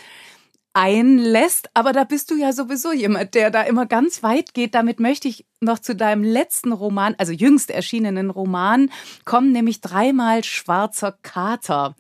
einlässt. 0.73 1.69
Aber 1.75 1.93
da 1.93 2.05
bist 2.05 2.31
du 2.31 2.37
ja 2.37 2.53
sowieso 2.53 2.93
jemand, 2.93 3.35
der 3.35 3.51
da 3.51 3.63
immer 3.63 3.87
ganz 3.87 4.23
weit 4.23 4.55
geht. 4.55 4.75
Damit 4.75 5.01
möchte 5.01 5.29
ich 5.29 5.47
noch 5.61 5.79
zu 5.79 5.95
deinem 5.97 6.23
letzten 6.23 6.73
Roman, 6.73 7.15
also 7.19 7.33
jüngst 7.33 7.71
erschienenen 7.71 8.31
Roman, 8.31 8.91
kommen, 9.25 9.53
nämlich 9.53 9.81
dreimal 9.81 10.45
Schwarzer 10.45 11.19
Kater. 11.23 11.97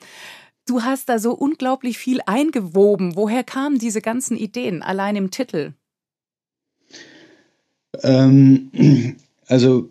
Du 0.72 0.82
hast 0.82 1.10
da 1.10 1.18
so 1.18 1.34
unglaublich 1.34 1.98
viel 1.98 2.20
eingewoben. 2.24 3.14
Woher 3.14 3.44
kamen 3.44 3.78
diese 3.78 4.00
ganzen 4.00 4.38
Ideen 4.38 4.80
allein 4.80 5.16
im 5.16 5.30
Titel? 5.30 5.74
Ähm, 8.02 9.16
also 9.48 9.90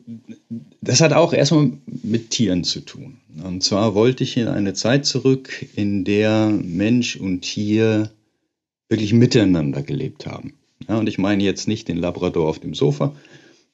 das 0.81 1.01
hat 1.01 1.13
auch 1.13 1.33
erstmal 1.33 1.73
mit 1.85 2.31
Tieren 2.31 2.63
zu 2.63 2.79
tun. 2.81 3.17
Und 3.43 3.61
zwar 3.61 3.93
wollte 3.93 4.23
ich 4.23 4.35
in 4.37 4.47
eine 4.47 4.73
Zeit 4.73 5.05
zurück, 5.05 5.67
in 5.75 6.03
der 6.03 6.49
Mensch 6.49 7.15
und 7.15 7.41
Tier 7.41 8.09
wirklich 8.89 9.13
miteinander 9.13 9.83
gelebt 9.83 10.25
haben. 10.25 10.55
Ja, 10.89 10.97
und 10.97 11.07
ich 11.07 11.19
meine 11.19 11.43
jetzt 11.43 11.67
nicht 11.67 11.89
den 11.89 11.97
Labrador 11.97 12.49
auf 12.49 12.57
dem 12.57 12.73
Sofa, 12.73 13.15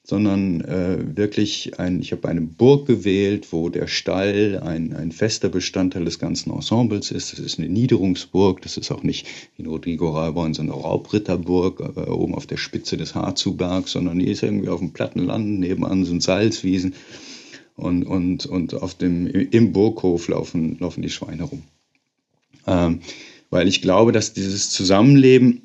sondern 0.08 0.62
äh, 0.62 1.16
wirklich 1.16 1.78
ein, 1.78 2.00
ich 2.00 2.12
habe 2.12 2.28
eine 2.28 2.40
Burg 2.40 2.86
gewählt, 2.86 3.48
wo 3.50 3.68
der 3.68 3.86
Stall 3.86 4.58
ein, 4.64 4.94
ein 4.94 5.12
fester 5.12 5.50
Bestandteil 5.50 6.06
des 6.06 6.18
ganzen 6.18 6.50
Ensembles 6.50 7.10
ist. 7.10 7.34
Das 7.34 7.40
ist 7.40 7.58
eine 7.58 7.68
Niederungsburg, 7.68 8.62
das 8.62 8.78
ist 8.78 8.90
auch 8.90 9.02
nicht 9.02 9.26
in 9.58 9.66
Rodrigo 9.66 10.08
Raborn 10.08 10.54
so 10.54 10.62
eine 10.62 10.72
Raubritterburg 10.72 11.80
äh, 11.80 12.08
oben 12.08 12.34
auf 12.34 12.46
der 12.46 12.56
Spitze 12.56 12.96
des 12.96 13.14
Harzubergs, 13.14 13.92
sondern 13.92 14.18
die 14.18 14.30
ist 14.30 14.42
irgendwie 14.42 14.70
auf 14.70 14.80
dem 14.80 14.94
platten 14.94 15.26
Land, 15.26 15.60
nebenan 15.60 16.06
sind 16.06 16.22
Salzwiesen 16.22 16.94
und, 17.76 18.04
und, 18.04 18.46
und 18.46 18.72
auf 18.72 18.94
dem, 18.94 19.26
im 19.26 19.72
Burghof 19.74 20.28
laufen, 20.28 20.78
laufen 20.80 21.02
die 21.02 21.10
Schweine 21.10 21.42
rum. 21.42 21.62
Ähm, 22.66 23.00
weil 23.50 23.68
ich 23.68 23.80
glaube, 23.80 24.12
dass 24.12 24.32
dieses 24.32 24.70
Zusammenleben, 24.70 25.60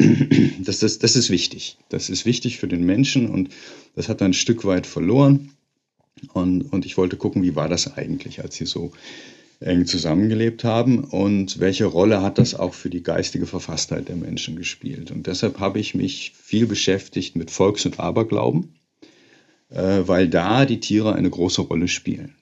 das, 0.63 0.79
das, 0.79 0.99
das 0.99 1.15
ist 1.15 1.29
wichtig. 1.29 1.77
Das 1.89 2.09
ist 2.09 2.25
wichtig 2.25 2.57
für 2.57 2.67
den 2.67 2.85
Menschen 2.85 3.29
und 3.29 3.49
das 3.95 4.09
hat 4.09 4.21
er 4.21 4.25
ein 4.25 4.33
Stück 4.33 4.65
weit 4.65 4.87
verloren. 4.87 5.51
Und, 6.31 6.61
und 6.71 6.85
ich 6.85 6.97
wollte 6.97 7.17
gucken, 7.17 7.43
wie 7.43 7.55
war 7.55 7.67
das 7.67 7.97
eigentlich, 7.97 8.41
als 8.41 8.55
sie 8.55 8.65
so 8.65 8.91
eng 9.59 9.85
zusammengelebt 9.85 10.63
haben 10.63 10.99
und 10.99 11.59
welche 11.59 11.85
Rolle 11.85 12.21
hat 12.21 12.37
das 12.37 12.55
auch 12.55 12.73
für 12.73 12.89
die 12.89 13.03
geistige 13.03 13.45
Verfasstheit 13.45 14.09
der 14.09 14.15
Menschen 14.15 14.55
gespielt. 14.55 15.11
Und 15.11 15.27
deshalb 15.27 15.59
habe 15.59 15.79
ich 15.79 15.95
mich 15.95 16.33
viel 16.35 16.65
beschäftigt 16.65 17.35
mit 17.35 17.51
Volks- 17.51 17.85
und 17.85 17.99
Aberglauben, 17.99 18.75
äh, 19.69 20.01
weil 20.05 20.27
da 20.27 20.65
die 20.65 20.79
Tiere 20.79 21.15
eine 21.15 21.29
große 21.29 21.61
Rolle 21.61 21.87
spielen. 21.87 22.33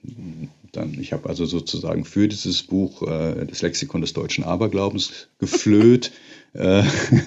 Dann, 0.72 0.98
ich 0.98 1.12
habe 1.12 1.28
also 1.28 1.44
sozusagen 1.44 2.06
für 2.06 2.28
dieses 2.28 2.62
Buch 2.62 3.02
äh, 3.02 3.44
das 3.46 3.60
Lexikon 3.60 4.00
des 4.00 4.14
deutschen 4.14 4.42
Aberglaubens 4.42 5.28
geflöht. 5.38 6.12
äh, 6.54 6.82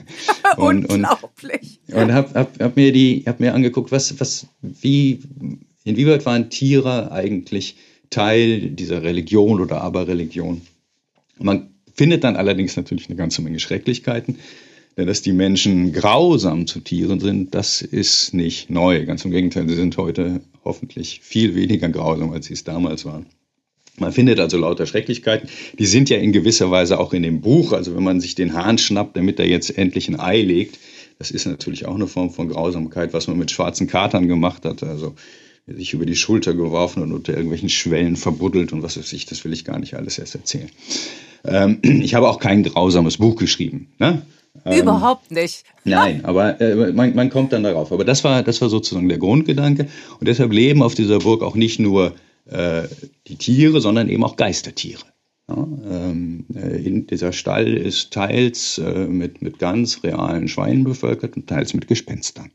und, 0.58 0.86
Unglaublich. 0.88 1.80
Und, 1.88 1.96
und 1.96 2.14
habe 2.14 2.34
hab, 2.34 2.60
hab 2.60 2.76
mir 2.76 2.92
die, 2.92 3.24
hab 3.28 3.40
mir 3.40 3.54
angeguckt, 3.54 3.92
was, 3.92 4.20
was, 4.20 4.48
wie, 4.62 5.20
inwieweit 5.84 6.26
waren 6.26 6.50
Tiere 6.50 7.12
eigentlich 7.12 7.78
Teil 8.10 8.72
dieser 8.72 9.04
Religion 9.04 9.62
oder 9.62 9.82
Aberreligion? 9.82 10.62
Man 11.38 11.70
findet 11.94 12.24
dann 12.24 12.36
allerdings 12.36 12.76
natürlich 12.76 13.10
eine 13.10 13.16
ganze 13.16 13.42
Menge 13.42 13.60
Schrecklichkeiten. 13.60 14.38
Denn 14.98 15.08
dass 15.08 15.22
die 15.22 15.34
Menschen 15.34 15.92
grausam 15.92 16.68
zu 16.68 16.80
Tieren 16.80 17.20
sind, 17.20 17.54
das 17.54 17.82
ist 17.82 18.34
nicht 18.34 18.70
neu. 18.70 19.06
Ganz 19.06 19.26
im 19.26 19.32
Gegenteil, 19.32 19.68
sie 19.68 19.76
sind 19.76 19.98
heute 19.98 20.42
hoffentlich 20.64 21.20
viel 21.22 21.54
weniger 21.54 21.90
grausam, 21.90 22.32
als 22.32 22.46
sie 22.46 22.54
es 22.54 22.64
damals 22.64 23.04
waren. 23.04 23.26
Man 23.98 24.12
findet 24.12 24.40
also 24.40 24.58
lauter 24.58 24.86
Schrecklichkeiten. 24.86 25.50
Die 25.80 25.86
sind 25.86 26.10
ja 26.10 26.18
in 26.18 26.32
gewisser 26.32 26.70
Weise 26.72 27.00
auch 27.00 27.14
in 27.14 27.24
dem 27.24 27.42
Buch. 27.42 27.72
Also 27.72 27.96
wenn 27.96 28.04
man 28.04 28.20
sich 28.20 28.36
den 28.36 28.54
Hahn 28.54 28.78
schnappt, 28.78 29.16
damit 29.16 29.40
er 29.40 29.48
jetzt 29.48 29.78
endlich 29.78 30.10
ein 30.10 30.20
Ei 30.20 30.42
legt, 30.42 30.80
das 31.18 31.32
ist 31.32 31.46
natürlich 31.46 31.86
auch 31.86 31.96
eine 31.96 32.08
Form 32.08 32.30
von 32.30 32.50
Grausamkeit, 32.50 33.14
was 33.14 33.28
man 33.28 33.38
mit 33.38 33.52
schwarzen 33.52 33.88
Katern 33.88 34.28
gemacht 34.28 34.66
hat. 34.66 34.84
Also 34.84 35.16
sich 35.68 35.94
über 35.94 36.06
die 36.06 36.16
Schulter 36.16 36.54
geworfen 36.54 37.02
und 37.02 37.12
unter 37.12 37.34
irgendwelchen 37.34 37.70
Schwellen 37.70 38.16
verbuddelt 38.18 38.72
und 38.72 38.84
was 38.84 38.98
weiß 38.98 39.14
ich, 39.14 39.26
das 39.26 39.44
will 39.46 39.54
ich 39.54 39.66
gar 39.66 39.80
nicht 39.80 39.96
alles 39.96 40.20
erst 40.20 40.36
erzählen. 40.36 40.70
Ähm, 41.44 41.80
ich 41.82 42.14
habe 42.14 42.30
auch 42.30 42.40
kein 42.40 42.64
grausames 42.64 43.18
Buch 43.18 43.36
geschrieben. 43.36 43.88
Ne? 43.98 44.22
Ähm, 44.64 44.82
Überhaupt 44.82 45.32
nicht. 45.32 45.64
Nein, 45.84 46.24
aber 46.24 46.62
äh, 46.62 46.92
man, 46.92 47.16
man, 47.16 47.30
kommt 47.30 47.52
dann 47.52 47.64
darauf. 47.64 47.92
Aber 47.92 48.06
das 48.06 48.24
war, 48.24 48.44
das 48.44 48.62
war 48.62 48.70
sozusagen 48.70 49.10
der 49.10 49.18
Grundgedanke. 49.18 49.88
Und 50.20 50.28
deshalb 50.28 50.52
leben 50.52 50.84
auf 50.84 50.96
dieser 50.96 51.20
Burg 51.20 51.42
auch 51.42 51.56
nicht 51.56 51.80
nur 51.80 52.14
äh, 52.46 52.88
die 53.28 53.38
Tiere, 53.38 53.82
sondern 53.82 54.10
eben 54.10 54.24
auch 54.24 54.36
Geistertiere. 54.36 55.04
Ja, 55.48 55.58
ähm, 55.58 56.46
äh, 56.56 57.02
dieser 57.02 57.32
Stall 57.32 57.78
ist 57.78 58.12
teils 58.12 58.80
äh, 58.80 59.06
mit, 59.06 59.42
mit 59.42 59.60
ganz 59.60 60.04
realen 60.04 60.48
Schweinen 60.48 60.84
bevölkert 60.84 61.36
und 61.36 61.48
teils 61.48 61.74
mit 61.74 61.88
Gespenstern. 61.88 62.52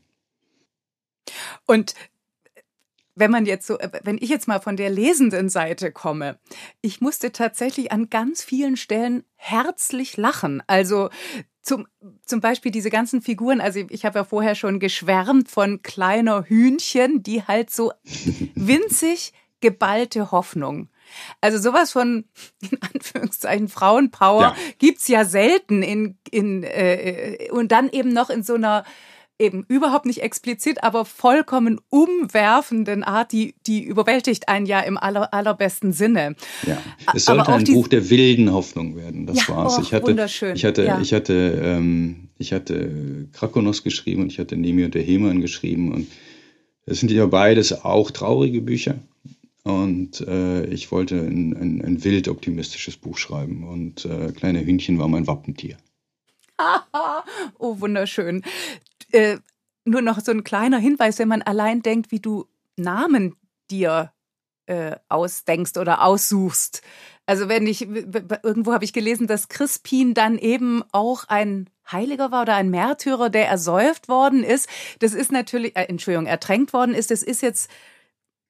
Und 1.65 1.93
wenn 3.15 3.31
man 3.31 3.45
jetzt 3.45 3.67
so, 3.67 3.77
wenn 4.03 4.17
ich 4.17 4.29
jetzt 4.29 4.47
mal 4.47 4.59
von 4.59 4.77
der 4.77 4.89
lesenden 4.89 5.49
Seite 5.49 5.91
komme, 5.91 6.39
ich 6.81 7.01
musste 7.01 7.31
tatsächlich 7.31 7.91
an 7.91 8.09
ganz 8.09 8.43
vielen 8.43 8.77
Stellen 8.77 9.23
herzlich 9.35 10.17
lachen. 10.17 10.63
Also 10.67 11.09
zum, 11.61 11.87
zum 12.25 12.41
Beispiel 12.41 12.71
diese 12.71 12.89
ganzen 12.89 13.21
Figuren, 13.21 13.61
also 13.61 13.81
ich 13.89 14.05
habe 14.05 14.19
ja 14.19 14.25
vorher 14.25 14.55
schon 14.55 14.79
geschwärmt 14.79 15.49
von 15.49 15.81
kleiner 15.81 16.43
Hühnchen, 16.43 17.21
die 17.21 17.43
halt 17.43 17.69
so 17.69 17.91
winzig 18.55 19.33
geballte 19.61 20.31
Hoffnung. 20.31 20.89
Also 21.39 21.57
sowas 21.57 21.91
von, 21.91 22.25
in 22.71 22.77
Anführungszeichen, 22.93 23.67
Frauenpower 23.67 24.41
ja. 24.41 24.55
gibt's 24.79 25.07
ja 25.07 25.25
selten 25.25 25.81
in, 25.83 26.17
in, 26.29 26.63
äh, 26.63 27.49
und 27.51 27.71
dann 27.71 27.89
eben 27.89 28.13
noch 28.13 28.29
in 28.29 28.43
so 28.43 28.55
einer 28.55 28.83
eben 29.41 29.65
überhaupt 29.67 30.05
nicht 30.05 30.21
explizit, 30.21 30.83
aber 30.83 31.03
vollkommen 31.03 31.81
umwerfenden 31.89 33.03
Art, 33.03 33.31
die, 33.31 33.55
die 33.65 33.83
überwältigt 33.83 34.47
einen 34.47 34.67
ja 34.67 34.81
im 34.81 34.97
aller, 34.97 35.33
allerbesten 35.33 35.93
Sinne. 35.93 36.35
Ja, 36.65 36.79
es 37.15 37.25
sollte 37.25 37.51
ein 37.51 37.63
Buch 37.63 37.87
der 37.87 38.09
wilden 38.09 38.53
Hoffnung 38.53 38.95
werden, 38.95 39.25
das 39.25 39.47
ja, 39.47 39.55
war's. 39.55 39.77
Oh, 39.77 39.81
ich 39.81 39.93
hatte, 39.93 40.07
wunderschön. 40.07 40.55
Ich 40.55 40.63
hatte, 40.63 40.85
ja. 40.85 41.01
ich 41.01 41.11
hatte, 41.11 41.59
ähm, 41.63 42.29
ich 42.37 42.53
hatte 42.53 43.27
Krakonos 43.33 43.83
geschrieben 43.83 44.21
und 44.21 44.31
ich 44.31 44.37
hatte 44.37 44.55
Nemi 44.55 44.85
und 44.85 44.93
der 44.93 45.01
Heman 45.01 45.41
geschrieben 45.41 45.91
und 45.91 46.07
das 46.85 46.99
sind 46.99 47.11
ja 47.11 47.25
beides 47.25 47.83
auch 47.83 48.11
traurige 48.11 48.61
Bücher. 48.61 48.99
Und 49.63 50.21
äh, 50.21 50.65
ich 50.65 50.91
wollte 50.91 51.19
ein, 51.19 51.53
ein, 51.55 51.85
ein, 51.85 52.03
wild 52.03 52.27
optimistisches 52.27 52.97
Buch 52.97 53.17
schreiben. 53.17 53.67
Und 53.67 54.05
äh, 54.05 54.31
Kleine 54.31 54.65
Hühnchen 54.65 54.97
war 54.97 55.07
mein 55.07 55.27
Wappentier. 55.27 55.77
oh, 57.59 57.79
wunderschön. 57.79 58.43
Äh, 59.11 59.37
nur 59.85 60.01
noch 60.01 60.19
so 60.19 60.31
ein 60.31 60.43
kleiner 60.43 60.79
Hinweis, 60.79 61.19
wenn 61.19 61.27
man 61.27 61.41
allein 61.41 61.81
denkt, 61.81 62.11
wie 62.11 62.19
du 62.19 62.45
Namen 62.75 63.35
dir 63.69 64.11
äh, 64.65 64.95
ausdenkst 65.09 65.77
oder 65.77 66.03
aussuchst. 66.03 66.81
Also 67.25 67.47
wenn 67.47 67.67
ich, 67.67 67.81
irgendwo 67.81 68.73
habe 68.73 68.83
ich 68.83 68.93
gelesen, 68.93 69.27
dass 69.27 69.47
Crispin 69.47 70.13
dann 70.13 70.37
eben 70.37 70.83
auch 70.91 71.25
ein 71.27 71.69
Heiliger 71.91 72.31
war 72.31 72.43
oder 72.43 72.55
ein 72.55 72.69
Märtyrer, 72.69 73.29
der 73.29 73.47
ersäuft 73.47 74.07
worden 74.07 74.43
ist. 74.43 74.67
Das 74.99 75.13
ist 75.13 75.31
natürlich, 75.31 75.75
äh, 75.75 75.83
Entschuldigung, 75.83 76.25
ertränkt 76.25 76.73
worden 76.73 76.95
ist. 76.95 77.11
Das 77.11 77.21
ist 77.21 77.41
jetzt 77.41 77.69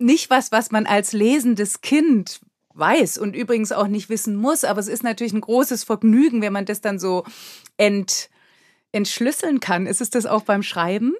nicht 0.01 0.29
was, 0.29 0.51
was 0.51 0.71
man 0.71 0.85
als 0.85 1.13
lesendes 1.13 1.81
Kind 1.81 2.41
weiß 2.73 3.17
und 3.17 3.35
übrigens 3.35 3.71
auch 3.71 3.87
nicht 3.87 4.09
wissen 4.09 4.35
muss, 4.35 4.63
aber 4.63 4.79
es 4.79 4.87
ist 4.87 5.03
natürlich 5.03 5.33
ein 5.33 5.41
großes 5.41 5.83
Vergnügen, 5.83 6.41
wenn 6.41 6.53
man 6.53 6.65
das 6.65 6.81
dann 6.81 6.99
so 6.99 7.23
ent, 7.77 8.29
entschlüsseln 8.91 9.59
kann. 9.59 9.87
Ist 9.87 10.01
es 10.01 10.09
das 10.09 10.25
auch 10.25 10.43
beim 10.43 10.63
Schreiben? 10.63 11.13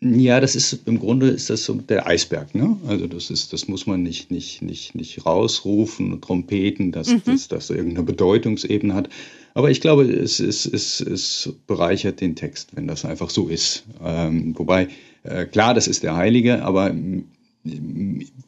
Ja, 0.00 0.40
das 0.40 0.54
ist 0.54 0.86
im 0.86 0.98
Grunde 0.98 1.28
ist 1.28 1.48
das 1.48 1.64
so 1.64 1.74
der 1.74 2.06
Eisberg, 2.06 2.54
ne? 2.54 2.76
Also 2.86 3.06
das 3.06 3.30
ist, 3.30 3.54
das 3.54 3.68
muss 3.68 3.86
man 3.86 4.02
nicht, 4.02 4.30
nicht, 4.30 4.60
nicht, 4.60 4.94
nicht 4.94 5.24
rausrufen 5.24 6.12
und 6.12 6.22
trompeten, 6.22 6.92
dass, 6.92 7.08
mhm. 7.08 7.22
dass 7.24 7.48
das 7.48 7.70
irgendeine 7.70 8.04
Bedeutungsebene 8.04 8.92
hat. 8.92 9.08
Aber 9.54 9.70
ich 9.70 9.80
glaube, 9.80 10.04
es, 10.04 10.40
es, 10.40 10.66
es, 10.66 11.00
es 11.00 11.54
bereichert 11.66 12.20
den 12.20 12.36
Text, 12.36 12.76
wenn 12.76 12.86
das 12.86 13.06
einfach 13.06 13.30
so 13.30 13.48
ist. 13.48 13.84
Ähm, 14.04 14.52
wobei, 14.58 14.88
äh, 15.22 15.46
klar, 15.46 15.72
das 15.72 15.88
ist 15.88 16.02
der 16.02 16.16
Heilige, 16.16 16.62
aber 16.64 16.92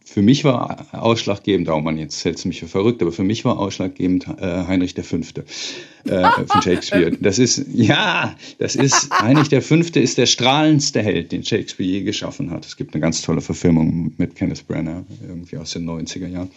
für 0.05 0.21
mich 0.21 0.45
war 0.45 0.87
ausschlaggebend, 0.93 1.71
oh 1.71 1.81
man, 1.81 1.97
jetzt 1.97 2.23
hältst 2.25 2.45
du 2.45 2.49
mich 2.49 2.61
für 2.61 2.69
verrückt, 2.69 3.01
aber 3.01 3.13
für 3.13 3.25
mich 3.25 3.45
war 3.47 3.59
ausschlaggebend 3.59 4.27
äh, 4.29 4.67
Heinrich 4.67 4.95
V. 4.95 5.17
Äh, 5.17 6.47
von 6.47 6.63
Shakespeare. 6.63 7.13
Das 7.21 7.39
ist, 7.39 7.65
ja, 7.73 8.37
das 8.59 8.77
ist, 8.77 9.11
Heinrich 9.11 9.49
V. 9.49 9.75
ist 9.75 10.19
der 10.19 10.27
strahlendste 10.27 11.03
Held, 11.03 11.33
den 11.33 11.45
Shakespeare 11.45 11.91
je 11.91 12.03
geschaffen 12.03 12.51
hat. 12.51 12.67
Es 12.67 12.77
gibt 12.77 12.95
eine 12.95 13.01
ganz 13.01 13.23
tolle 13.23 13.41
Verfilmung 13.41 14.13
mit 14.19 14.35
Kenneth 14.35 14.67
Branagh, 14.67 15.07
irgendwie 15.27 15.57
aus 15.57 15.71
den 15.71 15.89
90er 15.89 16.29
Jahren. 16.29 16.51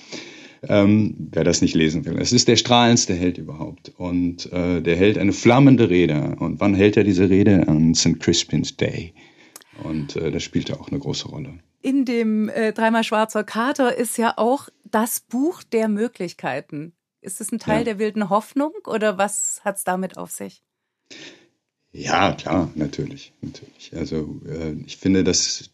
Ähm, 0.68 1.16
wer 1.32 1.46
das 1.46 1.62
nicht 1.62 1.76
lesen 1.76 2.04
will. 2.04 2.18
Es 2.20 2.34
ist 2.34 2.50
der 2.50 2.58
strahlendste 2.58 3.14
Held 3.14 3.38
überhaupt. 3.38 3.94
Und 3.98 4.52
äh, 4.52 4.82
der 4.82 4.98
hält 4.98 5.18
eine 5.18 5.32
flammende 5.32 5.90
Rede. 5.90 6.36
Und 6.40 6.60
wann 6.60 6.76
hält 6.76 6.98
er 6.98 7.06
diese 7.06 7.30
Rede? 7.30 7.70
An 7.70 7.96
St. 7.96 8.20
Crispin's 8.20 8.76
Day. 8.76 9.14
Und 9.82 10.18
äh, 10.18 10.30
das 10.30 10.44
spielt 10.44 10.74
auch 10.74 10.90
eine 10.90 11.00
große 11.00 11.30
Rolle 11.30 11.54
in 11.82 12.06
dem 12.06 12.50
äh, 12.50 12.74
Dreimal 12.74 13.04
Schwarzer 13.04 13.44
Kater 13.44 13.96
ist 13.96 14.18
ja 14.18 14.34
auch 14.38 14.70
das 14.86 15.20
Buch 15.20 15.64
der 15.64 15.88
Möglichkeiten. 15.88 16.94
Ist 17.22 17.42
es 17.42 17.52
ein 17.52 17.60
Teil 17.60 17.80
ja. 17.80 17.84
der 17.86 18.00
wilden 18.00 18.30
Hoffnung 18.30 18.72
oder 18.86 19.18
was 19.18 19.62
hat 19.64 19.78
es 19.78 19.84
damit 19.84 20.18
auf 20.18 20.32
sich? 20.32 20.64
Ja, 21.92 22.34
klar, 22.34 22.72
natürlich, 22.76 23.34
natürlich. 23.42 23.92
Also 23.96 24.42
äh, 24.48 24.74
ich 24.86 24.98
finde, 24.98 25.24
das 25.24 25.70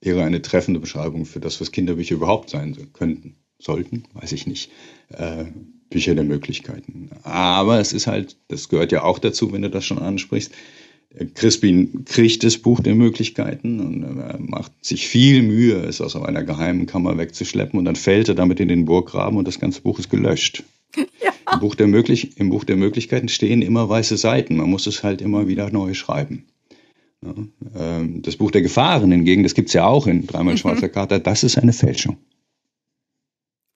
wäre 0.00 0.24
eine 0.24 0.42
treffende 0.42 0.80
Beschreibung 0.80 1.24
für 1.24 1.40
das, 1.40 1.60
was 1.60 1.72
Kinderbücher 1.72 2.16
überhaupt 2.16 2.50
sein 2.50 2.92
könnten, 2.92 3.36
sollten, 3.58 4.04
weiß 4.14 4.32
ich 4.32 4.46
nicht. 4.46 4.70
Äh, 5.08 5.46
Bücher 5.88 6.14
der 6.14 6.24
Möglichkeiten. 6.24 7.10
Aber 7.22 7.78
es 7.78 7.92
ist 7.92 8.08
halt, 8.08 8.36
das 8.48 8.68
gehört 8.68 8.90
ja 8.90 9.02
auch 9.02 9.20
dazu, 9.20 9.52
wenn 9.52 9.62
du 9.62 9.70
das 9.70 9.84
schon 9.84 9.98
ansprichst, 9.98 10.52
Crispin 11.34 12.04
kriegt 12.04 12.44
das 12.44 12.58
Buch 12.58 12.80
der 12.80 12.94
Möglichkeiten 12.94 13.80
und 13.80 14.02
er 14.20 14.38
macht 14.38 14.72
sich 14.82 15.08
viel 15.08 15.42
Mühe, 15.42 15.76
es 15.76 16.00
aus 16.00 16.16
einer 16.16 16.42
geheimen 16.42 16.86
Kammer 16.86 17.16
wegzuschleppen 17.16 17.78
und 17.78 17.84
dann 17.84 17.96
fällt 17.96 18.28
er 18.28 18.34
damit 18.34 18.60
in 18.60 18.68
den 18.68 18.84
Burggraben 18.84 19.38
und 19.38 19.48
das 19.48 19.58
ganze 19.58 19.80
Buch 19.80 19.98
ist 19.98 20.10
gelöscht. 20.10 20.62
Ja. 21.22 21.32
Im, 21.52 21.60
Buch 21.60 21.74
der 21.74 21.88
Möglich 21.88 22.38
Im 22.38 22.48
Buch 22.48 22.64
der 22.64 22.76
Möglichkeiten 22.76 23.28
stehen 23.28 23.60
immer 23.60 23.86
weiße 23.86 24.16
Seiten. 24.16 24.56
Man 24.56 24.70
muss 24.70 24.86
es 24.86 25.02
halt 25.02 25.20
immer 25.20 25.46
wieder 25.46 25.70
neu 25.70 25.92
schreiben. 25.92 26.46
Ja, 27.22 27.34
ähm, 27.78 28.22
das 28.22 28.36
Buch 28.36 28.50
der 28.50 28.62
Gefahren 28.62 29.12
hingegen, 29.12 29.42
das 29.42 29.54
gibt 29.54 29.68
es 29.68 29.74
ja 29.74 29.86
auch 29.86 30.06
in 30.06 30.26
Dreimal 30.26 30.56
Schwarzer 30.56 30.88
Kater, 30.88 31.18
das 31.18 31.42
ist 31.42 31.58
eine 31.58 31.72
Fälschung. 31.72 32.16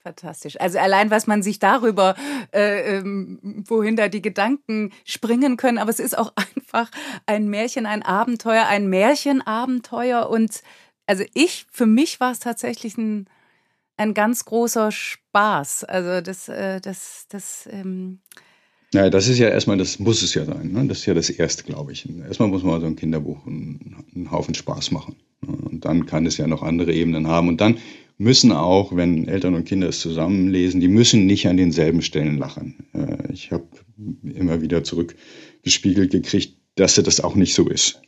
Fantastisch. 0.03 0.59
Also 0.59 0.79
allein, 0.79 1.11
was 1.11 1.27
man 1.27 1.43
sich 1.43 1.59
darüber, 1.59 2.15
äh, 2.55 2.97
ähm, 2.99 3.65
wohin 3.69 3.97
da 3.97 4.09
die 4.09 4.23
Gedanken 4.23 4.93
springen 5.05 5.59
können, 5.59 5.77
aber 5.77 5.91
es 5.91 6.01
ist 6.01 6.17
auch 6.17 6.33
einfach 6.57 6.91
ein 7.27 7.49
Märchen, 7.49 7.85
ein 7.85 8.03
Abenteuer, 8.03 8.67
ein 8.67 8.89
Märchenabenteuer. 8.89 10.31
Und 10.31 10.63
also 11.07 11.25
ich, 11.35 11.67
für 11.71 11.85
mich 11.85 12.19
war 12.19 12.33
es 12.33 12.39
tatsächlich 12.39 12.97
ein, 12.97 13.27
ein 13.99 14.15
ganz 14.15 14.47
großer 14.47 14.91
Spaß. 14.91 15.85
Also 15.85 16.23
das, 16.23 16.49
äh, 16.49 16.81
das, 16.81 17.27
das. 17.29 17.69
Ähm 17.71 18.21
naja, 18.95 19.11
das 19.11 19.29
ist 19.29 19.39
ja 19.39 19.51
erstmal, 19.51 19.77
das 19.77 19.99
muss 19.99 20.23
es 20.23 20.33
ja 20.33 20.47
sein. 20.47 20.73
Ne? 20.73 20.87
Das 20.89 21.01
ist 21.01 21.07
ja 21.07 21.15
das 21.15 21.29
Erste, 21.29 21.65
glaube 21.65 21.93
ich. 21.93 22.09
Erstmal 22.21 22.49
muss 22.49 22.63
man 22.63 22.81
so 22.81 22.87
ein 22.87 22.97
Kinderbuch 22.97 23.47
einen, 23.47 24.03
einen 24.15 24.31
Haufen 24.31 24.55
Spaß 24.55 24.93
machen. 24.93 25.17
Ne? 25.43 25.57
Und 25.57 25.85
dann 25.85 26.07
kann 26.07 26.25
es 26.25 26.39
ja 26.39 26.47
noch 26.47 26.63
andere 26.63 26.93
Ebenen 26.95 27.27
haben. 27.27 27.49
Und 27.49 27.61
dann 27.61 27.77
müssen 28.21 28.53
auch, 28.53 28.95
wenn 28.95 29.27
Eltern 29.27 29.55
und 29.55 29.65
Kinder 29.65 29.89
es 29.89 30.01
zusammenlesen, 30.01 30.81
die 30.81 30.89
müssen 30.89 31.25
nicht 31.25 31.49
an 31.49 31.57
denselben 31.57 32.03
Stellen 32.03 32.37
lachen. 32.37 32.77
Äh, 32.93 33.33
ich 33.33 33.51
habe 33.51 33.67
immer 34.23 34.61
wieder 34.61 34.85
zurückgespiegelt 34.85 36.13
gekriegt, 36.13 36.59
dass 36.75 36.97
das 36.97 37.21
auch 37.21 37.35
nicht 37.35 37.55
so 37.55 37.67
ist. 37.67 38.03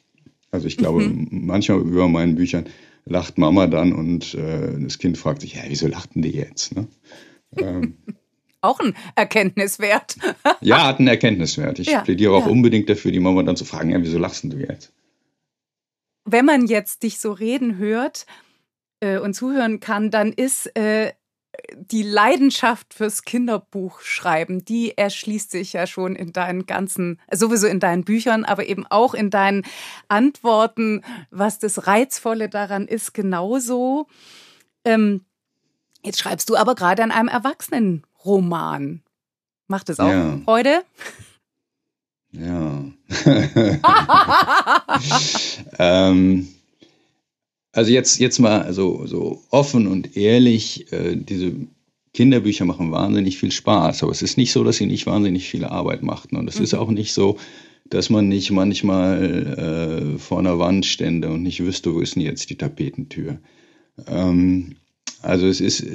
Also 0.51 0.67
ich 0.67 0.77
glaube, 0.77 1.01
mhm. 1.01 1.29
manchmal 1.47 1.81
über 1.81 2.09
meinen 2.09 2.35
Büchern 2.35 2.67
lacht 3.07 3.39
Mama 3.39 3.67
dann 3.67 3.95
und 3.95 4.35
äh, 4.35 4.79
das 4.81 4.99
Kind 4.99 5.17
fragt 5.17 5.41
sich, 5.41 5.55
ja, 5.55 5.63
wieso 5.67 5.89
lachten 5.89 6.21
die 6.21 6.33
jetzt? 6.33 6.77
Ne? 6.77 6.89
Ähm, 7.57 7.97
auch 8.61 8.81
ein 8.81 8.95
Erkenntniswert. 9.17 10.17
ja, 10.61 10.87
hat 10.87 10.99
einen 10.99 11.09
Erkenntniswert. 11.09 11.79
Ich 11.79 11.89
ja, 11.89 12.03
plädiere 12.03 12.33
auch 12.33 12.45
ja. 12.45 12.53
unbedingt 12.53 12.91
dafür, 12.91 13.13
die 13.13 13.21
Mama 13.21 13.43
dann 13.45 13.57
zu 13.57 13.65
fragen, 13.65 13.91
ja, 13.91 14.03
wieso 14.03 14.19
lachst 14.19 14.45
du 14.45 14.59
jetzt? 14.59 14.93
Wenn 16.27 16.45
man 16.45 16.67
jetzt 16.67 17.03
dich 17.03 17.19
so 17.19 17.33
reden 17.33 17.79
hört, 17.79 18.27
äh, 19.03 19.19
und 19.19 19.35
zuhören 19.35 19.81
kann, 19.81 20.11
dann 20.11 20.33
ist 20.33 20.75
äh, 20.77 21.13
die 21.75 22.03
Leidenschaft 22.03 22.95
fürs 22.95 23.25
Kinderbuchschreiben, 23.25 24.65
die 24.65 24.97
erschließt 24.97 25.51
sich 25.51 25.75
ja 25.75 25.87
schon 25.87 26.17
in 26.17 26.33
deinen 26.33 26.65
ganzen, 26.65 27.21
sowieso 27.31 27.67
in 27.67 27.81
deinen 27.81 28.05
Büchern, 28.05 28.45
aber 28.45 28.67
eben 28.67 28.87
auch 28.89 29.13
in 29.13 29.29
deinen 29.29 29.65
Antworten, 30.09 31.03
was 31.31 31.59
das 31.59 31.87
Reizvolle 31.87 32.49
daran 32.49 32.87
ist, 32.87 33.13
genauso. 33.13 34.07
Ähm, 34.85 35.25
jetzt 36.03 36.21
schreibst 36.21 36.49
du 36.49 36.57
aber 36.57 36.75
gerade 36.75 37.03
an 37.03 37.11
einem 37.11 37.29
Erwachsenenroman. 37.29 39.03
Macht 39.67 39.91
es 39.91 40.01
auch 40.01 40.09
ja. 40.09 40.39
Freude? 40.45 40.83
Ja. 42.31 42.85
ähm, 45.79 46.49
also 47.73 47.91
jetzt, 47.91 48.19
jetzt 48.21 48.39
mal 48.39 48.73
so, 48.73 49.07
so 49.07 49.43
offen 49.51 49.87
und 49.87 50.17
ehrlich, 50.17 50.93
äh, 50.93 51.17
diese 51.17 51.55
Kinderbücher 52.15 52.67
machen 52.67 52.93
wahnsinnig 52.93 53.39
viel 53.39 53.51
Spaß, 53.51 54.03
aber 54.03 54.13
es 54.13 54.23
ist 54.23 54.37
nicht 54.37 54.53
so, 54.53 54.63
dass 54.65 54.77
sie 54.77 54.87
nicht 54.87 55.07
wahnsinnig 55.07 55.49
viel 55.49 55.65
Arbeit 55.65 56.03
machten. 56.03 56.37
Und 56.37 56.49
es 56.49 56.59
mhm. 56.59 56.65
ist 56.65 56.75
auch 56.75 56.91
nicht 56.91 57.15
so, 57.15 57.39
dass 57.89 58.11
man 58.11 58.29
nicht 58.29 58.51
manchmal 58.51 60.15
äh, 60.15 60.19
vor 60.19 60.39
einer 60.39 60.59
Wand 60.59 60.87
stände 60.87 61.31
und 61.31 61.43
nicht 61.43 61.61
wüsste, 61.61 61.95
wo 61.95 62.01
ist 62.01 62.15
denn 62.15 62.23
jetzt 62.23 62.51
die 62.51 62.57
Tapetentür. 62.57 63.39
Ähm, 64.07 64.77
also 65.23 65.47
es 65.47 65.61
ist, 65.61 65.87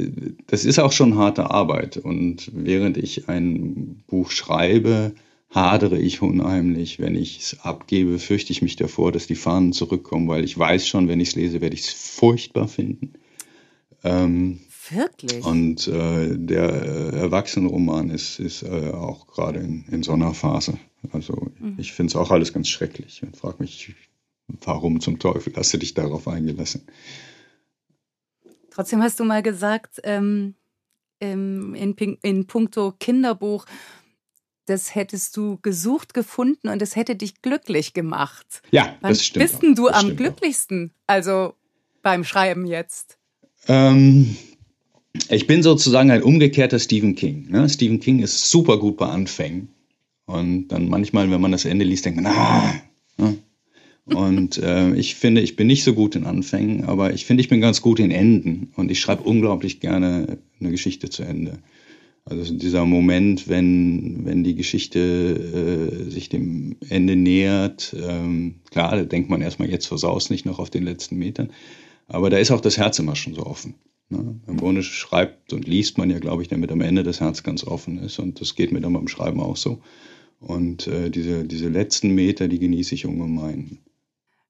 das 0.47 0.65
ist 0.65 0.79
auch 0.79 0.91
schon 0.91 1.17
harte 1.17 1.51
Arbeit. 1.51 1.97
Und 1.97 2.51
während 2.53 2.97
ich 2.97 3.29
ein 3.29 4.03
Buch 4.07 4.31
schreibe, 4.31 5.13
hadere 5.57 5.97
ich 5.97 6.21
unheimlich. 6.21 6.99
Wenn 6.99 7.15
ich 7.15 7.39
es 7.39 7.59
abgebe, 7.61 8.19
fürchte 8.19 8.51
ich 8.51 8.61
mich 8.61 8.75
davor, 8.75 9.11
dass 9.11 9.27
die 9.27 9.35
Fahnen 9.35 9.73
zurückkommen, 9.73 10.27
weil 10.27 10.43
ich 10.43 10.57
weiß 10.57 10.87
schon, 10.87 11.07
wenn 11.07 11.19
ich 11.19 11.29
es 11.29 11.35
lese, 11.35 11.61
werde 11.61 11.75
ich 11.75 11.81
es 11.81 11.89
furchtbar 11.89 12.67
finden. 12.67 13.13
Ähm, 14.03 14.59
Wirklich? 14.89 15.43
Und 15.43 15.87
äh, 15.87 16.37
der 16.37 16.69
äh, 16.69 17.15
Erwachsenenroman 17.17 18.09
ist, 18.09 18.39
ist 18.39 18.63
äh, 18.63 18.91
auch 18.91 19.27
gerade 19.27 19.59
in, 19.59 19.83
in 19.91 20.03
so 20.03 20.13
einer 20.13 20.33
Phase. 20.33 20.79
Also 21.11 21.51
mhm. 21.59 21.75
ich 21.77 21.91
finde 21.91 22.11
es 22.11 22.15
auch 22.15 22.31
alles 22.31 22.53
ganz 22.53 22.69
schrecklich 22.69 23.21
und 23.23 23.35
frage 23.35 23.57
mich, 23.59 23.95
warum 24.63 25.01
zum 25.01 25.19
Teufel 25.19 25.53
hast 25.55 25.73
du 25.73 25.77
dich 25.77 25.93
darauf 25.93 26.27
eingelassen? 26.27 26.83
Trotzdem 28.69 29.01
hast 29.01 29.19
du 29.19 29.25
mal 29.25 29.41
gesagt, 29.41 29.99
ähm, 30.03 30.55
in, 31.19 31.73
in 32.21 32.47
puncto 32.47 32.93
Kinderbuch, 32.99 33.65
das 34.67 34.95
hättest 34.95 35.35
du 35.37 35.57
gesucht, 35.61 36.13
gefunden 36.13 36.67
und 36.67 36.81
es 36.81 36.95
hätte 36.95 37.15
dich 37.15 37.41
glücklich 37.41 37.93
gemacht. 37.93 38.61
Ja, 38.71 38.95
Wann 39.01 39.11
das 39.11 39.25
stimmt. 39.25 39.45
Bist 39.45 39.63
denn 39.63 39.75
du 39.75 39.87
am 39.87 40.15
glücklichsten, 40.15 40.91
auch. 40.91 41.13
also 41.13 41.53
beim 42.03 42.23
Schreiben 42.23 42.65
jetzt? 42.65 43.17
Ähm, 43.67 44.37
ich 45.29 45.47
bin 45.47 45.63
sozusagen 45.63 46.11
ein 46.11 46.21
umgekehrter 46.21 46.79
Stephen 46.79 47.15
King. 47.15 47.49
Ne? 47.49 47.67
Stephen 47.69 47.99
King 47.99 48.19
ist 48.19 48.49
super 48.49 48.77
gut 48.77 48.97
bei 48.97 49.07
Anfängen. 49.07 49.69
Und 50.25 50.67
dann 50.67 50.89
manchmal, 50.89 51.31
wenn 51.31 51.41
man 51.41 51.53
das 51.53 51.63
Ende 51.65 51.85
liest, 51.85 52.05
denkt 52.05 52.21
man, 52.21 52.33
ah. 52.33 52.75
Ne? 53.17 53.37
Und 54.05 54.57
äh, 54.57 54.93
ich 54.95 55.15
finde, 55.15 55.41
ich 55.41 55.55
bin 55.55 55.67
nicht 55.67 55.83
so 55.83 55.93
gut 55.93 56.15
in 56.15 56.25
Anfängen, 56.25 56.85
aber 56.85 57.13
ich 57.13 57.25
finde, 57.25 57.41
ich 57.41 57.49
bin 57.49 57.61
ganz 57.61 57.81
gut 57.81 57.99
in 57.99 58.11
Enden. 58.11 58.71
Und 58.75 58.91
ich 58.91 58.99
schreibe 58.99 59.23
unglaublich 59.23 59.79
gerne 59.79 60.37
eine 60.59 60.71
Geschichte 60.71 61.09
zu 61.09 61.23
Ende. 61.23 61.59
Also 62.29 62.53
dieser 62.53 62.85
Moment, 62.85 63.47
wenn, 63.47 64.25
wenn 64.25 64.43
die 64.43 64.55
Geschichte 64.55 64.99
äh, 64.99 66.09
sich 66.09 66.27
dem 66.27 66.75
Ende 66.89 67.15
nähert, 67.15 67.95
ähm, 67.97 68.55
klar, 68.69 68.97
da 68.97 69.03
denkt 69.03 69.29
man 69.29 69.41
erstmal, 69.41 69.69
jetzt 69.69 69.85
versaust 69.85 70.29
nicht 70.29 70.45
noch 70.45 70.59
auf 70.59 70.69
den 70.69 70.83
letzten 70.83 71.17
Metern, 71.17 71.51
aber 72.07 72.29
da 72.29 72.37
ist 72.37 72.51
auch 72.51 72.59
das 72.59 72.77
Herz 72.77 72.99
immer 72.99 73.15
schon 73.15 73.33
so 73.33 73.45
offen. 73.45 73.75
Ne? 74.09 74.39
Im 74.45 74.57
Grunde 74.57 74.83
schreibt 74.83 75.53
und 75.53 75.67
liest 75.67 75.97
man 75.97 76.09
ja, 76.09 76.19
glaube 76.19 76.41
ich, 76.41 76.49
damit 76.49 76.71
am 76.71 76.81
Ende 76.81 77.03
das 77.03 77.21
Herz 77.21 77.43
ganz 77.43 77.63
offen 77.63 77.99
ist 77.99 78.19
und 78.19 78.41
das 78.41 78.55
geht 78.55 78.71
mir 78.71 78.81
dann 78.81 78.93
beim 78.93 79.07
Schreiben 79.07 79.39
auch 79.39 79.57
so. 79.57 79.81
Und 80.39 80.87
äh, 80.87 81.09
diese, 81.09 81.45
diese 81.45 81.69
letzten 81.69 82.13
Meter, 82.13 82.47
die 82.47 82.59
genieße 82.59 82.93
ich 82.93 83.05
ungemein. 83.05 83.79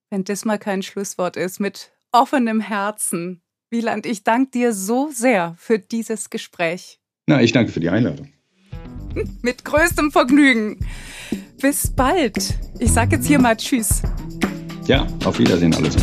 Wenn 0.10 0.24
das 0.24 0.46
mal 0.46 0.58
kein 0.58 0.82
Schlusswort 0.82 1.38
ist, 1.38 1.60
mit 1.60 1.92
offenem 2.12 2.60
Herzen. 2.60 3.42
Wieland, 3.70 4.06
ich 4.06 4.24
danke 4.24 4.52
dir 4.52 4.74
so 4.74 5.10
sehr 5.12 5.56
für 5.58 5.80
dieses 5.80 6.30
Gespräch. 6.30 7.00
Na, 7.30 7.42
ich 7.42 7.52
danke 7.52 7.74
für 7.74 7.82
die 7.82 7.90
Einladung. 7.90 8.30
Mit 9.42 9.66
größtem 9.66 10.12
Vergnügen. 10.12 10.80
Bis 11.62 11.92
bald. 11.94 12.58
Ich 12.80 12.94
sage 12.94 13.18
jetzt 13.18 13.28
hier 13.28 13.38
mal 13.38 13.58
Tschüss. 13.58 14.02
Ja, 14.86 15.06
auf 15.26 15.38
Wiedersehen 15.38 15.76
alles. 15.76 15.98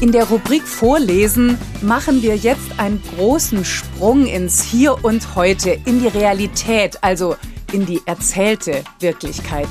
In 0.00 0.12
der 0.12 0.24
Rubrik 0.24 0.62
Vorlesen 0.62 1.58
machen 1.82 2.22
wir 2.22 2.36
jetzt 2.36 2.78
einen 2.78 3.02
großen 3.14 3.66
Sprung 3.66 4.26
ins 4.26 4.62
Hier 4.62 5.04
und 5.04 5.34
Heute, 5.36 5.78
in 5.84 6.00
die 6.00 6.08
Realität, 6.08 6.96
also 7.02 7.36
in 7.70 7.84
die 7.84 8.00
erzählte 8.06 8.82
Wirklichkeit. 9.00 9.68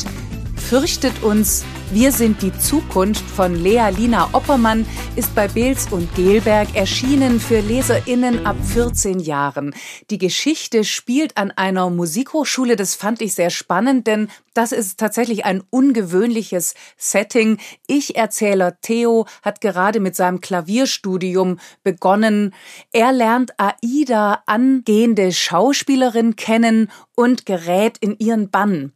Fürchtet 0.55 1.23
uns 1.23 1.65
wir 1.91 2.11
sind 2.11 2.41
die 2.43 2.55
Zukunft 2.57 3.27
von 3.27 3.55
Lea 3.55 3.89
Lina 3.89 4.29
Oppermann 4.33 4.85
ist 5.15 5.33
bei 5.33 5.47
Beels 5.47 5.91
und 5.91 6.13
Gelberg 6.13 6.75
erschienen 6.75 7.39
für 7.39 7.61
LeserInnen 7.61 8.45
ab 8.45 8.57
14 8.63 9.19
Jahren. 9.19 9.73
Die 10.11 10.19
Geschichte 10.19 10.83
spielt 10.83 11.37
an 11.37 11.51
einer 11.51 11.89
Musikhochschule. 11.89 12.75
Das 12.75 12.93
fand 12.93 13.21
ich 13.21 13.33
sehr 13.33 13.49
spannend, 13.49 14.05
denn 14.05 14.29
das 14.53 14.71
ist 14.71 14.99
tatsächlich 14.99 15.45
ein 15.45 15.63
ungewöhnliches 15.71 16.75
Setting. 16.97 17.57
Ich-Erzähler 17.87 18.79
Theo 18.81 19.25
hat 19.41 19.59
gerade 19.59 19.99
mit 19.99 20.15
seinem 20.15 20.41
Klavierstudium 20.41 21.59
begonnen. 21.83 22.53
Er 22.91 23.11
lernt 23.11 23.53
Aida, 23.57 24.43
angehende 24.45 25.31
Schauspielerin, 25.31 26.35
kennen 26.35 26.91
und 27.15 27.45
gerät 27.47 27.97
in 27.99 28.15
ihren 28.19 28.51
Bann. 28.51 28.93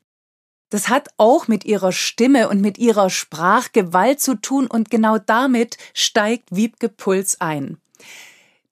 Das 0.73 0.89
hat 0.89 1.09
auch 1.17 1.47
mit 1.47 1.65
ihrer 1.65 1.91
Stimme 1.91 2.49
und 2.49 2.59
mit 2.59 2.79
ihrer 2.79 3.11
Sprachgewalt 3.11 4.19
zu 4.19 4.33
tun 4.33 4.65
und 4.65 4.89
genau 4.89 5.19
damit 5.19 5.77
steigt 5.93 6.47
Wiebke 6.49 6.89
Puls 6.89 7.39
ein. 7.39 7.77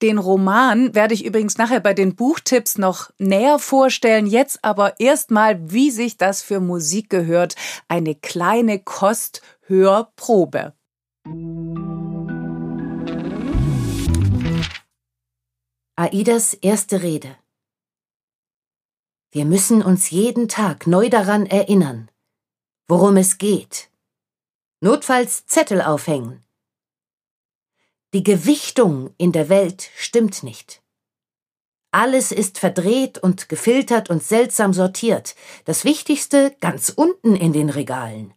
Den 0.02 0.18
Roman 0.18 0.95
werde 0.95 1.14
ich 1.14 1.24
übrigens 1.24 1.60
nachher 1.60 1.80
bei 1.80 1.93
den 1.93 2.16
Buchtipps 2.16 2.80
noch 2.80 3.12
näher 3.20 3.60
vorstellen. 3.60 4.26
Jetzt 4.26 4.64
aber 4.64 4.99
erstmal, 4.99 5.72
wie 5.72 5.91
sich 5.91 6.18
das 6.18 6.41
für 6.41 6.60
Musik 6.60 7.12
gehört. 7.12 7.56
Eine 7.88 8.16
kleine 8.16 8.80
Kosthörprobe. 8.80 10.74
Aidas 15.95 16.56
erste 16.56 17.04
Rede. 17.04 17.36
Wir 19.34 19.45
müssen 19.45 19.82
uns 19.82 20.09
jeden 20.09 20.49
Tag 20.49 20.88
neu 20.88 21.09
daran 21.09 21.45
erinnern, 21.45 22.11
worum 22.89 23.15
es 23.15 23.38
geht. 23.38 23.89
Notfalls 24.82 25.45
Zettel 25.45 25.82
aufhängen. 25.82 26.43
Die 28.13 28.23
Gewichtung 28.23 29.13
in 29.17 29.32
der 29.32 29.47
Welt 29.47 29.89
stimmt 29.95 30.43
nicht. 30.43 30.84
Alles 31.91 32.34
ist 32.34 32.59
verdreht 32.59 33.19
und 33.19 33.47
gefiltert 33.47 34.09
und 34.09 34.21
seltsam 34.21 34.73
sortiert. 34.73 35.36
Das 35.63 35.86
Wichtigste 35.86 36.53
ganz 36.59 36.89
unten 36.89 37.38
in 37.38 37.53
den 37.53 37.69
Regalen. 37.69 38.34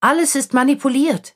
Alles 0.00 0.34
ist 0.34 0.52
manipuliert. 0.52 1.34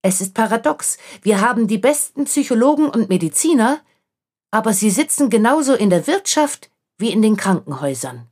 Es 0.00 0.22
ist 0.22 0.32
paradox. 0.32 0.96
Wir 1.20 1.42
haben 1.42 1.68
die 1.68 1.78
besten 1.78 2.24
Psychologen 2.24 2.88
und 2.88 3.10
Mediziner, 3.10 3.82
aber 4.50 4.72
sie 4.72 4.90
sitzen 4.90 5.28
genauso 5.28 5.74
in 5.74 5.90
der 5.90 6.06
Wirtschaft 6.06 6.70
wie 6.98 7.12
in 7.12 7.22
den 7.22 7.36
Krankenhäusern. 7.36 8.28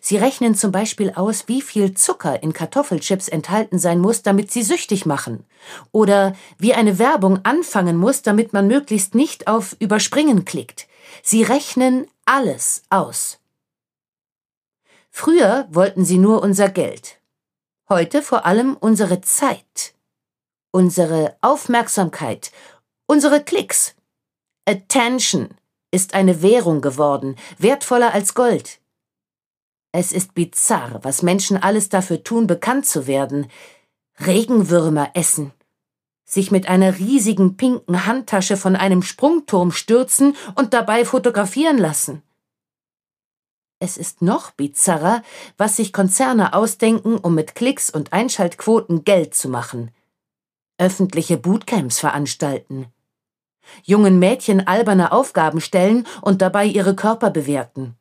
Sie 0.00 0.16
rechnen 0.16 0.54
zum 0.54 0.70
Beispiel 0.72 1.12
aus, 1.14 1.48
wie 1.48 1.60
viel 1.60 1.94
Zucker 1.94 2.42
in 2.42 2.52
Kartoffelchips 2.52 3.28
enthalten 3.28 3.78
sein 3.78 3.98
muss, 3.98 4.22
damit 4.22 4.50
sie 4.50 4.62
süchtig 4.62 5.04
machen. 5.04 5.44
Oder 5.92 6.36
wie 6.58 6.74
eine 6.74 6.98
Werbung 6.98 7.40
anfangen 7.44 7.96
muss, 7.96 8.22
damit 8.22 8.52
man 8.52 8.68
möglichst 8.68 9.14
nicht 9.14 9.48
auf 9.48 9.76
Überspringen 9.80 10.44
klickt. 10.44 10.86
Sie 11.22 11.42
rechnen 11.42 12.06
alles 12.24 12.82
aus. 12.90 13.38
Früher 15.10 15.68
wollten 15.70 16.04
sie 16.04 16.18
nur 16.18 16.42
unser 16.42 16.68
Geld. 16.68 17.20
Heute 17.88 18.22
vor 18.22 18.46
allem 18.46 18.76
unsere 18.76 19.20
Zeit, 19.20 19.94
unsere 20.70 21.36
Aufmerksamkeit, 21.40 22.50
unsere 23.06 23.42
Klicks. 23.42 23.94
Attention 24.66 25.50
ist 25.94 26.14
eine 26.14 26.42
Währung 26.42 26.80
geworden, 26.80 27.36
wertvoller 27.56 28.12
als 28.12 28.34
Gold. 28.34 28.80
Es 29.92 30.12
ist 30.12 30.34
bizarr, 30.34 30.98
was 31.04 31.22
Menschen 31.22 31.56
alles 31.56 31.88
dafür 31.88 32.24
tun, 32.24 32.48
bekannt 32.48 32.84
zu 32.84 33.06
werden. 33.06 33.46
Regenwürmer 34.26 35.12
essen, 35.14 35.52
sich 36.24 36.50
mit 36.50 36.68
einer 36.68 36.98
riesigen 36.98 37.56
pinken 37.56 38.06
Handtasche 38.06 38.56
von 38.56 38.74
einem 38.74 39.02
Sprungturm 39.02 39.70
stürzen 39.70 40.34
und 40.56 40.74
dabei 40.74 41.04
fotografieren 41.04 41.78
lassen. 41.78 42.22
Es 43.78 43.96
ist 43.96 44.20
noch 44.20 44.50
bizarrer, 44.50 45.22
was 45.58 45.76
sich 45.76 45.92
Konzerne 45.92 46.54
ausdenken, 46.54 47.18
um 47.18 47.36
mit 47.36 47.54
Klicks 47.54 47.88
und 47.88 48.12
Einschaltquoten 48.12 49.04
Geld 49.04 49.34
zu 49.34 49.48
machen. 49.48 49.92
Öffentliche 50.76 51.36
Bootcamps 51.36 52.00
veranstalten. 52.00 52.86
Jungen 53.82 54.18
Mädchen 54.18 54.66
alberne 54.66 55.12
Aufgaben 55.12 55.60
stellen 55.60 56.06
und 56.22 56.42
dabei 56.42 56.64
ihre 56.64 56.94
Körper 56.94 57.30
bewerten. 57.30 57.96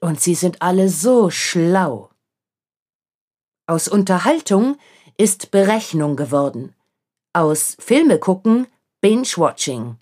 Und 0.00 0.20
sie 0.20 0.34
sind 0.34 0.62
alle 0.62 0.88
so 0.88 1.30
schlau. 1.30 2.10
Aus 3.66 3.88
Unterhaltung 3.88 4.78
ist 5.16 5.50
Berechnung 5.50 6.16
geworden. 6.16 6.74
Aus 7.32 7.76
Filme 7.78 8.18
gucken 8.18 8.66
Binge-Watching. 9.00 9.96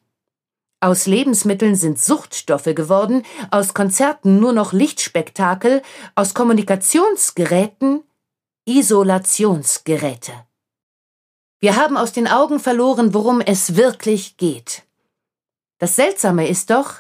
Aus 0.81 1.07
Lebensmitteln 1.07 1.75
sind 1.75 1.99
Suchtstoffe 1.99 2.75
geworden, 2.75 3.25
aus 3.51 3.75
Konzerten 3.75 4.39
nur 4.39 4.53
noch 4.53 4.73
Lichtspektakel, 4.73 5.83
aus 6.15 6.35
Kommunikationsgeräten 6.35 8.05
Isolationsgeräte. 8.67 10.33
Wir 11.67 11.75
haben 11.75 11.97
aus 11.97 12.13
den 12.13 12.29
Augen 12.29 12.61
verloren, 12.61 13.13
worum 13.13 13.41
es 13.41 13.75
wirklich 13.75 14.37
geht. 14.37 14.85
Das 15.79 15.97
Seltsame 15.97 16.47
ist 16.47 16.71
doch, 16.71 16.95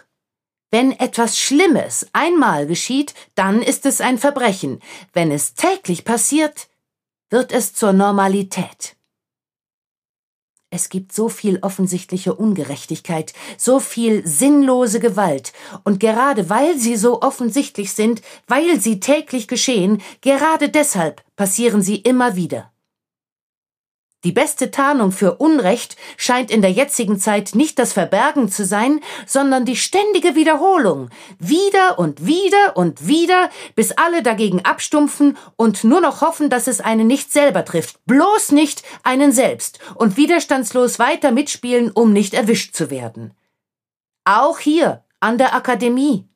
wenn 0.73 0.91
etwas 0.91 1.39
Schlimmes 1.39 2.09
einmal 2.13 2.67
geschieht, 2.67 3.15
dann 3.37 3.63
ist 3.63 3.87
es 3.87 4.01
ein 4.01 4.19
Verbrechen. 4.19 4.81
Wenn 5.13 5.31
es 5.31 5.55
täglich 5.55 6.05
passiert, 6.05 6.67
wird 7.31 7.53
es 7.53 7.75
zur 7.75 7.93
Normalität. 7.93 8.97
Es 10.71 10.89
gibt 10.89 11.13
so 11.13 11.29
viel 11.29 11.61
offensichtliche 11.63 12.35
Ungerechtigkeit, 12.35 13.35
so 13.57 13.79
viel 13.79 14.27
sinnlose 14.27 14.99
Gewalt, 14.99 15.53
und 15.85 16.01
gerade 16.01 16.51
weil 16.51 16.77
sie 16.77 16.97
so 16.97 17.23
offensichtlich 17.23 17.93
sind, 17.93 18.21
weil 18.49 18.81
sie 18.81 18.99
täglich 18.99 19.47
geschehen, 19.47 20.03
gerade 20.23 20.69
deshalb 20.71 21.23
passieren 21.37 21.83
sie 21.83 21.99
immer 21.99 22.35
wieder. 22.35 22.73
Die 24.27 24.33
beste 24.33 24.73
Tarnung 24.73 25.13
für 25.13 25.37
Unrecht 25.37 25.97
scheint 26.17 26.51
in 26.51 26.61
der 26.61 26.73
jetzigen 26.73 27.21
Zeit 27.21 27.55
nicht 27.55 27.79
das 27.79 27.93
Verbergen 27.93 28.51
zu 28.51 28.65
sein, 28.65 28.99
sondern 29.25 29.65
die 29.65 29.77
ständige 29.77 30.35
Wiederholung. 30.35 31.11
Wieder 31.39 31.97
und 32.01 32.27
wieder 32.27 32.77
und 32.77 33.07
wieder, 33.07 33.51
bis 33.77 33.93
alle 33.93 34.25
dagegen 34.25 34.65
abstumpfen 34.65 35.39
und 35.55 35.85
nur 35.85 36.01
noch 36.01 36.23
hoffen, 36.23 36.51
dass 36.51 36.67
es 36.67 36.81
einen 36.81 37.07
nicht 37.07 37.33
selber 37.33 37.65
trifft. 37.65 38.05
Bloß 38.07 38.51
nicht 38.51 38.83
einen 39.05 39.31
selbst 39.31 39.79
und 39.95 40.17
widerstandslos 40.17 40.99
weiter 40.99 41.31
mitspielen, 41.31 41.93
um 41.93 42.13
nicht 42.13 42.35
erwischt 42.35 42.75
zu 42.75 42.91
werden. 42.91 43.33
Auch 44.25 44.59
hier, 44.59 45.05
an 45.21 45.39
der 45.39 45.55
Akademie. 45.55 46.27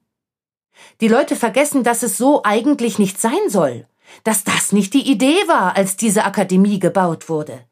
Die 1.01 1.09
Leute 1.09 1.35
vergessen, 1.35 1.83
dass 1.83 2.05
es 2.05 2.17
so 2.17 2.43
eigentlich 2.45 3.01
nicht 3.01 3.21
sein 3.21 3.49
soll. 3.49 3.89
Dass 4.23 4.45
das 4.45 4.71
nicht 4.71 4.95
die 4.95 5.11
Idee 5.11 5.49
war, 5.49 5.77
als 5.77 5.97
diese 5.97 6.25
Akademie 6.25 6.79
gebaut 6.79 7.29
wurde 7.29 7.65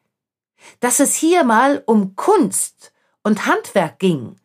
dass 0.79 0.99
es 0.99 1.15
hier 1.15 1.43
mal 1.43 1.83
um 1.85 2.15
Kunst 2.15 2.93
und 3.23 3.45
Handwerk 3.45 3.99
ging 3.99 4.35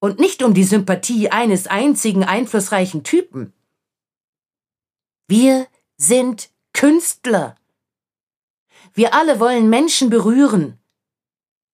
und 0.00 0.18
nicht 0.18 0.42
um 0.42 0.54
die 0.54 0.64
Sympathie 0.64 1.30
eines 1.30 1.66
einzigen 1.66 2.24
einflussreichen 2.24 3.04
Typen. 3.04 3.52
Wir 5.28 5.66
sind 5.96 6.50
Künstler. 6.72 7.56
Wir 8.94 9.14
alle 9.14 9.40
wollen 9.40 9.68
Menschen 9.68 10.10
berühren. 10.10 10.78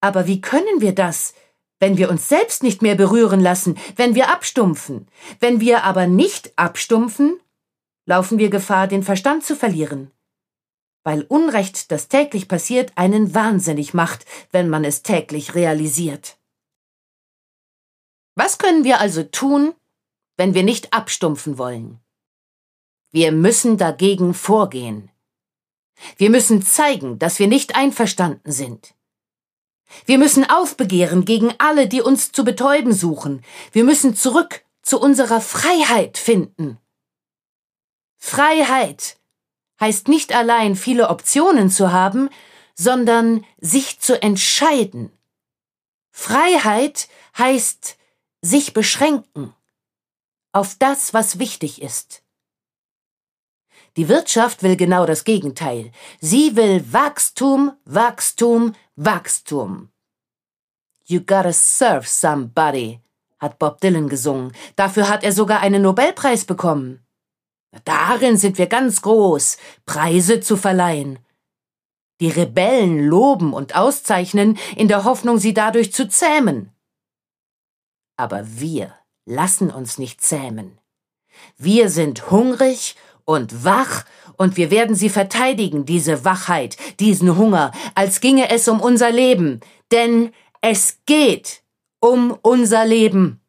Aber 0.01 0.27
wie 0.27 0.41
können 0.41 0.81
wir 0.81 0.93
das, 0.95 1.33
wenn 1.79 1.97
wir 1.97 2.09
uns 2.09 2.27
selbst 2.27 2.63
nicht 2.63 2.81
mehr 2.81 2.95
berühren 2.95 3.39
lassen, 3.39 3.77
wenn 3.95 4.15
wir 4.15 4.29
abstumpfen? 4.29 5.07
Wenn 5.39 5.59
wir 5.59 5.83
aber 5.83 6.07
nicht 6.07 6.57
abstumpfen, 6.57 7.39
laufen 8.05 8.37
wir 8.37 8.49
Gefahr, 8.49 8.87
den 8.87 9.03
Verstand 9.03 9.45
zu 9.45 9.55
verlieren 9.55 10.11
weil 11.03 11.23
Unrecht, 11.23 11.91
das 11.91 12.07
täglich 12.07 12.47
passiert, 12.47 12.91
einen 12.95 13.33
wahnsinnig 13.33 13.93
macht, 13.93 14.25
wenn 14.51 14.69
man 14.69 14.83
es 14.85 15.03
täglich 15.03 15.55
realisiert. 15.55 16.37
Was 18.35 18.57
können 18.57 18.83
wir 18.83 18.99
also 18.99 19.23
tun, 19.23 19.73
wenn 20.37 20.53
wir 20.53 20.63
nicht 20.63 20.93
abstumpfen 20.93 21.57
wollen? 21.57 21.99
Wir 23.11 23.31
müssen 23.31 23.77
dagegen 23.77 24.33
vorgehen. 24.33 25.11
Wir 26.17 26.29
müssen 26.29 26.63
zeigen, 26.63 27.19
dass 27.19 27.37
wir 27.37 27.47
nicht 27.47 27.75
einverstanden 27.75 28.51
sind. 28.51 28.95
Wir 30.05 30.17
müssen 30.17 30.49
aufbegehren 30.49 31.23
gegen 31.23 31.53
alle, 31.59 31.87
die 31.87 32.01
uns 32.01 32.31
zu 32.31 32.43
betäuben 32.43 32.93
suchen. 32.93 33.43
Wir 33.71 33.83
müssen 33.83 34.15
zurück 34.15 34.65
zu 34.81 34.99
unserer 34.99 35.39
Freiheit 35.39 36.17
finden. 36.17 36.79
Freiheit 38.17 39.17
heißt 39.83 40.07
nicht 40.07 40.33
allein 40.33 40.77
viele 40.77 41.09
Optionen 41.09 41.69
zu 41.69 41.91
haben, 41.91 42.29
sondern 42.73 43.43
sich 43.59 43.99
zu 43.99 44.21
entscheiden. 44.21 45.11
Freiheit 46.09 47.09
heißt 47.37 47.97
sich 48.41 48.73
beschränken 48.73 49.53
auf 50.53 50.75
das, 50.79 51.13
was 51.13 51.37
wichtig 51.37 51.81
ist. 51.81 52.23
Die 53.97 54.07
Wirtschaft 54.07 54.63
will 54.63 54.77
genau 54.77 55.05
das 55.05 55.25
Gegenteil. 55.25 55.91
Sie 56.21 56.55
will 56.55 56.93
Wachstum, 56.93 57.73
Wachstum, 57.83 58.75
Wachstum. 58.95 59.89
You 61.03 61.19
gotta 61.19 61.51
serve 61.51 62.07
somebody, 62.07 63.01
hat 63.37 63.59
Bob 63.59 63.81
Dylan 63.81 64.07
gesungen. 64.07 64.53
Dafür 64.77 65.09
hat 65.09 65.25
er 65.25 65.33
sogar 65.33 65.59
einen 65.59 65.81
Nobelpreis 65.81 66.45
bekommen. 66.45 67.05
Darin 67.85 68.37
sind 68.37 68.57
wir 68.57 68.67
ganz 68.67 69.01
groß, 69.01 69.57
Preise 69.85 70.39
zu 70.39 70.57
verleihen. 70.57 71.19
Die 72.21 72.29
Rebellen 72.29 72.99
loben 72.99 73.53
und 73.53 73.75
auszeichnen, 73.75 74.57
in 74.75 74.87
der 74.87 75.03
Hoffnung, 75.03 75.39
sie 75.39 75.53
dadurch 75.53 75.91
zu 75.91 76.07
zähmen. 76.07 76.71
Aber 78.15 78.43
wir 78.59 78.93
lassen 79.25 79.71
uns 79.71 79.97
nicht 79.97 80.21
zähmen. 80.21 80.77
Wir 81.57 81.89
sind 81.89 82.29
hungrig 82.29 82.95
und 83.25 83.63
wach, 83.63 84.05
und 84.37 84.57
wir 84.57 84.71
werden 84.71 84.95
sie 84.95 85.09
verteidigen, 85.09 85.85
diese 85.85 86.25
Wachheit, 86.25 86.77
diesen 86.99 87.37
Hunger, 87.37 87.71
als 87.95 88.19
ginge 88.19 88.49
es 88.49 88.67
um 88.67 88.81
unser 88.81 89.11
Leben, 89.11 89.59
denn 89.91 90.33
es 90.61 90.99
geht 91.05 91.61
um 91.99 92.37
unser 92.41 92.85
Leben. 92.85 93.41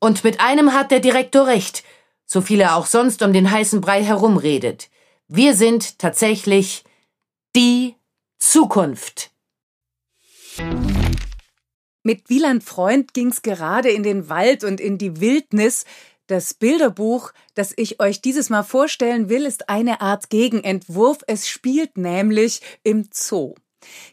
Und 0.00 0.22
mit 0.22 0.40
einem 0.40 0.74
hat 0.74 0.90
der 0.90 1.00
Direktor 1.00 1.46
recht, 1.46 1.82
so 2.28 2.42
viel 2.42 2.60
er 2.60 2.76
auch 2.76 2.86
sonst 2.86 3.22
um 3.22 3.32
den 3.32 3.50
heißen 3.50 3.80
Brei 3.80 4.04
herumredet. 4.04 4.90
Wir 5.26 5.54
sind 5.54 5.98
tatsächlich 5.98 6.84
die 7.56 7.96
Zukunft. 8.38 9.30
Mit 12.02 12.28
Wieland 12.28 12.62
Freund 12.62 13.14
ging's 13.14 13.42
gerade 13.42 13.90
in 13.90 14.02
den 14.02 14.28
Wald 14.28 14.62
und 14.62 14.80
in 14.80 14.98
die 14.98 15.20
Wildnis. 15.20 15.84
Das 16.26 16.52
Bilderbuch, 16.52 17.32
das 17.54 17.72
ich 17.76 18.00
euch 18.00 18.20
dieses 18.20 18.50
Mal 18.50 18.62
vorstellen 18.62 19.30
will, 19.30 19.46
ist 19.46 19.70
eine 19.70 20.02
Art 20.02 20.28
Gegenentwurf. 20.28 21.18
Es 21.26 21.48
spielt 21.48 21.96
nämlich 21.96 22.60
im 22.82 23.08
Zoo. 23.10 23.54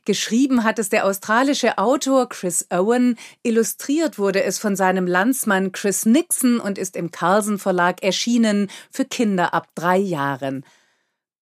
Geschrieben 0.05 0.63
hat 0.63 0.80
es 0.80 0.89
der 0.89 1.05
australische 1.05 1.78
Autor 1.78 2.30
Chris 2.30 2.67
Owen, 2.69 3.17
illustriert 3.43 4.17
wurde 4.17 4.43
es 4.43 4.59
von 4.59 4.76
seinem 4.76 5.07
Landsmann 5.07 5.71
Chris 5.71 6.05
Nixon 6.05 6.59
und 6.59 6.78
ist 6.78 6.95
im 6.95 7.11
Carlsen 7.11 7.59
Verlag 7.59 8.03
erschienen 8.03 8.69
für 8.91 9.05
Kinder 9.05 9.53
ab 9.53 9.69
drei 9.76 9.97
Jahren. 9.97 10.65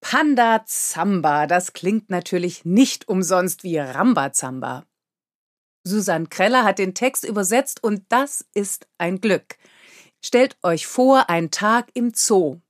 Panda 0.02 0.64
Zamba, 0.66 1.48
das 1.48 1.74
klingt 1.74 2.10
natürlich 2.10 2.66
nicht 2.66 3.08
umsonst 3.08 3.64
wie 3.64 3.78
Rambazamba. 3.78 4.86
Susan 5.86 6.30
Kreller 6.30 6.64
hat 6.64 6.80
den 6.80 6.94
Text 6.94 7.26
übersetzt 7.26 7.84
und 7.84 8.04
das 8.10 8.46
ist 8.54 8.88
ein 8.98 9.22
Glück. 9.22 9.58
Stellt 10.22 10.58
euch 10.64 10.88
vor, 10.88 11.30
ein 11.30 11.52
Tag 11.52 11.90
im 11.94 12.14
Zoo. 12.14 12.62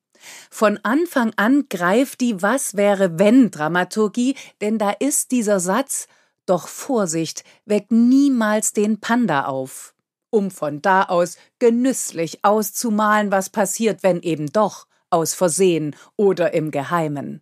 Von 0.49 0.79
Anfang 0.83 1.33
an 1.35 1.65
greift 1.69 2.21
die 2.21 2.41
Was 2.41 2.75
wäre 2.75 3.19
wenn 3.19 3.51
Dramaturgie, 3.51 4.35
denn 4.61 4.77
da 4.77 4.91
ist 4.91 5.31
dieser 5.31 5.59
Satz 5.59 6.07
Doch 6.45 6.67
Vorsicht, 6.67 7.43
weck 7.65 7.91
niemals 7.91 8.73
den 8.73 8.99
Panda 8.99 9.45
auf, 9.45 9.93
um 10.29 10.51
von 10.51 10.81
da 10.81 11.03
aus 11.03 11.37
genüsslich 11.59 12.43
auszumalen, 12.43 13.31
was 13.31 13.49
passiert, 13.49 14.03
wenn 14.03 14.21
eben 14.21 14.47
doch 14.51 14.87
aus 15.09 15.33
Versehen 15.33 15.95
oder 16.17 16.53
im 16.53 16.71
Geheimen. 16.71 17.41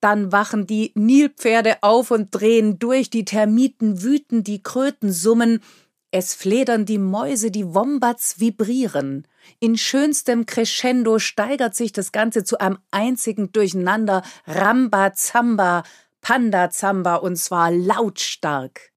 Dann 0.00 0.32
wachen 0.32 0.66
die 0.66 0.92
Nilpferde 0.94 1.76
auf 1.82 2.10
und 2.10 2.30
drehen 2.30 2.78
durch, 2.78 3.08
die 3.10 3.24
Termiten 3.24 4.02
wüten, 4.02 4.42
die 4.42 4.62
Kröten 4.62 5.12
summen, 5.12 5.60
es 6.12 6.34
fledern 6.34 6.84
die 6.84 6.98
Mäuse, 6.98 7.50
die 7.50 7.74
Wombats 7.74 8.38
vibrieren. 8.38 9.26
In 9.58 9.78
schönstem 9.78 10.44
Crescendo 10.44 11.18
steigert 11.18 11.74
sich 11.74 11.92
das 11.92 12.12
Ganze 12.12 12.44
zu 12.44 12.60
einem 12.60 12.78
einzigen 12.90 13.50
Durcheinander 13.50 14.22
Rambazamba, 14.46 15.84
Pandazamba 16.20 17.16
und 17.16 17.36
zwar 17.36 17.72
lautstark. 17.72 18.92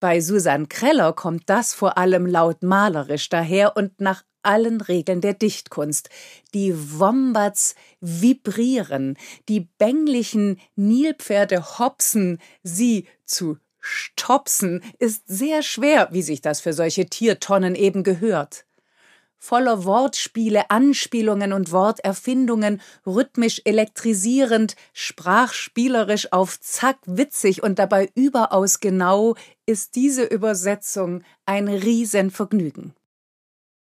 Bei 0.00 0.20
Susan 0.20 0.68
Kreller 0.68 1.12
kommt 1.12 1.48
das 1.48 1.72
vor 1.72 1.96
allem 1.96 2.26
laut 2.26 2.62
malerisch 2.62 3.28
daher 3.28 3.76
und 3.76 4.00
nach 4.00 4.24
allen 4.42 4.80
Regeln 4.80 5.20
der 5.20 5.34
Dichtkunst. 5.34 6.10
Die 6.52 6.74
Wombats 6.98 7.76
vibrieren, 8.00 9.16
die 9.48 9.60
bänglichen 9.60 10.60
Nilpferde 10.74 11.78
hopsen, 11.78 12.40
sie 12.62 13.06
zu 13.24 13.58
Stopsen 13.88 14.82
ist 14.98 15.22
sehr 15.26 15.62
schwer, 15.62 16.08
wie 16.12 16.22
sich 16.22 16.42
das 16.42 16.60
für 16.60 16.74
solche 16.74 17.06
Tiertonnen 17.06 17.74
eben 17.74 18.02
gehört. 18.02 18.66
Voller 19.38 19.84
Wortspiele, 19.84 20.68
Anspielungen 20.70 21.52
und 21.52 21.72
Worterfindungen, 21.72 22.82
rhythmisch 23.06 23.62
elektrisierend, 23.64 24.74
sprachspielerisch 24.92 26.32
auf 26.32 26.60
Zack 26.60 26.98
witzig 27.06 27.62
und 27.62 27.78
dabei 27.78 28.10
überaus 28.14 28.80
genau, 28.80 29.36
ist 29.64 29.94
diese 29.94 30.24
Übersetzung 30.24 31.22
ein 31.46 31.68
Riesenvergnügen. 31.68 32.94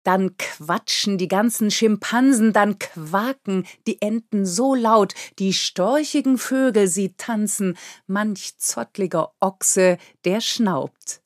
Dann 0.04 0.38
quatschen 0.38 1.18
die 1.18 1.28
ganzen 1.28 1.72
Schimpansen, 1.72 2.54
dann 2.54 2.78
quaken 2.78 3.66
die 3.88 4.02
Enten 4.02 4.46
so 4.46 4.76
laut, 4.76 5.14
die 5.40 5.54
storchigen 5.54 6.38
Vögel 6.38 6.88
sie 6.88 7.14
tanzen, 7.16 7.78
manch 8.06 8.58
zottliger 8.58 9.34
Ochse, 9.40 9.98
der 10.26 10.42
schnaubt. 10.42 11.22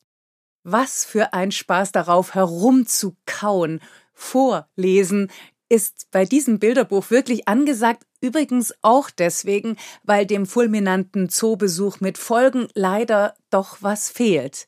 Was 0.64 1.06
für 1.06 1.34
ein 1.34 1.52
Spaß 1.52 1.92
darauf, 1.92 2.36
herumzukauen. 2.36 3.82
Vorlesen 4.14 5.32
ist 5.70 6.08
bei 6.12 6.26
diesem 6.26 6.60
Bilderbuch 6.60 7.10
wirklich 7.10 7.48
angesagt, 7.48 8.04
übrigens 8.22 8.74
auch 8.82 9.10
deswegen, 9.10 9.78
weil 10.04 10.26
dem 10.26 10.46
fulminanten 10.46 11.30
Zoobesuch 11.30 12.00
mit 12.00 12.18
Folgen 12.18 12.68
leider 12.74 13.36
doch 13.50 13.78
was 13.82 14.10
fehlt 14.10 14.68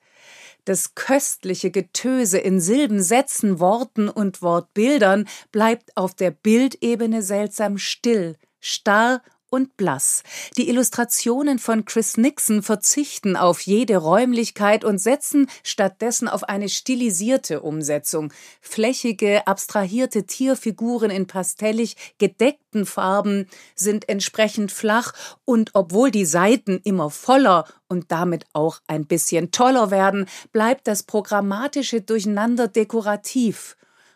das 0.69 0.93
köstliche 0.93 1.71
Getöse 1.71 2.37
in 2.37 2.59
Silben, 2.59 3.01
Sätzen, 3.01 3.59
Worten 3.59 4.07
und 4.07 4.43
Wortbildern 4.43 5.27
bleibt 5.51 5.97
auf 5.97 6.13
der 6.13 6.29
Bildebene 6.29 7.23
seltsam 7.23 7.79
still, 7.79 8.37
starr 8.59 9.23
und 9.49 9.77
blass. 9.77 10.23
Die 10.57 10.69
Illustrationen 10.69 11.59
von 11.59 11.85
Chris 11.85 12.17
Nixon 12.17 12.61
verzichten 12.61 13.35
auf 13.35 13.61
jede 13.61 13.97
Räumlichkeit 13.97 14.83
und 14.83 14.99
setzen 14.99 15.49
stattdessen 15.63 16.27
auf 16.27 16.43
eine 16.43 16.69
stilisierte 16.69 17.61
Umsetzung. 17.61 18.31
Flächige, 18.61 19.47
abstrahierte 19.47 20.25
Tierfiguren 20.25 21.11
in 21.11 21.27
pastellig 21.27 21.95
gedeckten 22.17 22.85
Farben 22.85 23.47
sind 23.75 24.07
entsprechend 24.09 24.71
flach 24.71 25.13
und 25.45 25.71
obwohl 25.73 26.11
die 26.11 26.25
Seiten 26.25 26.79
immer 26.83 27.09
voller 27.09 27.65
und 27.87 28.11
damit 28.11 28.45
auch 28.53 28.79
ein 28.87 29.05
bisschen 29.05 29.51
toller 29.51 29.91
werden, 29.91 30.27
bleibt 30.51 30.87
das 30.87 31.03
programmatische 31.03 32.01
Durcheinander 32.01 32.67
dekorativ 32.67 33.75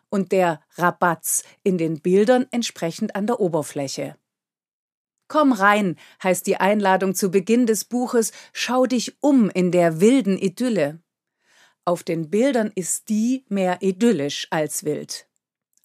und 0.10 0.32
der 0.32 0.62
Rabatz 0.76 1.44
in 1.64 1.80
den 1.80 2.00
Bildern 2.00 2.46
entsprechend 2.52 3.16
an 3.16 3.26
der 3.26 3.40
Oberfläche. 3.40 4.16
Komm 5.34 5.52
rein, 5.52 5.96
heißt 6.22 6.46
die 6.46 6.58
Einladung 6.58 7.16
zu 7.16 7.32
Beginn 7.32 7.66
des 7.66 7.86
Buches, 7.86 8.34
schau 8.54 8.86
dich 8.86 9.18
um 9.20 9.50
in 9.50 9.72
der 9.72 10.00
wilden 10.00 10.38
Idylle. 10.38 11.00
Auf 11.86 12.04
den 12.04 12.30
Bildern 12.30 12.72
ist 12.76 13.10
die 13.10 13.44
mehr 13.50 13.82
idyllisch 13.82 14.46
als 14.52 14.84
wild. 14.84 15.26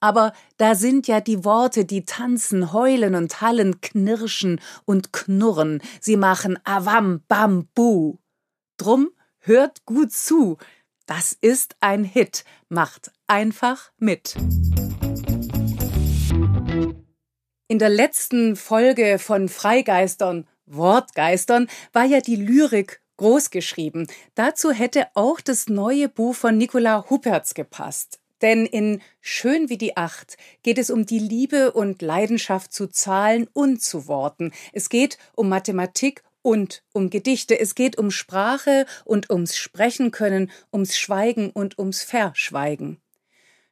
Aber 0.00 0.34
da 0.58 0.74
sind 0.74 1.08
ja 1.08 1.22
die 1.22 1.46
Worte, 1.46 1.86
die 1.86 2.04
tanzen, 2.04 2.74
heulen 2.74 3.14
und 3.14 3.40
hallen, 3.40 3.80
knirschen 3.80 4.60
und 4.84 5.14
knurren. 5.14 5.80
Sie 5.98 6.18
machen 6.18 6.58
Awam, 6.64 7.22
Bam, 7.26 7.70
Bu. 7.74 8.18
Drum 8.76 9.08
hört 9.38 9.86
gut 9.86 10.12
zu. 10.12 10.58
Das 11.06 11.32
ist 11.32 11.74
ein 11.80 12.04
Hit. 12.04 12.44
Macht 12.68 13.12
einfach 13.26 13.92
mit. 13.96 14.34
In 17.70 17.78
der 17.78 17.90
letzten 17.90 18.56
Folge 18.56 19.18
von 19.18 19.50
Freigeistern, 19.50 20.46
Wortgeistern, 20.64 21.68
war 21.92 22.06
ja 22.06 22.22
die 22.22 22.36
Lyrik 22.36 23.02
großgeschrieben. 23.18 24.06
Dazu 24.34 24.70
hätte 24.70 25.08
auch 25.12 25.38
das 25.42 25.68
neue 25.68 26.08
Buch 26.08 26.34
von 26.34 26.56
Nicola 26.56 27.04
Huppertz 27.10 27.52
gepasst. 27.52 28.20
Denn 28.40 28.64
in 28.64 29.02
Schön 29.20 29.68
wie 29.68 29.76
die 29.76 29.98
Acht 29.98 30.38
geht 30.62 30.78
es 30.78 30.88
um 30.88 31.04
die 31.04 31.18
Liebe 31.18 31.72
und 31.72 32.00
Leidenschaft 32.00 32.72
zu 32.72 32.86
Zahlen 32.86 33.46
und 33.52 33.82
zu 33.82 34.08
Worten. 34.08 34.52
Es 34.72 34.88
geht 34.88 35.18
um 35.34 35.50
Mathematik 35.50 36.22
und 36.40 36.82
um 36.94 37.10
Gedichte. 37.10 37.60
Es 37.60 37.74
geht 37.74 37.98
um 37.98 38.10
Sprache 38.10 38.86
und 39.04 39.28
ums 39.28 39.58
Sprechen 39.58 40.10
können, 40.10 40.50
ums 40.72 40.96
Schweigen 40.96 41.50
und 41.50 41.78
ums 41.78 42.02
Verschweigen. 42.02 42.98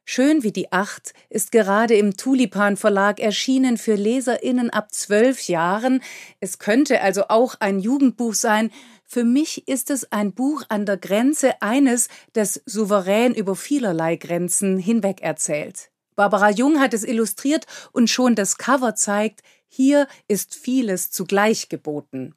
Schön 0.09 0.41
wie 0.41 0.53
die 0.53 0.71
Acht 0.71 1.13
ist 1.29 1.51
gerade 1.51 1.95
im 1.95 2.15
Tulipan 2.15 2.77
Verlag 2.77 3.19
erschienen 3.19 3.77
für 3.77 3.95
LeserInnen 3.95 4.69
ab 4.69 4.93
zwölf 4.93 5.49
Jahren. 5.49 6.01
Es 6.39 6.59
könnte 6.59 7.01
also 7.01 7.25
auch 7.27 7.55
ein 7.59 7.79
Jugendbuch 7.79 8.33
sein. 8.33 8.71
Für 9.03 9.25
mich 9.25 9.67
ist 9.67 9.89
es 9.89 10.09
ein 10.13 10.31
Buch 10.31 10.63
an 10.69 10.85
der 10.85 10.95
Grenze 10.95 11.61
eines, 11.61 12.07
das 12.31 12.61
souverän 12.65 13.35
über 13.35 13.57
vielerlei 13.57 14.15
Grenzen 14.15 14.77
hinweg 14.77 15.19
erzählt. 15.21 15.91
Barbara 16.15 16.51
Jung 16.51 16.79
hat 16.79 16.93
es 16.93 17.03
illustriert 17.03 17.65
und 17.91 18.09
schon 18.09 18.33
das 18.35 18.57
Cover 18.57 18.95
zeigt, 18.95 19.41
hier 19.67 20.07
ist 20.29 20.55
vieles 20.55 21.11
zugleich 21.11 21.67
geboten. 21.67 22.33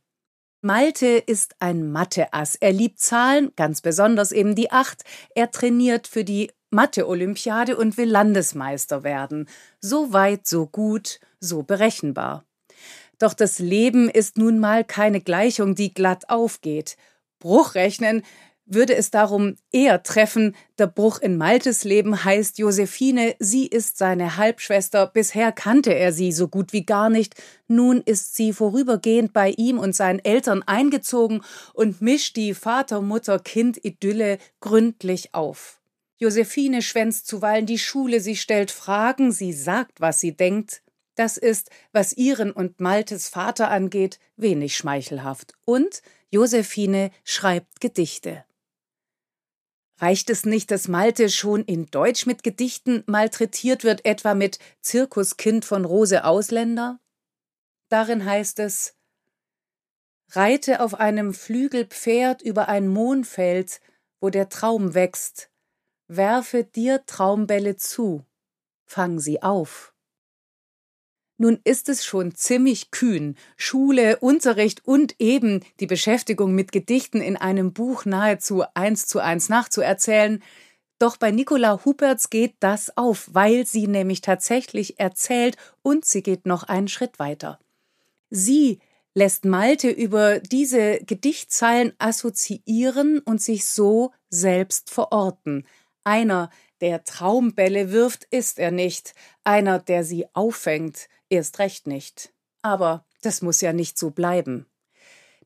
Malte 0.61 1.07
ist 1.07 1.55
ein 1.61 1.93
Matheass. 1.93 2.57
Er 2.57 2.73
liebt 2.73 2.99
Zahlen, 2.99 3.53
ganz 3.55 3.81
besonders 3.81 4.33
eben 4.33 4.57
die 4.57 4.73
Acht. 4.73 5.05
Er 5.37 5.53
trainiert 5.53 6.09
für 6.09 6.25
die 6.25 6.51
Mathe-Olympiade 6.71 7.77
und 7.77 7.97
will 7.97 8.09
Landesmeister 8.09 9.03
werden. 9.03 9.49
So 9.81 10.13
weit, 10.13 10.47
so 10.47 10.67
gut, 10.67 11.21
so 11.41 11.63
berechenbar. 11.63 12.45
Doch 13.19 13.35
das 13.35 13.59
Leben 13.59 14.09
ist 14.09 14.39
nun 14.39 14.59
mal 14.59 14.85
keine 14.85 15.21
Gleichung, 15.21 15.75
die 15.75 15.93
glatt 15.93 16.31
aufgeht. 16.31 16.97
Bruchrechnen 17.39 18.23
würde 18.73 18.95
es 18.95 19.11
darum 19.11 19.57
eher 19.73 20.03
treffen, 20.05 20.55
der 20.79 20.87
Bruch 20.87 21.19
in 21.19 21.37
Maltes 21.37 21.83
Leben 21.83 22.25
heißt 22.25 22.59
Josephine, 22.59 23.35
sie 23.41 23.67
ist 23.67 23.99
seine 23.99 24.37
Halbschwester, 24.37 25.09
bisher 25.09 25.51
kannte 25.51 25.93
er 25.93 26.13
sie 26.13 26.31
so 26.31 26.47
gut 26.47 26.73
wie 26.73 26.87
gar 26.87 27.11
nicht, 27.11 27.35
nun 27.67 28.01
ist 28.01 28.37
sie 28.37 28.53
vorübergehend 28.53 29.33
bei 29.33 29.51
ihm 29.51 29.79
und 29.79 29.97
seinen 29.97 30.21
Eltern 30.21 30.63
eingezogen 30.63 31.43
und 31.75 32.01
mischt 32.01 32.37
die 32.37 32.55
Vater-Mutter-Kind-Idylle 32.55 34.39
gründlich 34.61 35.35
auf. 35.35 35.80
Josephine 36.21 36.83
schwänzt 36.83 37.27
zuweilen 37.27 37.65
die 37.65 37.79
Schule, 37.79 38.21
sie 38.21 38.37
stellt 38.37 38.71
Fragen, 38.71 39.33
sie 39.33 39.55
sagt, 39.55 40.03
was 40.03 40.21
sie 40.21 40.37
denkt. 40.37 40.83
Das 41.15 41.39
ist, 41.39 41.71
was 41.93 42.13
ihren 42.13 42.53
und 42.53 42.79
Maltes 42.79 43.31
Vater 43.31 43.71
angeht, 43.71 44.21
wenig 44.37 44.77
schmeichelhaft. 44.77 45.55
Und 45.65 46.03
Josephine 46.29 47.11
schreibt 47.25 47.81
Gedichte. 47.81 48.45
Reicht 49.99 50.29
es 50.29 50.45
nicht, 50.45 50.71
dass 50.71 50.89
Malte 50.89 51.31
schon 51.31 51.65
in 51.65 51.87
Deutsch 51.87 52.27
mit 52.27 52.43
Gedichten 52.43 53.03
malträtiert 53.07 53.83
wird, 53.83 54.05
etwa 54.05 54.35
mit 54.35 54.59
Zirkuskind 54.83 55.65
von 55.65 55.87
Rose 55.87 56.25
Ausländer? 56.25 57.01
Darin 57.89 58.25
heißt 58.25 58.59
es 58.61 58.95
reite 60.33 60.81
auf 60.81 60.95
einem 60.95 61.35
Flügelpferd 61.35 62.41
über 62.43 62.69
ein 62.69 62.89
Mohnfeld, 62.89 63.81
wo 64.21 64.31
der 64.31 64.49
Traum 64.49 64.95
wächst, 64.95 65.50
werfe 66.11 66.65
dir 66.65 67.07
Traumbälle 67.07 67.77
zu, 67.77 68.25
fang 68.85 69.21
sie 69.21 69.43
auf. 69.43 69.95
Nun 71.39 71.59
ist 71.65 71.89
es 71.89 72.05
schon 72.05 72.35
ziemlich 72.35 72.91
kühn, 72.91 73.37
Schule, 73.57 74.19
Unterricht 74.19 74.87
und 74.87 75.15
eben 75.21 75.65
die 75.79 75.87
Beschäftigung 75.87 76.55
mit 76.55 76.73
Gedichten 76.73 77.23
in 77.23 77.37
einem 77.37 77.73
Buch 77.73 78.05
nahezu 78.05 78.65
eins 78.75 79.07
zu 79.07 79.21
eins 79.21 79.49
nachzuerzählen, 79.49 80.43
doch 80.99 81.17
bei 81.17 81.31
Nicola 81.31 81.83
Huperts 81.83 82.29
geht 82.29 82.57
das 82.61 82.95
auf, 82.99 83.31
weil 83.33 83.67
sie 83.67 83.87
nämlich 83.87 84.21
tatsächlich 84.21 85.01
erzählt 85.01 85.57
und 85.81 86.05
sie 86.05 86.23
geht 86.23 86.45
noch 86.45 86.65
einen 86.65 86.89
Schritt 86.89 87.19
weiter. 87.19 87.59
Sie 88.29 88.81
lässt 89.15 89.45
Malte 89.47 89.89
über 89.91 90.41
diese 90.41 90.99
Gedichtzeilen 90.99 91.95
assoziieren 91.99 93.21
und 93.21 93.41
sich 93.41 93.65
so 93.65 94.13
selbst 94.29 94.91
verorten. 94.91 95.67
Einer, 96.05 96.51
der 96.81 97.05
Traumbälle 97.05 97.93
wirft, 97.93 98.25
ist 98.25 98.59
er 98.59 98.71
nicht, 98.71 99.15
einer, 99.45 99.79
der 99.79 100.05
sie 100.05 100.27
auffängt, 100.35 101.09
erst 101.29 101.59
recht 101.59 101.87
nicht. 101.87 102.33
Aber 102.63 103.05
das 103.23 103.43
muss 103.43 103.61
ja 103.61 103.73
nicht 103.73 103.99
so 103.99 104.11
bleiben. 104.11 104.67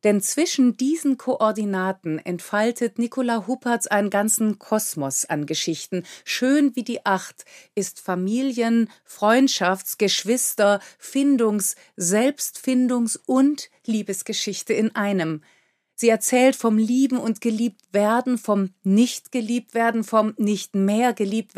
Denn 0.05 0.21
zwischen 0.21 0.77
diesen 0.77 1.17
Koordinaten 1.17 2.19
entfaltet 2.19 2.99
Nicola 2.99 3.47
Huppertz 3.47 3.87
einen 3.87 4.11
ganzen 4.11 4.59
Kosmos 4.59 5.25
an 5.25 5.47
Geschichten. 5.47 6.05
Schön 6.27 6.77
wie 6.77 6.83
die 6.85 7.07
Acht 7.07 7.47
ist 7.75 8.01
Familien-, 8.01 8.91
Freundschafts-, 9.09 9.97
Geschwister-, 9.97 10.81
Findungs-, 10.99 11.77
Selbstfindungs- 11.97 13.19
und 13.25 13.71
Liebesgeschichte 13.87 14.75
in 14.75 14.95
einem. 14.95 15.43
Sie 15.97 16.09
erzählt 16.09 16.57
vom 16.57 16.77
Lieben 16.77 17.19
und 17.19 17.41
geliebt 17.41 17.81
werden, 17.93 18.37
vom 18.39 18.71
nicht 18.83 19.31
geliebt 19.31 19.75
werden, 19.75 20.03
vom 20.03 20.35
nicht 20.39 20.75
mehr 20.75 21.13
geliebt 21.13 21.55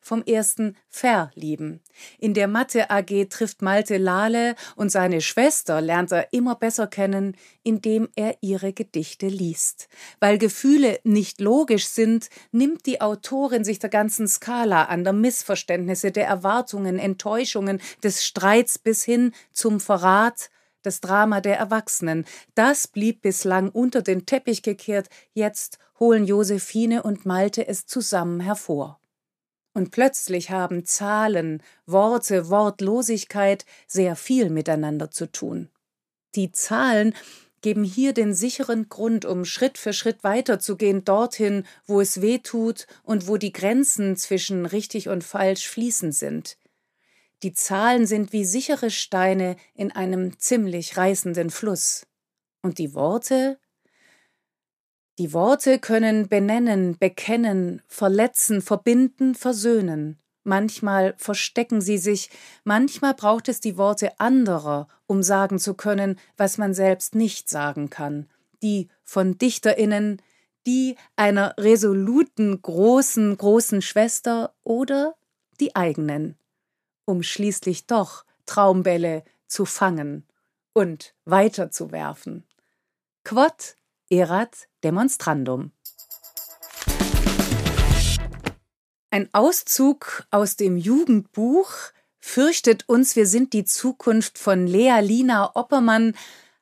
vom 0.00 0.22
ersten 0.22 0.76
Verlieben. 0.88 1.80
In 2.18 2.34
der 2.34 2.46
Mathe 2.46 2.90
AG 2.90 3.28
trifft 3.28 3.60
Malte 3.60 3.98
Lale 3.98 4.54
und 4.76 4.90
seine 4.90 5.20
Schwester 5.20 5.80
lernt 5.80 6.12
er 6.12 6.32
immer 6.32 6.54
besser 6.54 6.86
kennen, 6.86 7.36
indem 7.64 8.08
er 8.14 8.36
ihre 8.40 8.72
Gedichte 8.72 9.26
liest. 9.26 9.88
Weil 10.20 10.38
Gefühle 10.38 11.00
nicht 11.02 11.40
logisch 11.40 11.86
sind, 11.86 12.28
nimmt 12.52 12.86
die 12.86 13.00
Autorin 13.00 13.64
sich 13.64 13.78
der 13.80 13.90
ganzen 13.90 14.28
Skala 14.28 14.84
an, 14.84 15.02
der 15.02 15.12
Missverständnisse, 15.12 16.12
der 16.12 16.26
Erwartungen, 16.26 16.98
Enttäuschungen, 16.98 17.80
des 18.02 18.24
Streits 18.24 18.78
bis 18.78 19.02
hin 19.02 19.32
zum 19.52 19.80
Verrat, 19.80 20.50
das 20.82 21.00
Drama 21.00 21.40
der 21.40 21.58
Erwachsenen. 21.58 22.24
Das 22.54 22.88
blieb 22.88 23.22
bislang 23.22 23.70
unter 23.70 24.02
den 24.02 24.26
Teppich 24.26 24.62
gekehrt, 24.62 25.08
jetzt 25.32 25.78
holen 25.98 26.26
Josephine 26.26 27.02
und 27.02 27.26
Malte 27.26 27.66
es 27.66 27.86
zusammen 27.86 28.40
hervor. 28.40 28.98
Und 29.74 29.90
plötzlich 29.90 30.50
haben 30.50 30.84
Zahlen, 30.84 31.62
Worte, 31.86 32.50
Wortlosigkeit 32.50 33.64
sehr 33.86 34.16
viel 34.16 34.50
miteinander 34.50 35.10
zu 35.10 35.30
tun. 35.30 35.70
Die 36.34 36.52
Zahlen 36.52 37.14
geben 37.62 37.84
hier 37.84 38.12
den 38.12 38.34
sicheren 38.34 38.88
Grund, 38.88 39.24
um 39.24 39.44
Schritt 39.44 39.78
für 39.78 39.92
Schritt 39.92 40.24
weiterzugehen, 40.24 41.04
dorthin, 41.04 41.64
wo 41.86 42.00
es 42.00 42.20
weh 42.20 42.38
tut 42.38 42.86
und 43.04 43.28
wo 43.28 43.36
die 43.36 43.52
Grenzen 43.52 44.16
zwischen 44.16 44.66
richtig 44.66 45.08
und 45.08 45.24
falsch 45.24 45.68
fließend 45.68 46.14
sind. 46.14 46.58
Die 47.42 47.52
Zahlen 47.52 48.06
sind 48.06 48.32
wie 48.32 48.44
sichere 48.44 48.90
Steine 48.90 49.56
in 49.74 49.90
einem 49.90 50.38
ziemlich 50.38 50.96
reißenden 50.96 51.50
Fluss. 51.50 52.06
Und 52.62 52.78
die 52.78 52.94
Worte? 52.94 53.58
Die 55.18 55.32
Worte 55.32 55.80
können 55.80 56.28
benennen, 56.28 56.96
bekennen, 56.98 57.82
verletzen, 57.88 58.62
verbinden, 58.62 59.34
versöhnen. 59.34 60.18
Manchmal 60.44 61.14
verstecken 61.18 61.80
sie 61.80 61.98
sich, 61.98 62.30
manchmal 62.64 63.14
braucht 63.14 63.48
es 63.48 63.60
die 63.60 63.76
Worte 63.76 64.18
anderer, 64.18 64.88
um 65.06 65.22
sagen 65.22 65.58
zu 65.58 65.74
können, 65.74 66.18
was 66.36 66.58
man 66.58 66.74
selbst 66.74 67.14
nicht 67.14 67.48
sagen 67.48 67.90
kann. 67.90 68.28
Die 68.62 68.88
von 69.02 69.36
Dichterinnen, 69.38 70.22
die 70.66 70.96
einer 71.16 71.54
resoluten, 71.58 72.60
großen, 72.62 73.36
großen 73.36 73.82
Schwester 73.82 74.54
oder 74.62 75.14
die 75.60 75.76
eigenen 75.76 76.36
um 77.04 77.22
schließlich 77.22 77.86
doch 77.86 78.24
Traumbälle 78.46 79.24
zu 79.46 79.64
fangen 79.64 80.26
und 80.72 81.14
weiterzuwerfen. 81.24 82.46
Quod 83.24 83.76
erat 84.10 84.68
demonstrandum. 84.82 85.72
Ein 89.10 89.28
Auszug 89.32 90.26
aus 90.30 90.56
dem 90.56 90.76
Jugendbuch 90.76 91.92
Fürchtet 92.24 92.88
uns, 92.88 93.16
wir 93.16 93.26
sind 93.26 93.52
die 93.52 93.64
Zukunft 93.64 94.38
von 94.38 94.68
Lea 94.68 95.00
Lina 95.00 95.56
Oppermann 95.56 96.14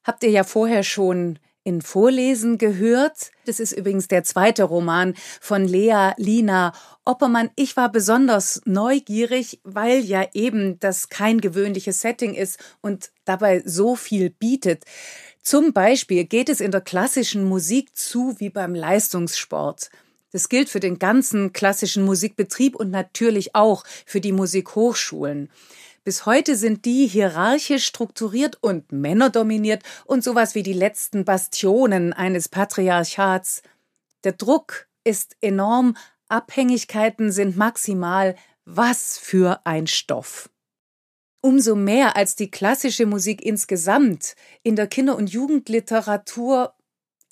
habt 0.03 0.25
ihr 0.25 0.31
ja 0.31 0.43
vorher 0.43 0.83
schon 0.83 1.39
in 1.65 1.83
Vorlesen 1.83 2.59
gehört. 2.59 3.31
Das 3.45 3.61
ist 3.61 3.73
übrigens 3.73 4.09
der 4.09 4.25
zweite 4.25 4.65
Roman 4.65 5.15
von 5.41 5.67
Lea 5.67 6.13
Lina 6.17 6.73
Oppermann. 7.05 7.51
Ich 7.57 7.77
war 7.77 7.93
besonders 7.93 8.61
neugierig, 8.65 9.61
weil 9.65 10.01
ja 10.01 10.27
eben 10.33 10.81
das 10.81 11.09
kein 11.09 11.41
gewöhnliches 11.41 12.01
Setting 12.01 12.35
ist 12.35 12.59
und 12.81 13.11
dabei 13.25 13.63
so 13.65 13.95
viel 13.95 14.31
bietet. 14.31 14.85
Zum 15.43 15.73
Beispiel 15.73 16.25
geht 16.25 16.49
es 16.49 16.61
in 16.61 16.71
der 16.71 16.81
klassischen 16.81 17.45
Musik 17.45 17.97
zu 17.97 18.35
wie 18.39 18.51
beim 18.51 18.75
Leistungssport. 18.75 19.91
Das 20.33 20.49
gilt 20.49 20.69
für 20.69 20.81
den 20.81 20.99
ganzen 20.99 21.53
klassischen 21.53 22.05
Musikbetrieb 22.05 22.77
und 22.77 22.91
natürlich 22.91 23.55
auch 23.55 23.85
für 24.07 24.21
die 24.21 24.33
Musikhochschulen. 24.33 25.51
Bis 26.03 26.25
heute 26.25 26.57
sind 26.57 26.87
die 26.87 27.07
hierarchisch 27.07 27.85
strukturiert 27.85 28.59
und 28.63 28.91
männerdominiert 28.91 29.83
und 30.07 30.25
sowas 30.25 30.55
wie 30.55 30.63
die 30.63 30.73
letzten 30.73 31.27
Bastionen 31.27 32.15
eines 32.15 32.49
Patriarchats. 32.49 33.63
Der 34.25 34.33
Druck 34.33 34.89
ist 35.05 35.37
enorm, 35.43 35.97
Abhängigkeiten 36.29 37.33
sind 37.33 37.57
maximal. 37.57 38.35
Was 38.65 39.19
für 39.19 39.61
ein 39.65 39.87
Stoff. 39.87 40.49
Umso 41.43 41.75
mehr 41.75 42.17
als 42.17 42.37
die 42.37 42.51
klassische 42.51 43.05
Musik 43.05 43.43
insgesamt 43.43 44.37
in 44.63 44.77
der 44.77 44.87
Kinder- 44.87 45.17
und 45.17 45.31
Jugendliteratur 45.31 46.75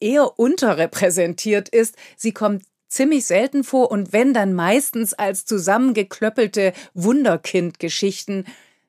eher 0.01 0.39
unterrepräsentiert 0.39 1.69
ist, 1.69 1.97
sie 2.17 2.33
kommt 2.33 2.65
ziemlich 2.89 3.27
selten 3.27 3.65
vor 3.65 3.91
und 3.91 4.13
wenn 4.13 4.35
dann 4.35 4.55
meistens 4.55 5.15
als 5.15 5.45
zusammengeklöppelte 5.45 6.73
Wunderkind-Geschichten. 6.95 8.47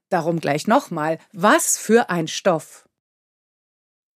Darum 0.10 0.40
gleich 0.40 0.68
nochmal, 0.68 1.20
was 1.34 1.78
für 1.78 2.10
ein 2.10 2.28
Stoff. 2.28 2.88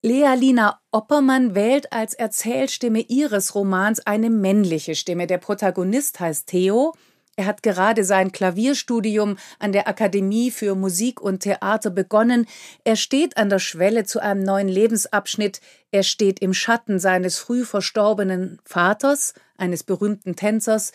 Lea 0.01 0.35
Lina 0.35 0.81
Oppermann 0.91 1.55
wählt 1.55 1.93
als 1.93 2.13
Erzählstimme 2.13 2.99
ihres 2.99 3.55
Romans 3.55 4.05
eine 4.05 4.29
männliche 4.29 4.95
Stimme. 4.95 5.27
Der 5.27 5.37
Protagonist 5.37 6.19
heißt 6.19 6.47
Theo. 6.47 6.93
Er 7.35 7.47
hat 7.47 7.63
gerade 7.63 8.03
sein 8.03 8.31
Klavierstudium 8.31 9.37
an 9.57 9.71
der 9.71 9.87
Akademie 9.87 10.51
für 10.51 10.75
Musik 10.75 11.19
und 11.19 11.39
Theater 11.39 11.89
begonnen. 11.89 12.45
Er 12.83 12.95
steht 12.95 13.37
an 13.37 13.49
der 13.49 13.59
Schwelle 13.59 14.03
zu 14.03 14.19
einem 14.19 14.43
neuen 14.43 14.67
Lebensabschnitt. 14.67 15.59
Er 15.91 16.03
steht 16.03 16.39
im 16.39 16.53
Schatten 16.53 16.99
seines 16.99 17.39
früh 17.39 17.65
verstorbenen 17.65 18.59
Vaters, 18.65 19.33
eines 19.57 19.83
berühmten 19.83 20.35
Tänzers. 20.35 20.91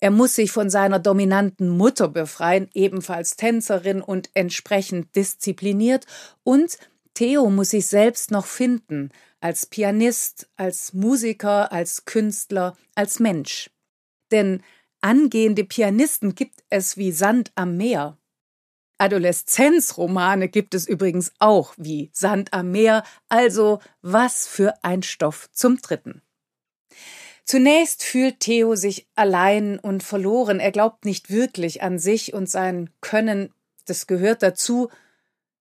Er 0.00 0.10
muss 0.10 0.34
sich 0.34 0.50
von 0.50 0.70
seiner 0.70 0.98
dominanten 0.98 1.68
Mutter 1.68 2.08
befreien, 2.08 2.68
ebenfalls 2.74 3.36
Tänzerin 3.36 4.00
und 4.00 4.30
entsprechend 4.34 5.14
diszipliniert, 5.14 6.06
und 6.42 6.78
Theo 7.14 7.50
muss 7.50 7.70
sich 7.70 7.86
selbst 7.86 8.30
noch 8.30 8.46
finden, 8.46 9.10
als 9.40 9.66
Pianist, 9.66 10.48
als 10.56 10.94
Musiker, 10.94 11.70
als 11.70 12.06
Künstler, 12.06 12.76
als 12.94 13.20
Mensch. 13.20 13.70
Denn 14.32 14.62
angehende 15.00 15.64
Pianisten 15.64 16.34
gibt 16.34 16.62
es 16.68 16.96
wie 16.96 17.12
Sand 17.12 17.52
am 17.54 17.76
Meer. 17.76 18.18
Adoleszenzromane 18.98 20.48
gibt 20.48 20.74
es 20.74 20.86
übrigens 20.86 21.32
auch 21.38 21.72
wie 21.78 22.10
Sand 22.12 22.52
am 22.52 22.70
Meer, 22.70 23.02
also 23.28 23.80
was 24.02 24.46
für 24.46 24.84
ein 24.84 25.02
Stoff 25.02 25.48
zum 25.52 25.80
Dritten. 25.80 26.22
Zunächst 27.44 28.04
fühlt 28.04 28.40
Theo 28.40 28.76
sich 28.76 29.08
allein 29.16 29.78
und 29.78 30.02
verloren. 30.02 30.60
Er 30.60 30.70
glaubt 30.70 31.04
nicht 31.04 31.30
wirklich 31.30 31.82
an 31.82 31.98
sich 31.98 32.34
und 32.34 32.48
sein 32.48 32.90
Können, 33.00 33.52
das 33.86 34.06
gehört 34.06 34.42
dazu. 34.42 34.90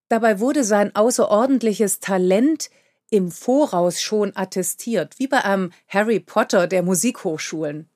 Dabei 0.09 0.39
wurde 0.39 0.63
sein 0.63 0.95
außerordentliches 0.95 1.99
Talent 1.99 2.69
im 3.09 3.31
Voraus 3.31 4.01
schon 4.01 4.35
attestiert, 4.35 5.17
wie 5.17 5.27
bei 5.27 5.43
einem 5.43 5.71
Harry 5.87 6.19
Potter 6.19 6.67
der 6.67 6.83
Musikhochschulen. 6.83 7.89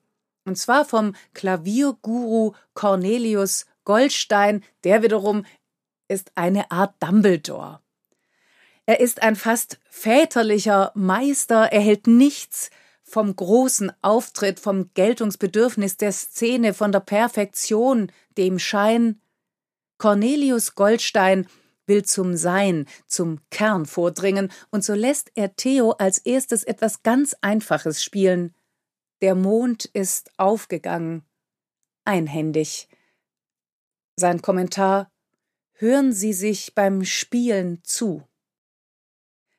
Und 0.44 0.56
zwar 0.56 0.84
vom 0.84 1.14
Klavierguru 1.32 2.52
Cornelius 2.74 3.66
Goldstein, 3.84 4.62
der 4.84 5.02
wiederum 5.02 5.44
ist 6.08 6.32
eine 6.34 6.70
Art 6.70 6.94
Dumbledore. 7.00 7.80
Er 8.86 9.00
ist 9.00 9.22
ein 9.22 9.36
fast 9.36 9.78
väterlicher 9.88 10.92
Meister, 10.94 11.72
er 11.72 11.80
hält 11.80 12.06
nichts 12.06 12.70
vom 13.02 13.34
großen 13.34 13.92
Auftritt, 14.02 14.60
vom 14.60 14.90
Geltungsbedürfnis 14.94 15.96
der 15.96 16.12
Szene, 16.12 16.74
von 16.74 16.92
der 16.92 17.00
Perfektion, 17.00 18.10
dem 18.36 18.58
Schein. 18.58 19.20
Cornelius 19.98 20.74
Goldstein 20.74 21.46
will 21.86 22.04
zum 22.04 22.36
Sein, 22.36 22.86
zum 23.06 23.40
Kern 23.50 23.86
vordringen, 23.86 24.50
und 24.70 24.84
so 24.84 24.94
lässt 24.94 25.30
er 25.34 25.54
Theo 25.56 25.92
als 25.92 26.18
erstes 26.18 26.64
etwas 26.64 27.02
ganz 27.02 27.36
Einfaches 27.40 28.02
spielen. 28.02 28.54
Der 29.24 29.34
Mond 29.34 29.86
ist 29.86 30.30
aufgegangen. 30.36 31.24
Einhändig. 32.04 32.88
Sein 34.16 34.42
Kommentar 34.42 35.10
Hören 35.72 36.12
Sie 36.12 36.34
sich 36.34 36.74
beim 36.74 37.06
Spielen 37.06 37.80
zu. 37.84 38.22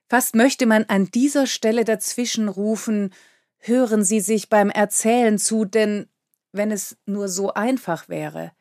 Fast 0.07 0.35
möchte 0.35 0.67
man 0.67 0.83
an 0.83 1.09
dieser 1.09 1.47
Stelle 1.47 1.83
dazwischen 1.83 2.47
rufen, 2.47 3.11
hören 3.57 4.03
Sie 4.03 4.19
sich 4.19 4.49
beim 4.49 4.69
Erzählen 4.69 5.39
zu, 5.39 5.65
denn 5.65 6.09
wenn 6.51 6.69
es 6.69 6.95
nur 7.07 7.27
so 7.27 7.51
einfach 7.55 8.07
wäre. 8.07 8.51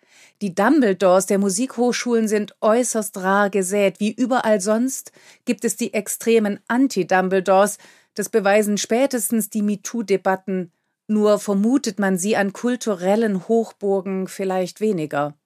Die 0.41 0.55
Dumbledores 0.55 1.27
der 1.27 1.37
Musikhochschulen 1.37 2.29
sind 2.29 2.57
äußerst 2.63 3.19
rar 3.19 3.51
gesät. 3.51 4.01
Wie 4.01 4.15
überall 4.15 4.63
sonst 4.63 5.13
gibt 5.45 5.67
es 5.67 5.77
die 5.77 5.93
extremen 5.93 6.61
Anti-Dumbledores. 6.67 7.77
Das 8.15 8.31
beweisen 8.31 8.79
spätestens 8.79 9.51
die 9.51 9.61
MeToo-Debatten. 9.61 10.73
Nur 11.07 11.39
vermutet 11.39 11.99
man 11.99 12.19
sie 12.19 12.37
an 12.37 12.53
kulturellen 12.53 13.47
Hochburgen 13.49 14.27
vielleicht 14.27 14.81
weniger. 14.81 15.37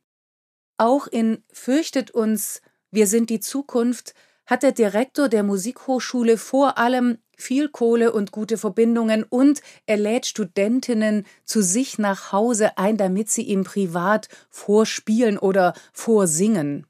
Auch 0.77 1.07
in 1.07 1.43
Fürchtet 1.53 2.13
uns, 2.13 2.63
wir 2.91 3.07
sind 3.07 3.31
die 3.31 3.41
Zukunft 3.41 4.15
hat 4.49 4.63
der 4.63 4.73
Direktor 4.73 5.29
der 5.29 5.43
Musikhochschule 5.43 6.39
vor 6.39 6.79
allem 6.79 7.19
viel 7.37 7.69
Kohle 7.69 8.13
und 8.13 8.33
gute 8.33 8.57
Verbindungen 8.57 9.23
und 9.23 9.61
er 9.85 9.99
lädt 9.99 10.25
Studentinnen 10.25 11.27
zu 11.45 11.63
sich 11.63 11.99
nach 11.99 12.33
Hause 12.33 12.79
ein, 12.79 12.97
damit 12.97 13.31
sie 13.31 13.43
ihm 13.43 13.65
privat 13.65 14.29
vorspielen 14.49 15.39
oder 15.39 15.75
vorsingen. 15.93 16.87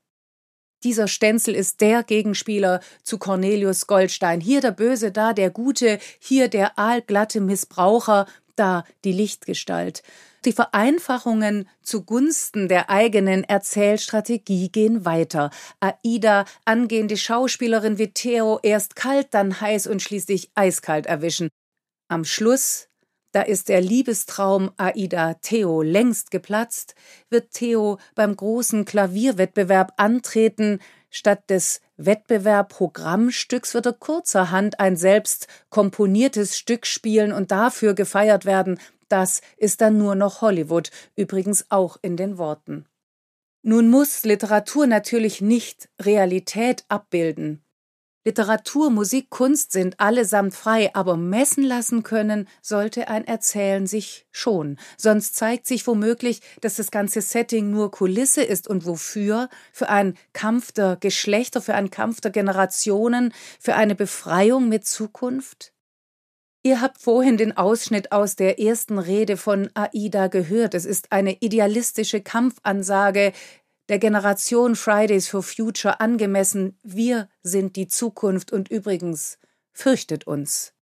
Dieser 0.84 1.08
Stenzel 1.08 1.56
ist 1.56 1.80
der 1.80 2.04
Gegenspieler 2.04 2.78
zu 3.02 3.18
Cornelius 3.18 3.88
Goldstein. 3.88 4.40
Hier 4.40 4.60
der 4.60 4.70
Böse, 4.70 5.10
da 5.10 5.32
der 5.32 5.50
Gute, 5.50 5.98
hier 6.20 6.46
der 6.46 6.78
aalglatte 6.78 7.40
Missbraucher, 7.40 8.26
da 8.59 8.84
die 9.04 9.12
Lichtgestalt. 9.12 10.02
Die 10.44 10.52
Vereinfachungen 10.52 11.68
zugunsten 11.82 12.68
der 12.68 12.90
eigenen 12.90 13.44
Erzählstrategie 13.44 14.70
gehen 14.70 15.04
weiter. 15.04 15.50
Aida, 15.80 16.44
angehende 16.64 17.16
Schauspielerin 17.16 17.98
wie 17.98 18.12
Theo, 18.12 18.61
erst 18.62 18.94
kalt, 18.96 19.28
dann 19.32 19.61
heiß 19.61 19.88
und 19.88 20.00
schließlich 20.00 20.50
eiskalt 20.54 21.06
erwischen. 21.06 21.48
Am 22.09 22.24
Schluss, 22.24 22.88
da 23.32 23.42
ist 23.42 23.68
der 23.68 23.80
Liebestraum 23.80 24.70
Aida 24.76 25.34
Theo 25.34 25.82
längst 25.82 26.30
geplatzt, 26.30 26.94
wird 27.28 27.50
Theo 27.50 27.98
beim 28.14 28.34
großen 28.34 28.84
Klavierwettbewerb 28.84 29.92
antreten, 29.96 30.78
statt 31.11 31.50
des 31.50 31.80
Wettbewerb-Programmstücks 31.96 33.74
er 33.86 33.92
kurzerhand 33.92 34.80
ein 34.80 34.96
selbst 34.96 35.48
komponiertes 35.70 36.56
Stück 36.56 36.86
spielen 36.86 37.32
und 37.32 37.50
dafür 37.50 37.94
gefeiert 37.94 38.44
werden, 38.44 38.78
das 39.09 39.40
ist 39.56 39.80
dann 39.80 39.98
nur 39.98 40.14
noch 40.14 40.42
Hollywood, 40.42 40.90
übrigens 41.16 41.66
auch 41.70 41.96
in 42.02 42.16
den 42.16 42.38
Worten. 42.38 42.86
Nun 43.62 43.88
muss 43.88 44.24
Literatur 44.24 44.86
natürlich 44.86 45.40
nicht 45.40 45.88
Realität 46.00 46.84
abbilden. 46.88 47.64
Literatur, 48.28 48.90
Musik, 48.90 49.30
Kunst 49.30 49.72
sind 49.72 49.98
allesamt 50.00 50.54
frei, 50.54 50.94
aber 50.94 51.16
messen 51.16 51.64
lassen 51.64 52.02
können 52.02 52.46
sollte 52.60 53.08
ein 53.08 53.26
Erzählen 53.26 53.86
sich 53.86 54.26
schon. 54.30 54.76
Sonst 54.98 55.34
zeigt 55.34 55.66
sich 55.66 55.86
womöglich, 55.86 56.42
dass 56.60 56.74
das 56.74 56.90
ganze 56.90 57.22
Setting 57.22 57.70
nur 57.70 57.90
Kulisse 57.90 58.42
ist 58.42 58.68
und 58.68 58.84
wofür? 58.84 59.48
Für 59.72 59.88
einen 59.88 60.14
Kampf 60.34 60.72
der 60.72 60.98
Geschlechter, 61.00 61.62
für 61.62 61.72
einen 61.72 61.90
Kampf 61.90 62.20
der 62.20 62.30
Generationen, 62.30 63.32
für 63.58 63.76
eine 63.76 63.94
Befreiung 63.94 64.68
mit 64.68 64.86
Zukunft? 64.86 65.72
Ihr 66.62 66.82
habt 66.82 67.00
vorhin 67.00 67.38
den 67.38 67.56
Ausschnitt 67.56 68.12
aus 68.12 68.36
der 68.36 68.60
ersten 68.60 68.98
Rede 68.98 69.38
von 69.38 69.70
Aida 69.72 70.26
gehört. 70.26 70.74
Es 70.74 70.84
ist 70.84 71.12
eine 71.12 71.38
idealistische 71.40 72.20
Kampfansage 72.20 73.32
der 73.89 73.99
Generation 73.99 74.76
Fridays 74.76 75.28
for 75.28 75.43
Future 75.43 76.01
angemessen. 76.01 76.78
Wir 76.82 77.28
sind 77.43 77.76
die 77.76 77.89
Zukunft 77.89 78.53
und 78.53 78.70
übrigens 78.70 79.39
fürchtet 79.72 80.26
uns. 80.26 80.74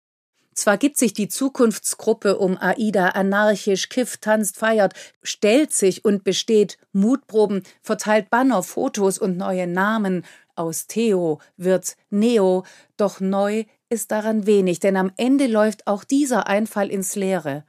Zwar 0.56 0.78
gibt 0.78 0.98
sich 0.98 1.14
die 1.14 1.28
Zukunftsgruppe 1.28 2.38
um 2.38 2.58
Aida 2.58 3.10
anarchisch, 3.10 3.90
kifft, 3.90 4.22
tanzt, 4.22 4.58
feiert, 4.58 4.94
stellt 5.22 5.74
sich 5.74 6.06
und 6.06 6.24
besteht 6.24 6.78
Mutproben, 6.94 7.64
verteilt 7.82 8.30
Banner, 8.30 8.64
Fotos 8.64 9.20
und 9.20 9.36
neue 9.36 9.68
Namen. 9.68 10.26
Aus 10.56 10.88
Theo 10.88 11.40
wird 11.58 11.98
Neo, 12.10 12.64
doch 12.96 13.20
neu 13.20 13.66
ist 13.90 14.12
daran 14.12 14.46
wenig, 14.46 14.80
denn 14.80 14.96
am 14.96 15.12
Ende 15.18 15.48
läuft 15.48 15.88
auch 15.88 16.06
dieser 16.06 16.48
Einfall 16.48 16.90
ins 16.90 17.16
Leere. 17.16 17.66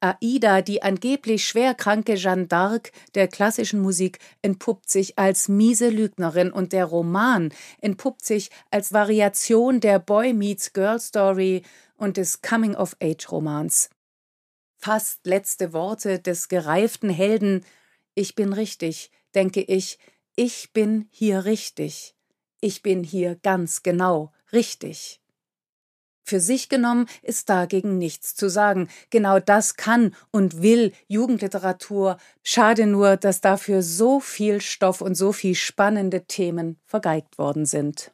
Aida, 0.00 0.62
die 0.62 0.82
angeblich 0.82 1.46
schwerkranke 1.46 2.14
Jeanne 2.14 2.46
d'Arc 2.46 2.92
der 3.14 3.28
klassischen 3.28 3.80
Musik, 3.80 4.18
entpuppt 4.42 4.90
sich 4.90 5.18
als 5.18 5.48
miese 5.48 5.88
Lügnerin 5.88 6.52
und 6.52 6.72
der 6.72 6.84
Roman 6.84 7.52
entpuppt 7.80 8.24
sich 8.24 8.50
als 8.70 8.92
Variation 8.92 9.80
der 9.80 9.98
Boy 9.98 10.32
Meets 10.32 10.72
Girl 10.72 11.00
Story 11.00 11.62
und 11.96 12.16
des 12.18 12.42
Coming-of-Age-Romans. 12.42 13.90
Fast 14.76 15.26
letzte 15.26 15.72
Worte 15.72 16.18
des 16.18 16.48
gereiften 16.48 17.08
Helden 17.08 17.64
Ich 18.14 18.34
bin 18.34 18.52
richtig, 18.52 19.10
denke 19.34 19.62
ich, 19.62 19.98
ich 20.36 20.72
bin 20.72 21.08
hier 21.10 21.46
richtig. 21.46 22.14
Ich 22.60 22.82
bin 22.82 23.02
hier 23.02 23.36
ganz 23.36 23.82
genau 23.82 24.32
richtig. 24.52 25.20
Für 26.28 26.40
sich 26.40 26.68
genommen 26.68 27.06
ist 27.22 27.48
dagegen 27.48 27.98
nichts 27.98 28.34
zu 28.34 28.50
sagen. 28.50 28.88
Genau 29.10 29.38
das 29.38 29.76
kann 29.76 30.12
und 30.32 30.60
will 30.60 30.92
Jugendliteratur. 31.06 32.16
Schade 32.42 32.88
nur, 32.88 33.16
dass 33.16 33.40
dafür 33.40 33.80
so 33.80 34.18
viel 34.18 34.60
Stoff 34.60 35.02
und 35.02 35.14
so 35.14 35.30
viel 35.30 35.54
spannende 35.54 36.24
Themen 36.24 36.80
vergeigt 36.84 37.38
worden 37.38 37.64
sind. 37.64 38.10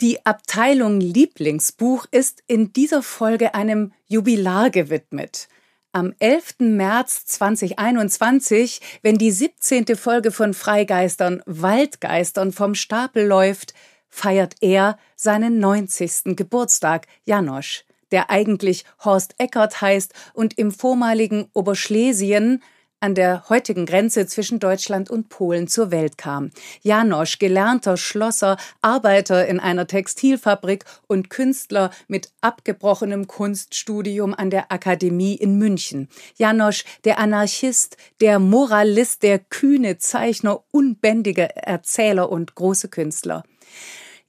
Die 0.00 0.26
Abteilung 0.26 1.00
Lieblingsbuch 1.00 2.06
ist 2.10 2.42
in 2.48 2.72
dieser 2.72 3.04
Folge 3.04 3.54
einem 3.54 3.92
Jubilar 4.08 4.70
gewidmet. 4.70 5.46
Am 5.94 6.14
11. 6.20 6.54
März 6.60 7.26
2021, 7.26 8.80
wenn 9.02 9.18
die 9.18 9.30
17. 9.30 9.94
Folge 9.94 10.30
von 10.30 10.54
Freigeistern 10.54 11.42
Waldgeistern 11.44 12.50
vom 12.50 12.74
Stapel 12.74 13.26
läuft, 13.26 13.74
feiert 14.12 14.54
er 14.60 14.98
seinen 15.16 15.58
90. 15.58 16.36
Geburtstag, 16.36 17.08
Janosch, 17.24 17.84
der 18.12 18.30
eigentlich 18.30 18.84
Horst 19.04 19.34
Eckert 19.38 19.80
heißt 19.80 20.12
und 20.34 20.58
im 20.58 20.70
vormaligen 20.70 21.48
Oberschlesien 21.54 22.62
an 23.00 23.16
der 23.16 23.48
heutigen 23.48 23.84
Grenze 23.84 24.26
zwischen 24.26 24.60
Deutschland 24.60 25.10
und 25.10 25.28
Polen 25.28 25.66
zur 25.66 25.90
Welt 25.90 26.18
kam. 26.18 26.50
Janosch, 26.82 27.40
gelernter 27.40 27.96
Schlosser, 27.96 28.58
Arbeiter 28.80 29.48
in 29.48 29.58
einer 29.58 29.88
Textilfabrik 29.88 30.84
und 31.08 31.28
Künstler 31.28 31.90
mit 32.06 32.30
abgebrochenem 32.42 33.26
Kunststudium 33.26 34.34
an 34.34 34.50
der 34.50 34.70
Akademie 34.70 35.34
in 35.34 35.58
München. 35.58 36.08
Janosch, 36.36 36.84
der 37.04 37.18
Anarchist, 37.18 37.96
der 38.20 38.38
Moralist, 38.38 39.24
der 39.24 39.40
kühne 39.40 39.98
Zeichner, 39.98 40.62
unbändige 40.70 41.56
Erzähler 41.56 42.30
und 42.30 42.54
große 42.54 42.88
Künstler. 42.88 43.42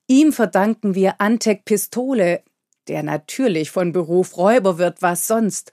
Ihm 0.07 0.33
verdanken 0.33 0.95
wir 0.95 1.21
Antek 1.21 1.63
Pistole, 1.63 2.43
der 2.89 3.03
natürlich 3.03 3.71
von 3.71 3.93
Beruf 3.93 4.37
Räuber 4.37 4.77
wird, 4.77 5.01
was 5.01 5.27
sonst. 5.27 5.71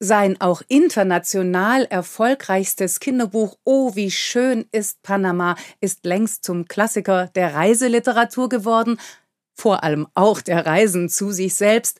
Sein 0.00 0.40
auch 0.40 0.62
international 0.68 1.84
erfolgreichstes 1.84 3.00
Kinderbuch 3.00 3.58
Oh, 3.64 3.94
wie 3.94 4.10
schön 4.10 4.66
ist 4.70 5.02
Panama 5.02 5.56
ist 5.80 6.06
längst 6.06 6.44
zum 6.44 6.66
Klassiker 6.66 7.26
der 7.34 7.54
Reiseliteratur 7.54 8.48
geworden, 8.48 8.98
vor 9.54 9.82
allem 9.82 10.06
auch 10.14 10.40
der 10.40 10.64
Reisen 10.64 11.08
zu 11.08 11.32
sich 11.32 11.54
selbst. 11.54 11.98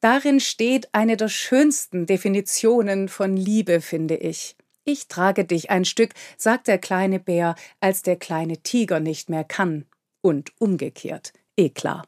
Darin 0.00 0.40
steht 0.40 0.88
eine 0.92 1.16
der 1.16 1.28
schönsten 1.28 2.06
Definitionen 2.06 3.08
von 3.08 3.36
Liebe, 3.36 3.80
finde 3.80 4.16
ich. 4.16 4.56
Ich 4.84 5.06
trage 5.08 5.44
dich 5.44 5.70
ein 5.70 5.84
Stück, 5.84 6.10
sagt 6.36 6.66
der 6.66 6.78
kleine 6.78 7.20
Bär, 7.20 7.54
als 7.78 8.02
der 8.02 8.16
kleine 8.16 8.58
Tiger 8.58 9.00
nicht 9.00 9.28
mehr 9.28 9.44
kann 9.44 9.86
und 10.24 10.52
umgekehrt. 10.58 11.32
Eh 11.56 11.68
klar. 11.68 12.04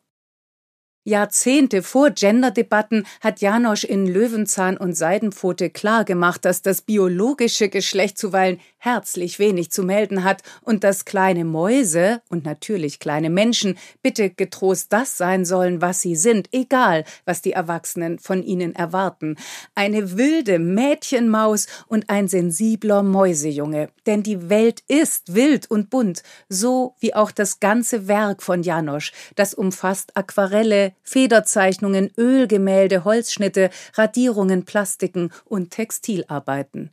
Jahrzehnte 1.07 1.85
vor 1.85 2.11
Genderdebatten 2.11 3.07
hat 3.20 3.41
Janosch 3.41 3.85
in 3.85 4.09
Löwenzahn 4.09 4.77
und 4.77 4.97
Seidenpfote 4.97 5.70
klargemacht, 5.70 6.45
dass 6.45 6.62
das 6.62 6.83
biologische 6.83 7.69
Geschlecht 7.69 8.19
zuweilen 8.19 8.59
herzlich 8.78 9.39
wenig 9.39 9.70
zu 9.70 9.85
melden 9.85 10.24
hat 10.24 10.43
und 10.62 10.83
dass 10.83 11.05
kleine 11.05 11.45
Mäuse 11.45 12.23
und 12.28 12.45
natürlich 12.45 12.99
kleine 12.99 13.31
Menschen 13.31 13.78
bitte 14.03 14.31
getrost 14.31 14.93
das 14.93 15.16
sein 15.16 15.45
sollen, 15.45 15.81
was 15.81 16.01
sie 16.01 16.16
sind, 16.16 16.49
egal 16.53 17.05
was 17.24 17.41
die 17.41 17.53
Erwachsenen 17.53 18.19
von 18.19 18.43
ihnen 18.43 18.74
erwarten. 18.74 19.37
Eine 19.77 20.16
wilde 20.16 20.59
Mädchenmaus 20.59 21.66
und 21.87 22.11
ein 22.11 22.27
sensibler 22.27 23.05
Mäusejunge. 23.05 23.91
Denn 24.07 24.24
die 24.24 24.49
Welt 24.51 24.83
ist 24.89 25.35
wild 25.35 25.70
und 25.70 25.89
bunt, 25.89 26.24
so 26.49 26.95
wie 26.99 27.15
auch 27.15 27.31
das 27.31 27.61
ganze 27.61 28.09
Werk 28.09 28.43
von 28.43 28.65
Janosch. 28.65 29.12
Das 29.37 29.55
umfasst 29.55 30.16
Aquarelle, 30.16 30.95
Federzeichnungen, 31.02 32.10
Ölgemälde, 32.16 33.05
Holzschnitte, 33.05 33.70
Radierungen, 33.94 34.64
Plastiken 34.64 35.32
und 35.44 35.70
Textilarbeiten. 35.70 36.90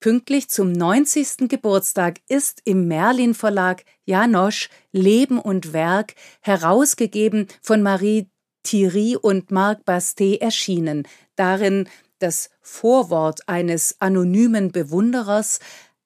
Pünktlich 0.00 0.48
zum 0.48 0.72
90. 0.72 1.48
Geburtstag 1.48 2.20
ist 2.26 2.62
im 2.64 2.88
Merlin 2.88 3.34
Verlag 3.34 3.84
Janosch 4.06 4.70
Leben 4.92 5.38
und 5.38 5.74
Werk, 5.74 6.14
herausgegeben 6.40 7.48
von 7.60 7.82
Marie 7.82 8.30
Thierry 8.62 9.16
und 9.20 9.50
Marc 9.50 9.84
Bastet 9.84 10.40
erschienen. 10.40 11.06
Darin 11.36 11.86
das 12.18 12.50
Vorwort 12.60 13.48
eines 13.48 13.96
anonymen 13.98 14.72
Bewunderers, 14.72 15.60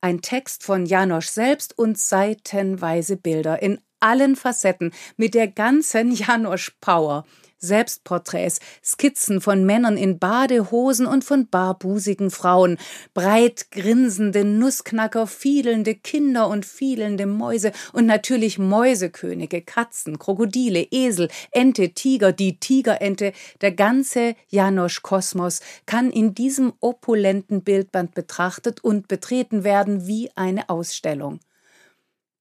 ein 0.04 0.20
Text 0.20 0.64
von 0.64 0.84
Janosch 0.84 1.28
selbst 1.28 1.78
und 1.78 1.96
seitenweise 1.96 3.16
Bilder 3.16 3.62
in 3.62 3.80
allen 4.00 4.36
Facetten 4.36 4.92
mit 5.16 5.32
der 5.32 5.48
ganzen 5.48 6.12
Janosch 6.14 6.76
Power. 6.82 7.24
Selbstporträts, 7.66 8.60
Skizzen 8.82 9.40
von 9.40 9.64
Männern 9.64 9.96
in 9.96 10.18
Badehosen 10.18 11.06
und 11.06 11.24
von 11.24 11.48
barbusigen 11.48 12.30
Frauen, 12.30 12.78
breit 13.14 13.70
grinsende 13.70 14.44
Nussknacker, 14.44 15.26
fielende 15.26 15.94
Kinder 15.94 16.48
und 16.48 16.66
fielende 16.66 17.26
Mäuse 17.26 17.72
und 17.92 18.06
natürlich 18.06 18.58
Mäusekönige, 18.58 19.62
Katzen, 19.62 20.18
Krokodile, 20.18 20.86
Esel, 20.90 21.28
Ente, 21.50 21.90
Tiger, 21.90 22.32
die 22.32 22.58
Tigerente, 22.58 23.32
der 23.60 23.72
ganze 23.72 24.36
Janosch-Kosmos 24.50 25.60
kann 25.86 26.10
in 26.10 26.34
diesem 26.34 26.72
opulenten 26.80 27.62
Bildband 27.62 28.14
betrachtet 28.14 28.82
und 28.82 29.08
betreten 29.08 29.64
werden 29.64 30.06
wie 30.06 30.30
eine 30.36 30.68
Ausstellung. 30.68 31.40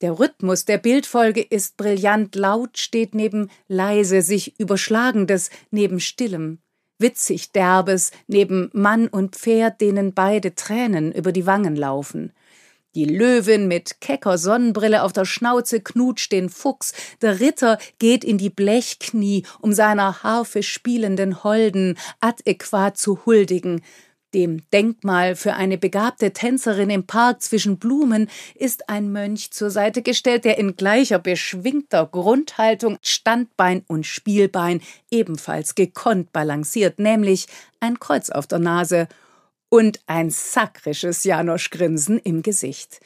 Der 0.04 0.20
Rhythmus 0.20 0.66
der 0.66 0.80
Bildfolge 0.80 1.40
ist 1.40 1.78
brillant, 1.78 2.36
laut 2.36 2.78
steht 2.78 3.16
neben 3.16 3.50
leise, 3.70 4.22
sich 4.22 4.60
überschlagendes 4.60 5.50
neben 5.72 6.02
stillem, 6.02 6.60
witzig 7.00 7.54
derbes 7.54 8.12
neben 8.28 8.70
Mann 8.74 9.08
und 9.08 9.38
Pferd, 9.38 9.80
denen 9.80 10.14
beide 10.14 10.56
Tränen 10.56 11.14
über 11.14 11.32
die 11.32 11.46
Wangen 11.46 11.78
laufen. 11.78 12.34
Die 12.96 13.06
Löwin 13.06 13.70
mit 13.70 14.02
kecker 14.02 14.38
Sonnenbrille 14.38 15.04
auf 15.04 15.14
der 15.14 15.24
Schnauze 15.24 15.80
knutscht 15.80 16.34
den 16.34 16.50
Fuchs, 16.50 16.92
der 17.22 17.40
Ritter 17.40 17.78
geht 17.98 18.26
in 18.26 18.38
die 18.38 18.50
Blechknie, 18.50 19.46
um 19.62 19.72
seiner 19.72 20.22
Harfe 20.22 20.64
spielenden 20.64 21.46
Holden 21.46 21.98
adäquat 22.20 22.98
zu 22.98 23.26
huldigen, 23.26 23.82
dem 24.34 24.62
Denkmal 24.72 25.36
für 25.36 25.54
eine 25.54 25.78
begabte 25.78 26.32
Tänzerin 26.32 26.90
im 26.90 27.06
Park 27.06 27.42
zwischen 27.42 27.78
Blumen 27.78 28.30
ist 28.56 28.90
ein 28.90 29.12
Mönch 29.12 29.52
zur 29.52 29.70
Seite 29.70 30.02
gestellt, 30.02 30.46
der 30.46 30.58
in 30.58 30.76
gleicher 30.76 31.20
beschwingter 31.20 32.06
Grundhaltung 32.06 32.98
Standbein 33.02 33.84
und 33.88 34.06
Spielbein 34.06 34.82
ebenfalls 35.12 35.76
gekonnt 35.76 36.32
balanciert, 36.34 37.00
nämlich 37.00 37.48
ein 37.80 38.00
Kreuz 38.00 38.30
auf 38.30 38.48
der 38.48 38.60
Nase 38.60 39.08
und 39.74 40.02
ein 40.06 40.30
sakrisches 40.30 41.24
Janoschgrinsen 41.24 42.20
im 42.20 42.44
Gesicht. 42.44 43.00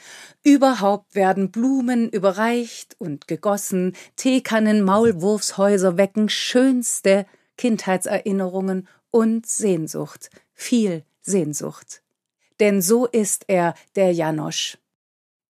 Überhaupt 0.44 1.16
werden 1.16 1.50
Blumen 1.50 2.10
überreicht 2.10 2.98
und 3.00 3.30
gegossen, 3.30 3.96
Teekannen, 4.18 4.84
Maulwurfshäuser 4.84 5.96
wecken 5.96 6.28
schönste 6.28 7.26
Kindheitserinnerungen 7.56 8.88
und 9.12 9.46
Sehnsucht. 9.46 10.30
Viel 10.54 11.04
Sehnsucht. 11.28 12.02
Denn 12.60 12.82
so 12.82 13.06
ist 13.06 13.46
er, 13.48 13.76
der 13.96 14.12
Janosch. 14.12 14.78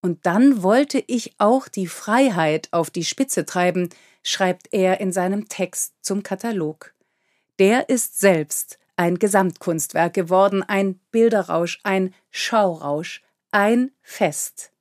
Und 0.01 0.25
dann 0.25 0.61
wollte 0.63 1.03
ich 1.07 1.33
auch 1.37 1.67
die 1.67 1.87
Freiheit 1.87 2.67
auf 2.71 2.89
die 2.89 3.05
Spitze 3.05 3.45
treiben, 3.45 3.89
schreibt 4.23 4.73
er 4.73 4.99
in 4.99 5.11
seinem 5.11 5.47
Text 5.47 5.93
zum 6.01 6.23
Katalog. 6.23 6.93
Der 7.59 7.89
ist 7.89 8.19
selbst 8.19 8.77
ein 8.97 9.19
Gesamtkunstwerk 9.19 10.13
geworden, 10.13 10.63
ein 10.63 10.99
Bilderrausch, 11.11 11.79
ein 11.83 12.13
Schaurausch, 12.29 13.21
ein 13.51 13.91
Fest, 14.01 14.71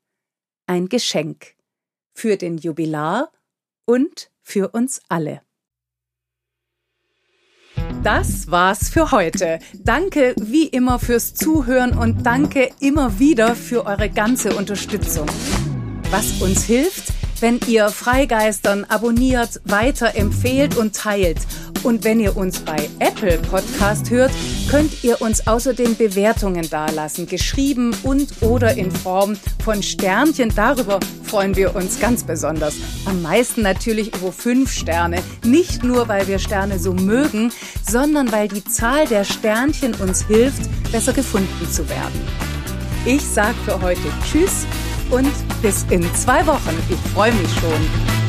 ein 0.67 0.89
Geschenk 0.89 1.55
für 2.13 2.37
den 2.37 2.59
Jubilar 2.59 3.31
und 3.85 4.31
für 4.43 4.71
uns 4.71 5.01
alle. 5.09 5.46
Das 8.07 8.53
war's 8.53 8.89
für 8.89 9.11
heute. 9.11 9.59
Danke 9.83 10.37
wie 10.41 10.69
immer 10.69 11.01
fürs 11.01 11.35
Zuhören 11.35 11.99
und 11.99 12.25
danke 12.25 12.71
immer 12.79 13.19
wieder 13.19 13.57
für 13.57 13.85
eure 13.85 14.09
ganze 14.09 14.55
Unterstützung. 14.55 15.27
Was 16.13 16.41
uns 16.41 16.63
hilft, 16.63 17.13
wenn 17.41 17.59
ihr 17.67 17.89
Freigeistern 17.89 18.85
abonniert, 18.85 19.61
weiterempfehlt 19.65 20.77
und 20.77 20.95
teilt. 20.95 21.39
Und 21.87 22.03
wenn 22.03 22.19
ihr 22.19 22.37
uns 22.37 22.59
bei 22.59 22.91
Apple 22.99 23.39
Podcast 23.49 24.11
hört, 24.11 24.33
könnt 24.69 25.05
ihr 25.05 25.23
uns 25.23 25.47
außerdem 25.47 25.95
Bewertungen 25.95 26.69
dalassen, 26.69 27.29
geschrieben 27.29 27.95
und 28.03 28.27
oder 28.41 28.77
in 28.77 28.91
Form 28.91 29.37
von 29.65 29.85
Sternchen. 29.85 30.53
Darüber 30.57 30.99
freuen 31.23 31.55
wir 31.55 31.77
uns 31.77 32.01
ganz 32.01 32.25
besonders. 32.25 32.75
Am 33.05 33.23
meisten 33.23 33.63
natürlich 33.63 34.13
über 34.17 34.33
fünf 34.33 34.73
Sterne. 34.73 35.23
Nicht 35.45 35.85
nur, 35.85 36.09
weil 36.09 36.27
wir 36.27 36.41
Sterne 36.41 36.81
so 36.81 36.93
mögen, 36.93 37.53
sondern 37.89 38.33
weil 38.33 38.49
die 38.49 38.65
Zahl 38.65 39.07
der 39.07 39.23
Sternchen 39.23 39.95
uns 39.95 40.27
hilft, 40.27 40.63
besser 40.91 41.13
gefunden 41.13 41.71
zu 41.71 41.89
werden. 41.89 42.21
Ich 43.05 43.23
sage 43.23 43.55
für 43.65 43.81
heute 43.81 44.03
Tschüss 44.29 44.67
und 45.13 45.33
bis 45.63 45.87
in 45.91 46.03
zwei 46.17 46.45
Wochen. 46.49 46.77
Ich 46.91 47.13
freue 47.13 47.33
mich 47.33 47.51
schon. 47.61 48.26